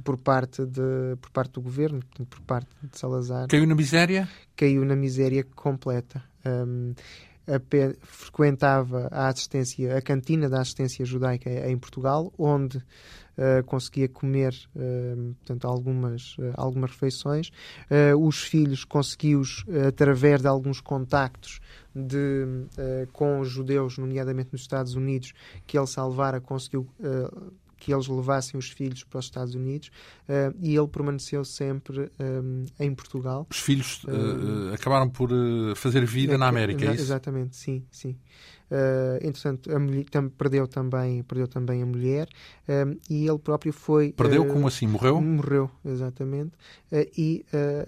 por 0.03 0.17
parte, 0.17 0.65
de, 0.65 1.15
por 1.21 1.29
parte 1.29 1.51
do 1.53 1.61
governo, 1.61 2.01
por 2.29 2.39
parte 2.41 2.69
de 2.81 2.97
Salazar. 2.97 3.47
Caiu 3.47 3.67
na 3.67 3.75
miséria? 3.75 4.29
Caiu 4.55 4.85
na 4.85 4.95
miséria 4.95 5.45
completa. 5.55 6.23
Um, 6.45 6.93
frequentava 8.01 9.07
a 9.11 9.27
assistência, 9.27 9.97
a 9.97 10.01
cantina 10.01 10.47
da 10.47 10.61
assistência 10.61 11.03
judaica 11.03 11.49
em 11.49 11.77
Portugal, 11.77 12.31
onde 12.37 12.77
uh, 12.77 13.63
conseguia 13.65 14.07
comer 14.07 14.53
uh, 14.75 15.33
portanto, 15.35 15.65
algumas, 15.65 16.37
uh, 16.37 16.53
algumas 16.55 16.91
refeições. 16.91 17.49
os 18.19 18.43
filhos 18.43 18.83
conseguiu-os, 18.83 19.65
através 19.87 20.41
de 20.41 20.47
alguns 20.47 20.79
contactos 20.79 21.59
de, 21.95 22.45
com 23.11 23.39
os 23.39 23.49
judeus, 23.49 23.97
nomeadamente 23.97 24.49
nos 24.51 24.61
Estados 24.61 24.93
Unidos, 24.95 25.33
que 25.65 25.77
ele 25.77 25.87
salvara, 25.87 26.39
conseguiu 26.39 26.87
que 27.79 27.93
eles 27.93 28.07
levassem 28.07 28.57
os 28.57 28.69
filhos 28.69 29.03
para 29.03 29.19
os 29.19 29.25
Estados 29.25 29.55
Unidos 29.55 29.89
uh, 30.27 30.55
e 30.59 30.75
ele 30.75 30.87
permaneceu 30.87 31.43
sempre 31.45 32.11
um, 32.19 32.65
eh, 32.77 32.85
em 32.85 32.93
Portugal. 32.93 33.47
Os 33.49 33.59
filhos 33.59 34.03
uh, 34.03 34.73
acabaram 34.73 35.09
por 35.09 35.29
fazer 35.75 36.05
vida 36.05 36.37
na 36.37 36.47
América, 36.47 36.85
é 36.85 36.93
isso? 36.93 37.03
Exatamente, 37.03 37.55
sim, 37.55 37.85
sim. 37.91 38.17
Uh, 38.71 39.17
entretanto, 39.25 39.67
mulher, 39.79 40.05
tam, 40.11 40.29
perdeu, 40.29 40.67
também, 40.67 41.23
perdeu 41.23 41.47
também 41.47 41.81
a 41.81 41.85
mulher 41.87 42.27
uh, 42.67 42.95
e 43.09 43.27
ele 43.27 43.39
próprio 43.39 43.73
foi. 43.73 44.13
Perdeu? 44.13 44.43
Uh, 44.43 44.47
como 44.47 44.67
assim? 44.67 44.85
Morreu? 44.85 45.19
Morreu, 45.19 45.71
exatamente. 45.83 46.51
e 47.17 47.43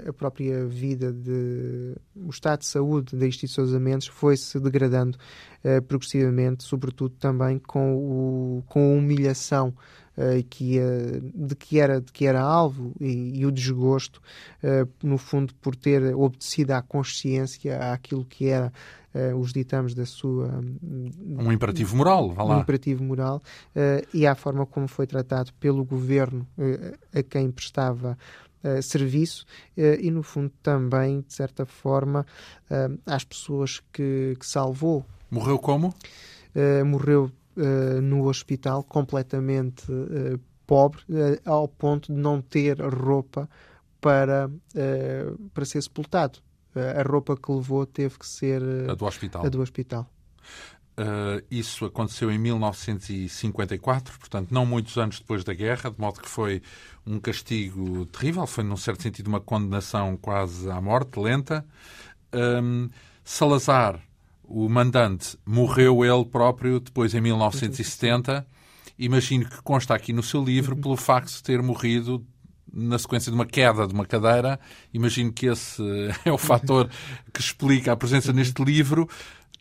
a 0.07 0.11
própria 0.13 0.65
vida 0.65 1.11
de. 1.11 1.95
O 2.15 2.29
estado 2.29 2.61
de 2.61 2.65
saúde 2.65 3.15
da 3.15 3.27
Instituição 3.27 3.63
dos 3.63 3.75
Amentos 3.75 4.07
foi-se 4.07 4.59
degradando 4.59 5.17
progressivamente, 5.87 6.63
sobretudo 6.63 7.15
também 7.19 7.59
com, 7.59 7.95
o, 7.95 8.63
com 8.67 8.79
a 8.79 8.97
humilhação 8.97 9.69
uh, 9.69 10.10
que, 10.49 10.79
uh, 10.79 11.47
de, 11.47 11.55
que 11.55 11.79
era, 11.79 12.01
de 12.01 12.11
que 12.11 12.25
era 12.25 12.41
alvo 12.41 12.93
e, 12.99 13.39
e 13.39 13.45
o 13.45 13.51
desgosto, 13.51 14.21
uh, 14.63 14.89
no 15.01 15.17
fundo, 15.17 15.53
por 15.55 15.75
ter 15.75 16.15
obedecido 16.15 16.71
à 16.71 16.81
consciência, 16.81 17.93
àquilo 17.93 18.25
que 18.25 18.47
era 18.47 18.71
uh, 19.13 19.35
os 19.37 19.53
ditames 19.53 19.93
da 19.93 20.05
sua. 20.05 20.61
Um 20.81 21.51
imperativo 21.51 21.95
moral, 21.95 22.31
vá 22.31 22.43
lá. 22.43 22.57
Um 22.57 22.61
imperativo 22.61 23.03
moral 23.03 23.41
uh, 23.75 24.07
e 24.13 24.25
à 24.25 24.35
forma 24.35 24.65
como 24.65 24.87
foi 24.87 25.07
tratado 25.07 25.51
pelo 25.59 25.83
governo 25.83 26.47
uh, 26.57 26.97
a 27.17 27.23
quem 27.23 27.51
prestava 27.51 28.17
serviço 28.83 29.43
e, 29.75 30.11
no 30.11 30.21
fundo, 30.21 30.51
também, 30.61 31.21
de 31.21 31.33
certa 31.33 31.65
forma, 31.65 32.23
às 33.07 33.23
pessoas 33.23 33.81
que, 33.91 34.37
que 34.39 34.45
salvou. 34.45 35.03
Morreu 35.31 35.57
como? 35.57 35.91
morreu 36.85 37.31
no 38.01 38.27
hospital 38.27 38.83
completamente 38.83 39.83
pobre, 40.65 41.03
ao 41.45 41.67
ponto 41.67 42.13
de 42.13 42.19
não 42.19 42.41
ter 42.41 42.79
roupa 42.81 43.49
para, 43.99 44.49
para 45.53 45.65
ser 45.65 45.81
sepultado. 45.81 46.39
Eh, 46.75 46.99
a 46.99 47.03
roupa 47.03 47.35
que 47.35 47.51
levou 47.51 47.85
teve 47.85 48.17
que 48.17 48.27
ser 48.27 48.61
eh, 48.61 48.91
a 48.91 48.95
do 48.95 49.05
hospital. 49.05 49.45
A 49.45 49.49
do 49.49 49.61
hospital. 49.61 50.09
Uh, 50.97 51.41
isso 51.49 51.85
aconteceu 51.85 52.29
em 52.31 52.37
1954, 52.37 54.19
portanto, 54.19 54.51
não 54.51 54.65
muitos 54.65 54.97
anos 54.97 55.19
depois 55.19 55.43
da 55.43 55.53
guerra, 55.53 55.89
de 55.89 55.99
modo 55.99 56.19
que 56.19 56.29
foi 56.29 56.61
um 57.07 57.19
castigo 57.19 58.05
terrível, 58.07 58.45
foi, 58.45 58.63
num 58.63 58.77
certo 58.77 59.01
sentido, 59.01 59.27
uma 59.27 59.39
condenação 59.39 60.15
quase 60.17 60.69
à 60.69 60.79
morte, 60.79 61.19
lenta. 61.19 61.65
Um, 62.33 62.89
Salazar, 63.23 64.01
o 64.53 64.67
mandante, 64.69 65.37
morreu 65.45 66.03
ele 66.03 66.25
próprio 66.25 66.79
depois 66.79 67.13
em 67.13 67.21
1970. 67.21 68.45
Imagino 68.99 69.45
que 69.45 69.61
consta 69.61 69.95
aqui 69.95 70.11
no 70.11 70.21
seu 70.21 70.43
livro 70.43 70.75
pelo 70.75 70.97
facto 70.97 71.31
de 71.31 71.43
ter 71.43 71.61
morrido 71.61 72.25
na 72.71 72.97
sequência 72.99 73.31
de 73.31 73.35
uma 73.35 73.45
queda 73.45 73.87
de 73.87 73.93
uma 73.93 74.05
cadeira. 74.05 74.59
Imagino 74.93 75.31
que 75.31 75.47
esse 75.47 75.81
é 76.25 76.31
o 76.31 76.37
fator 76.37 76.89
que 77.33 77.39
explica 77.39 77.91
a 77.91 77.95
presença 77.95 78.31
neste 78.33 78.63
livro. 78.63 79.07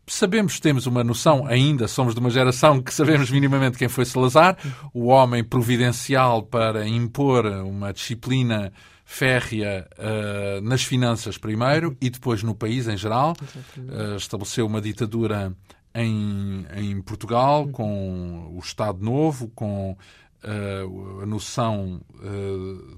Sabemos, 0.06 0.58
temos 0.58 0.86
uma 0.86 1.04
noção, 1.04 1.46
ainda 1.46 1.86
somos 1.86 2.14
de 2.14 2.20
uma 2.20 2.30
geração 2.30 2.82
que 2.82 2.92
sabemos 2.92 3.30
minimamente 3.30 3.78
quem 3.78 3.88
foi 3.88 4.04
Salazar, 4.04 4.56
o 4.92 5.06
homem 5.06 5.44
providencial 5.44 6.42
para 6.42 6.86
impor 6.88 7.46
uma 7.46 7.92
disciplina 7.92 8.72
férrea 9.10 9.88
uh, 9.98 10.60
nas 10.60 10.84
finanças 10.84 11.36
primeiro 11.36 11.96
e 12.00 12.08
depois 12.08 12.44
no 12.44 12.54
país 12.54 12.86
em 12.86 12.96
geral. 12.96 13.34
Uh, 13.76 14.16
estabeleceu 14.16 14.64
uma 14.64 14.80
ditadura 14.80 15.52
em, 15.92 16.64
em 16.76 17.02
Portugal 17.02 17.66
com 17.68 18.54
o 18.54 18.58
Estado 18.60 19.04
Novo, 19.04 19.48
com 19.48 19.90
uh, 19.90 21.22
a 21.22 21.26
noção 21.26 22.00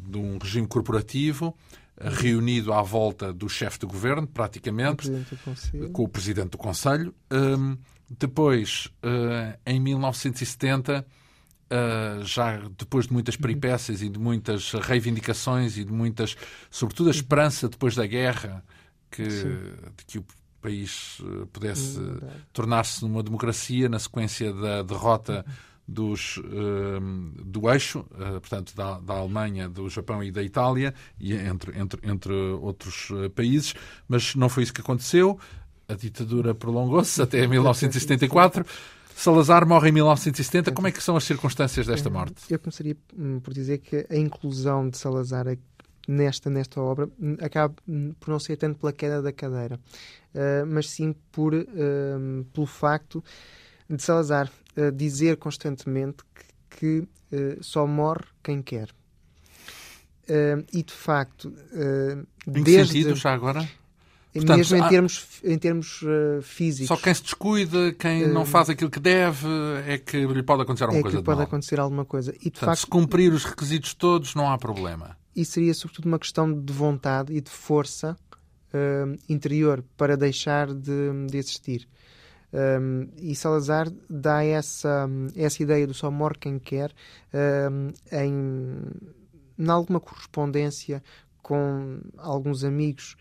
de 0.06 0.18
um 0.18 0.36
regime 0.36 0.66
corporativo 0.66 1.46
uh, 1.96 2.10
reunido 2.10 2.74
à 2.74 2.82
volta 2.82 3.32
do 3.32 3.48
chefe 3.48 3.78
de 3.78 3.86
governo, 3.86 4.26
praticamente, 4.26 5.10
o 5.74 5.88
com 5.92 6.04
o 6.04 6.08
presidente 6.08 6.50
do 6.50 6.58
Conselho. 6.58 7.14
Um, 7.32 7.78
depois, 8.10 8.90
em 9.64 9.80
1970, 9.80 11.06
já 12.24 12.58
depois 12.78 13.06
de 13.06 13.12
muitas 13.12 13.34
uhum. 13.34 13.40
peripécias 13.40 14.02
e 14.02 14.08
de 14.08 14.18
muitas 14.18 14.72
reivindicações 14.72 15.76
e 15.76 15.84
de 15.84 15.92
muitas, 15.92 16.36
sobretudo 16.70 17.06
a 17.06 17.10
uhum. 17.10 17.16
esperança 17.16 17.68
depois 17.68 17.94
da 17.94 18.06
guerra, 18.06 18.64
que, 19.10 19.26
de 19.26 20.04
que 20.06 20.18
o 20.18 20.24
país 20.60 21.18
pudesse 21.52 22.00
tornar-se 22.52 23.02
numa 23.02 23.22
democracia 23.22 23.88
na 23.88 23.98
sequência 23.98 24.52
da 24.52 24.82
derrota 24.82 25.44
uhum 25.46 25.72
dos, 25.86 26.38
uh, 26.38 27.00
do 27.44 27.70
eixo, 27.70 28.00
uh, 28.00 28.40
portanto, 28.40 28.74
da, 28.74 28.98
da, 29.00 29.14
Alemanha, 29.14 29.68
do 29.68 29.88
Japão 29.88 30.22
e 30.22 30.30
da 30.30 30.42
Itália, 30.42 30.94
e 31.18 31.34
entre, 31.34 31.78
entre, 31.78 32.00
entre 32.08 32.32
outros 32.32 33.10
uh, 33.10 33.28
países, 33.30 33.74
mas 34.08 34.34
não 34.34 34.48
foi 34.48 34.62
isso 34.62 34.72
que 34.72 34.80
aconteceu. 34.80 35.38
A 35.88 35.94
ditadura 35.94 36.54
prolongou-se 36.54 37.20
até 37.20 37.46
1974. 37.46 38.64
Salazar 39.16 39.66
morre 39.66 39.90
em 39.90 39.92
1970. 39.92 40.72
Como 40.72 40.88
é 40.88 40.92
que 40.92 41.02
são 41.02 41.16
as 41.16 41.24
circunstâncias 41.24 41.86
desta 41.86 42.10
morte? 42.10 42.34
Eu 42.50 42.58
começaria 42.58 42.96
hum, 43.16 43.40
por 43.40 43.52
dizer 43.54 43.78
que 43.78 44.06
a 44.08 44.16
inclusão 44.16 44.88
de 44.88 44.98
Salazar 44.98 45.46
nesta, 46.08 46.50
nesta 46.50 46.80
obra 46.80 47.08
hum, 47.20 47.36
acaba 47.40 47.74
hum, 47.88 48.14
por 48.18 48.30
não 48.30 48.38
ser 48.38 48.56
tanto 48.56 48.78
pela 48.78 48.92
queda 48.92 49.22
da 49.22 49.32
cadeira, 49.32 49.78
mas 50.66 50.88
sim 50.88 51.14
por, 51.30 51.52
pelo 52.54 52.66
facto 52.66 53.22
de 53.96 54.02
Salazar 54.02 54.50
uh, 54.76 54.90
dizer 54.92 55.36
constantemente 55.36 56.18
que, 56.70 56.78
que 56.78 56.98
uh, 57.36 57.62
só 57.62 57.86
morre 57.86 58.24
quem 58.42 58.62
quer. 58.62 58.88
E 60.72 60.82
de 60.82 60.92
facto, 60.92 61.52
em 62.46 62.62
desde... 62.62 62.94
sentido 62.94 63.14
já 63.16 63.34
agora? 63.34 63.68
Portanto, 64.32 64.56
mesmo 64.56 64.76
em 64.78 64.88
termos, 64.88 65.26
em 65.44 65.58
termos 65.58 66.02
uh, 66.02 66.40
físicos. 66.40 66.88
Só 66.88 66.96
quem 66.96 67.12
se 67.12 67.22
descuida, 67.22 67.92
quem 67.92 68.24
uh, 68.24 68.32
não 68.32 68.46
faz 68.46 68.70
aquilo 68.70 68.90
que 68.90 68.98
deve, 68.98 69.46
é 69.86 69.98
que 69.98 70.24
lhe 70.26 70.42
pode 70.42 70.62
acontecer 70.62 70.84
alguma 70.84 71.00
é 71.00 71.02
coisa. 71.02 71.18
É 71.18 71.20
que 71.20 71.24
pode 71.24 71.36
mal. 71.36 71.46
acontecer 71.46 71.80
alguma 71.80 72.04
coisa. 72.04 72.32
E, 72.32 72.44
de 72.44 72.50
Portanto, 72.50 72.66
facto, 72.66 72.80
se 72.80 72.86
cumprir 72.86 73.32
os 73.32 73.44
requisitos 73.44 73.92
todos, 73.92 74.34
não 74.34 74.50
há 74.50 74.56
problema. 74.56 75.18
E 75.36 75.44
seria 75.44 75.74
sobretudo 75.74 76.06
uma 76.06 76.18
questão 76.18 76.52
de 76.52 76.72
vontade 76.72 77.34
e 77.34 77.40
de 77.42 77.50
força 77.50 78.16
uh, 78.72 79.18
interior 79.28 79.84
para 79.98 80.16
deixar 80.16 80.72
de, 80.72 81.26
de 81.30 81.36
existir. 81.36 81.86
Um, 82.54 83.08
e 83.16 83.34
Salazar 83.34 83.90
dá 84.10 84.44
essa, 84.44 85.08
essa 85.34 85.62
ideia 85.62 85.86
do 85.86 85.94
só 85.94 86.10
morre 86.10 86.36
quem 86.38 86.58
quer 86.58 86.92
um, 87.32 87.92
em, 88.12 88.82
em 89.58 89.70
alguma 89.70 89.98
correspondência 89.98 91.02
com 91.40 92.00
alguns 92.18 92.62
amigos 92.62 93.16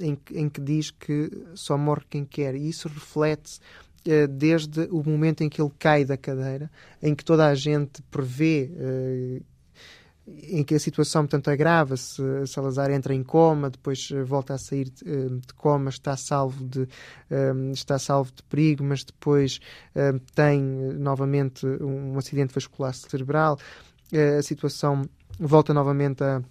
em, 0.00 0.18
em 0.32 0.48
que 0.48 0.60
diz 0.60 0.90
que 0.90 1.30
só 1.54 1.76
morre 1.76 2.04
quem 2.08 2.24
quer. 2.24 2.54
E 2.54 2.68
isso 2.68 2.88
reflete 2.88 3.58
uh, 4.06 4.28
desde 4.28 4.82
o 4.90 5.02
momento 5.02 5.42
em 5.42 5.48
que 5.48 5.60
ele 5.60 5.72
cai 5.78 6.04
da 6.04 6.16
cadeira, 6.16 6.70
em 7.02 7.14
que 7.14 7.24
toda 7.24 7.46
a 7.46 7.54
gente 7.54 8.02
prevê 8.10 8.70
uh, 8.72 9.44
em 10.26 10.64
que 10.64 10.74
a 10.74 10.80
situação, 10.80 11.22
portanto, 11.22 11.48
agrava-se. 11.48 12.22
Salazar 12.46 12.90
entra 12.90 13.14
em 13.14 13.22
coma, 13.22 13.70
depois 13.70 14.08
eh, 14.10 14.22
volta 14.22 14.54
a 14.54 14.58
sair 14.58 14.90
eh, 15.04 15.28
de, 15.28 15.54
coma, 15.54 15.90
está 15.90 16.16
salvo 16.16 16.64
de, 16.64 16.88
eh, 17.30 17.52
está 17.72 17.98
salvo 17.98 18.32
de 18.34 18.42
perigo, 18.44 18.82
mas 18.84 19.04
depois 19.04 19.60
tem 20.34 20.60
novamente 20.98 21.66
um 21.66 22.16
acidente 22.18 22.54
vascular 22.54 22.94
cerebral. 22.94 23.58
A 24.38 24.42
situação 24.42 25.02
volta 25.38 25.74
novamente 25.74 26.22
a 26.22 26.42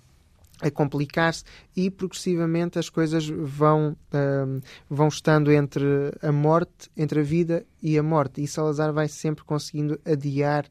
a 0.63 0.71
complicar-se 0.71 1.43
e 1.75 1.91
progressivamente 1.91 2.79
as 2.79 2.89
coisas 2.89 3.27
vão, 3.27 3.95
vão 4.89 5.07
estando 5.09 5.51
entre 5.51 5.83
a 6.21 6.31
morte, 6.31 6.89
entre 6.95 7.19
a 7.19 7.23
vida 7.23 7.65
e 7.81 7.97
a 7.97 8.03
morte. 8.03 8.41
E 8.41 8.47
Salazar 8.47 8.93
vai 8.93 9.09
sempre 9.09 9.43
conseguindo 9.43 9.99
adiar 10.05 10.65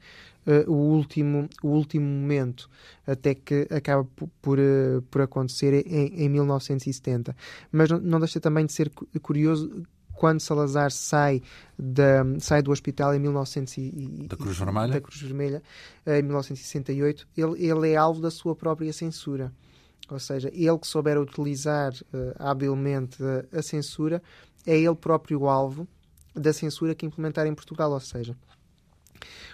uh, 0.47 0.70
o, 0.70 0.74
último, 0.74 1.49
o 1.62 1.68
último 1.68 2.07
momento, 2.07 2.70
até 3.07 3.34
que 3.34 3.66
acaba 3.70 4.07
por, 4.40 4.59
uh, 4.59 5.03
por 5.11 5.20
acontecer 5.20 5.86
em, 5.86 6.24
em 6.24 6.28
1970. 6.28 7.36
Mas 7.70 7.90
não, 7.90 8.01
não 8.01 8.18
deixa 8.18 8.40
também 8.40 8.64
de 8.64 8.72
ser 8.72 8.90
curioso 9.20 9.84
quando 10.14 10.40
Salazar 10.40 10.93
sai, 10.93 11.43
da, 11.76 12.24
sai 12.38 12.62
do 12.62 12.70
hospital 12.70 13.14
em 13.14 13.18
1900 13.18 13.78
e, 13.78 14.26
da 14.28 14.36
Cruz 14.36 14.57
Vermelha, 14.57 14.93
da 14.93 15.01
Cruz 15.01 15.20
Vermelha 15.20 15.62
em 16.07 16.22
1968, 16.22 17.26
ele, 17.36 17.66
ele 17.66 17.90
é 17.90 17.97
alvo 17.97 18.20
da 18.20 18.30
sua 18.30 18.55
própria 18.55 18.93
censura. 18.93 19.53
Ou 20.13 20.21
seja, 20.21 20.51
ele 20.53 20.79
que 20.79 20.87
souber 20.87 21.19
utilizar 21.19 21.93
uh, 21.93 22.35
habilmente 22.39 23.17
a, 23.23 23.59
a 23.59 23.63
censura, 23.63 24.23
é 24.67 24.77
ele 24.77 24.95
próprio 24.95 25.49
alvo 25.49 25.89
da 26.35 26.53
censura 26.53 26.95
que 26.95 27.07
implementar 27.07 27.47
em 27.47 27.55
Portugal. 27.55 27.91
Ou 27.91 28.01
seja, 28.01 28.37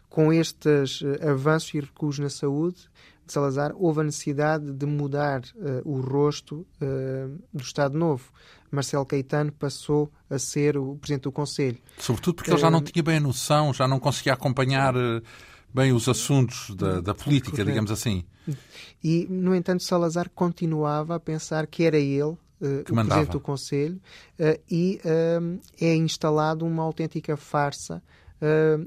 com 0.09 0.33
estes 0.33 1.01
uh, 1.01 1.31
avanços 1.31 1.73
e 1.75 1.81
recuos 1.81 2.19
na 2.19 2.29
saúde 2.29 2.89
de 3.25 3.33
Salazar, 3.33 3.73
houve 3.77 4.01
a 4.01 4.05
necessidade 4.05 4.73
de 4.73 4.87
mudar 4.87 5.43
uh, 5.55 5.83
o 5.85 6.01
rosto 6.01 6.67
uh, 6.83 7.39
do 7.53 7.63
Estado 7.63 7.97
Novo. 7.97 8.33
Marcelo 8.71 9.07
Caetano 9.07 9.53
passou 9.53 10.11
a 10.29 10.39
ser 10.39 10.77
o 10.77 10.97
Presidente 10.97 11.23
do 11.23 11.33
Conselho. 11.33 11.79
Sobretudo 11.99 12.35
porque 12.35 12.51
ele 12.51 12.59
já 12.59 12.71
não 12.71 12.83
tinha 12.83 13.03
bem 13.03 13.19
a 13.19 13.21
noção, 13.21 13.73
já 13.73 13.87
não 13.87 14.01
conseguia 14.01 14.33
acompanhar 14.33 14.95
bem 15.73 15.93
os 15.93 16.09
assuntos 16.09 16.75
da, 16.75 17.01
da 17.01 17.15
política, 17.15 17.65
digamos 17.65 17.91
assim. 17.91 18.25
E, 19.03 19.27
no 19.29 19.55
entanto, 19.55 19.83
Salazar 19.83 20.31
continuava 20.35 21.17
a 21.17 21.21
pensar 21.21 21.67
que 21.67 21.85
era 21.85 21.99
ele 21.99 22.37
Uh, 22.61 22.83
o 22.91 22.93
mandava. 22.93 23.21
Presidente 23.21 23.31
do 23.31 23.41
Conselho 23.41 24.01
uh, 24.41 24.61
e 24.69 25.01
uh, 25.05 25.61
é 25.81 25.95
instalado 25.95 26.67
uma 26.67 26.83
autêntica 26.83 27.37
farsa 27.37 28.03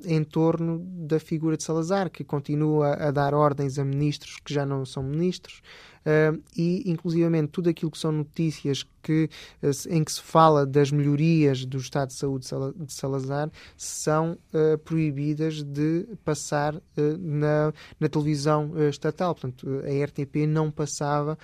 em 0.06 0.24
torno 0.24 0.80
da 0.80 1.20
figura 1.20 1.58
de 1.58 1.64
Salazar, 1.64 2.10
que 2.10 2.24
continua 2.24 2.94
a 2.94 3.12
dar 3.12 3.34
ordens 3.34 3.78
a 3.78 3.84
ministros 3.84 4.40
que 4.46 4.54
já 4.54 4.66
não 4.66 4.86
são 4.86 5.04
ministros. 5.04 5.62
Uh, 6.02 6.41
e, 6.58 6.89
inclusivamente, 6.89 7.49
tudo 7.49 7.70
aquilo 7.70 7.91
que 7.91 7.97
são 7.97 8.12
notícias 8.12 8.84
que, 9.04 9.30
uh, 9.62 9.70
em 9.89 10.04
que 10.04 10.12
se 10.12 10.22
fala 10.22 10.66
das 10.66 10.91
melhorias 10.91 11.64
do 11.64 11.78
estado 11.78 12.10
de 12.10 12.16
saúde 12.16 12.47
de 12.76 12.93
Salazar 12.93 13.52
são 13.78 14.38
uh, 14.54 14.78
proibidas 14.80 15.62
de 15.62 16.08
passar 16.26 16.74
na, 17.20 17.72
na, 17.99 18.10
televisão 18.10 18.72
estatal. 18.89 19.36
Portanto, 19.36 19.68
a 19.86 20.06
RTP 20.06 20.47
não 20.47 20.72
passava 20.72 21.38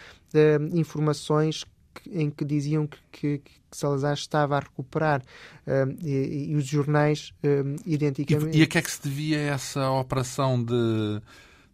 informações 0.73 1.65
em 2.11 2.29
que 2.29 2.45
diziam 2.45 2.87
que, 2.87 2.97
que, 3.11 3.37
que 3.39 3.51
Salazar 3.71 4.13
estava 4.13 4.57
a 4.57 4.59
recuperar 4.59 5.21
uh, 5.21 5.97
e, 6.03 6.51
e, 6.51 6.55
os 6.55 6.65
jornais 6.65 7.33
uh, 7.43 7.75
identicamente. 7.85 8.57
E, 8.57 8.61
e 8.61 8.63
a 8.63 8.67
que 8.67 8.77
é 8.77 8.81
que 8.81 8.91
se 8.91 9.01
devia 9.01 9.39
essa 9.39 9.89
operação 9.91 10.63
de, 10.63 11.21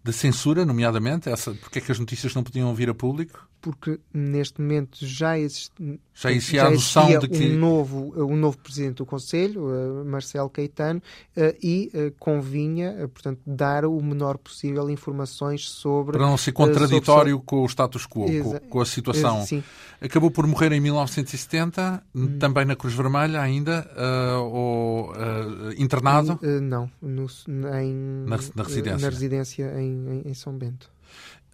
de 0.04 0.14
censura, 0.14 0.66
nomeadamente? 0.66 1.30
Essa, 1.30 1.54
porque 1.54 1.80
é 1.80 1.82
que 1.82 1.91
as 1.91 1.99
notícias 1.99 2.34
não 2.36 2.43
podiam 2.43 2.74
vir 2.76 2.89
a 2.89 2.93
público? 2.93 3.47
Porque 3.64 3.97
neste 4.14 4.59
momento 4.59 4.97
já, 4.99 5.39
existe, 5.39 5.72
já 6.14 6.30
existia 6.30 6.59
já 6.59 6.68
a 6.68 6.70
noção 6.70 7.18
de 7.18 7.30
que 7.30 7.49
um 7.49 7.57
novo, 7.57 8.14
um 8.18 8.36
novo 8.36 8.57
presidente 8.57 8.95
do 8.95 9.05
Conselho, 9.05 9.68
uh, 9.68 10.03
Marcelo 10.03 10.49
Caetano, 10.49 11.01
uh, 11.38 11.55
e 11.64 11.89
uh, 11.93 12.14
convinha, 12.20 13.09
portanto, 13.14 13.39
dar 13.47 13.86
o 13.86 14.03
menor 14.03 14.38
possível 14.38 14.89
informações 14.89 15.70
sobre 15.70 16.18
para 16.18 16.28
não 16.28 16.36
ser 16.36 16.51
contraditório 16.51 17.36
sobre... 17.36 17.45
com 17.45 17.64
o 17.64 17.66
status 17.66 18.05
quo, 18.05 18.26
com, 18.26 18.59
com, 18.59 18.82
a 18.82 18.86
situação. 18.86 19.45
Acabou 20.01 20.30
por 20.30 20.45
morrer 20.45 20.74
em 20.74 20.82
1970, 20.82 22.03
hum. 22.14 22.38
também 22.38 22.66
na 22.66 22.76
Cruz 22.76 22.93
Vermelha 22.93 23.39
ainda, 23.39 23.89
ou 24.51 25.14
internado? 25.78 26.38
não, 26.61 26.91
no, 27.01 27.28
em, 27.82 27.93
na, 28.28 28.38
na, 28.55 28.64
residência, 28.64 28.97
na 28.97 29.09
residência 29.09 29.74
em, 29.80 30.24
em 30.26 30.34
São 30.34 30.51
Bento. 30.51 30.91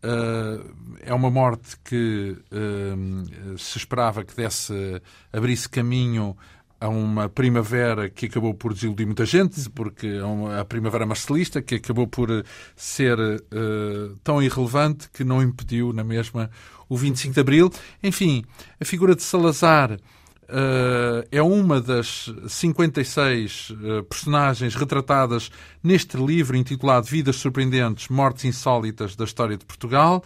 Uh, 0.04 0.98
é 1.02 1.14
uma 1.14 1.30
morte 1.30 1.76
que 1.84 2.38
uh, 2.52 3.58
se 3.58 3.78
esperava 3.78 4.24
que 4.24 4.36
desse, 4.36 5.02
abrisse 5.32 5.68
caminho 5.68 6.38
a 6.80 6.88
uma 6.88 7.28
primavera 7.28 8.10
que 8.10 8.28
acabou 8.28 8.54
por 8.54 8.74
desiludir 8.74 9.06
muita 9.06 9.26
gente, 9.26 9.70
porque 9.72 10.08
a 10.58 10.64
primavera 10.64 11.06
marcelista, 11.06 11.62
que 11.62 11.76
acabou 11.76 12.08
por 12.08 12.46
ser 12.76 13.20
uh, 13.20 14.16
tão 14.24 14.42
irrelevante 14.42 15.10
que 15.12 15.26
não 15.26 15.44
impediu 15.44 15.92
na 15.92 16.04
mesma 16.04 16.50
o 16.88 16.96
25 16.96 17.34
de 17.34 17.40
Abril. 17.40 17.72
Enfim, 18.02 18.46
a 18.80 18.86
figura 18.86 19.14
de 19.14 19.24
Salazar 19.24 20.00
Uh, 20.50 21.28
é 21.32 21.44
uma 21.44 21.80
das 21.80 22.34
56 22.48 23.70
uh, 23.70 24.04
personagens 24.06 24.74
retratadas 24.74 25.52
neste 25.84 26.18
livro 26.18 26.58
intitulado 26.58 27.06
Vidas 27.06 27.36
Surpreendentes, 27.36 28.08
Mortes 28.08 28.46
Insólitas 28.46 29.16
da 29.16 29.26
História 29.26 29.56
de 29.56 29.64
Portugal, 29.64 30.24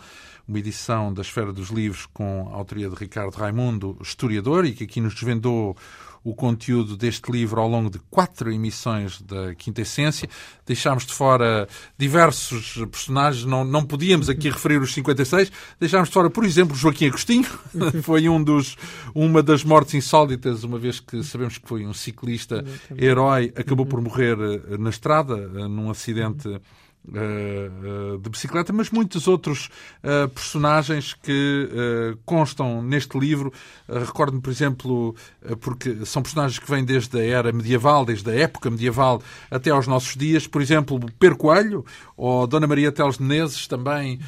uma 0.48 0.60
edição 0.60 1.14
da 1.14 1.22
Esfera 1.22 1.52
dos 1.52 1.70
Livros 1.70 2.06
com 2.14 2.50
a 2.54 2.56
autoria 2.56 2.90
de 2.90 2.96
Ricardo 2.96 3.36
Raimundo, 3.36 3.98
historiador, 4.02 4.66
e 4.66 4.72
que 4.72 4.86
aqui 4.86 5.02
nos 5.02 5.14
desvendou 5.14 5.76
o 6.24 6.34
conteúdo 6.34 6.96
deste 6.96 7.32
livro 7.32 7.60
ao 7.60 7.68
longo 7.68 7.90
de 7.90 8.00
quatro 8.10 8.52
emissões 8.52 9.22
da 9.22 9.54
Quinta 9.56 9.82
Essência. 9.82 10.30
Deixámos 10.66 11.06
de 11.06 11.14
fora 11.14 11.68
diversos 11.98 12.76
personagens, 12.90 13.46
não, 13.46 13.64
não 13.64 13.84
podíamos 13.84 14.30
aqui 14.30 14.50
referir 14.50 14.82
os 14.82 14.94
56. 14.94 15.52
Deixámos 15.80 16.10
de 16.10 16.14
fora, 16.14 16.30
por 16.30 16.46
exemplo, 16.46 16.76
Joaquim 16.76 17.08
Agostinho, 17.08 17.48
foi 18.02 18.30
um 18.30 18.42
dos, 18.42 18.78
uma 19.14 19.44
das 19.44 19.64
mortes 19.64 19.94
insólitas, 19.96 20.64
uma 20.64 20.80
vez 20.80 21.00
que 21.00 21.24
sabemos 21.24 21.58
que 21.58 21.68
foi 21.68 21.86
um 21.86 21.94
ciclista 21.94 22.64
herói, 22.98 23.52
acabou 23.56 23.86
por 23.86 24.02
morrer 24.02 24.38
eh, 24.40 24.78
na 24.78 24.90
estrada, 24.90 25.36
eh, 25.36 25.68
num 25.68 25.90
acidente 25.90 26.60
de 27.06 28.30
bicicleta, 28.30 28.72
mas 28.72 28.90
muitos 28.90 29.28
outros 29.28 29.70
uh, 30.04 30.30
personagens 30.30 31.14
que 31.14 31.70
constam 32.26 32.82
neste 32.82 33.20
livro. 33.20 33.52
Recordo-me, 33.90 34.42
por 34.42 34.50
exemplo, 34.50 35.16
porque 35.60 36.06
são 36.06 36.22
personagens 36.22 36.58
que 36.60 36.70
vêm 36.70 36.86
desde 36.86 37.20
a 37.20 37.24
era 37.24 37.52
medieval, 37.52 38.06
desde 38.06 38.30
a 38.32 38.34
época 38.34 38.70
medieval 38.70 39.22
até 39.52 39.70
aos 39.70 39.86
nossos 39.86 40.16
dias. 40.16 40.48
Por 40.48 40.62
exemplo, 40.62 41.00
Pedro 41.20 41.38
Coelho 41.38 41.86
ou 42.16 42.48
Dona 42.48 42.68
Maria 42.68 42.92
Teles 42.92 43.18
Menezes 43.18 43.68
também 43.68 44.20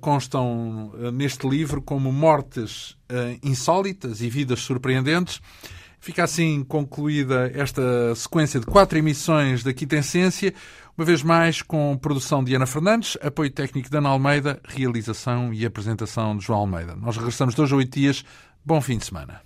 constam 0.00 0.92
neste 1.12 1.48
livro 1.48 1.80
como 1.80 2.12
mortes 2.12 2.96
insólitas 3.42 4.20
e 4.20 4.28
vidas 4.28 4.60
surpreendentes. 4.60 5.40
Fica 5.98 6.22
assim 6.22 6.62
concluída 6.62 7.50
esta 7.54 8.14
sequência 8.14 8.60
de 8.60 8.66
quatro 8.66 8.96
emissões 8.98 9.64
da 9.64 9.72
Quitensência. 9.72 10.54
Uma 10.96 11.04
vez 11.04 11.22
mais, 11.22 11.60
com 11.60 11.94
produção 11.98 12.42
de 12.42 12.54
Ana 12.54 12.64
Fernandes, 12.64 13.18
apoio 13.20 13.50
técnico 13.50 13.90
de 13.90 13.96
Ana 13.98 14.08
Almeida, 14.08 14.58
realização 14.66 15.52
e 15.52 15.66
apresentação 15.66 16.34
de 16.34 16.46
João 16.46 16.60
Almeida. 16.60 16.96
Nós 16.96 17.18
regressamos 17.18 17.54
dois 17.54 17.70
a 17.70 17.76
oito 17.76 17.98
dias. 17.98 18.24
Bom 18.64 18.80
fim 18.80 18.96
de 18.96 19.04
semana. 19.04 19.45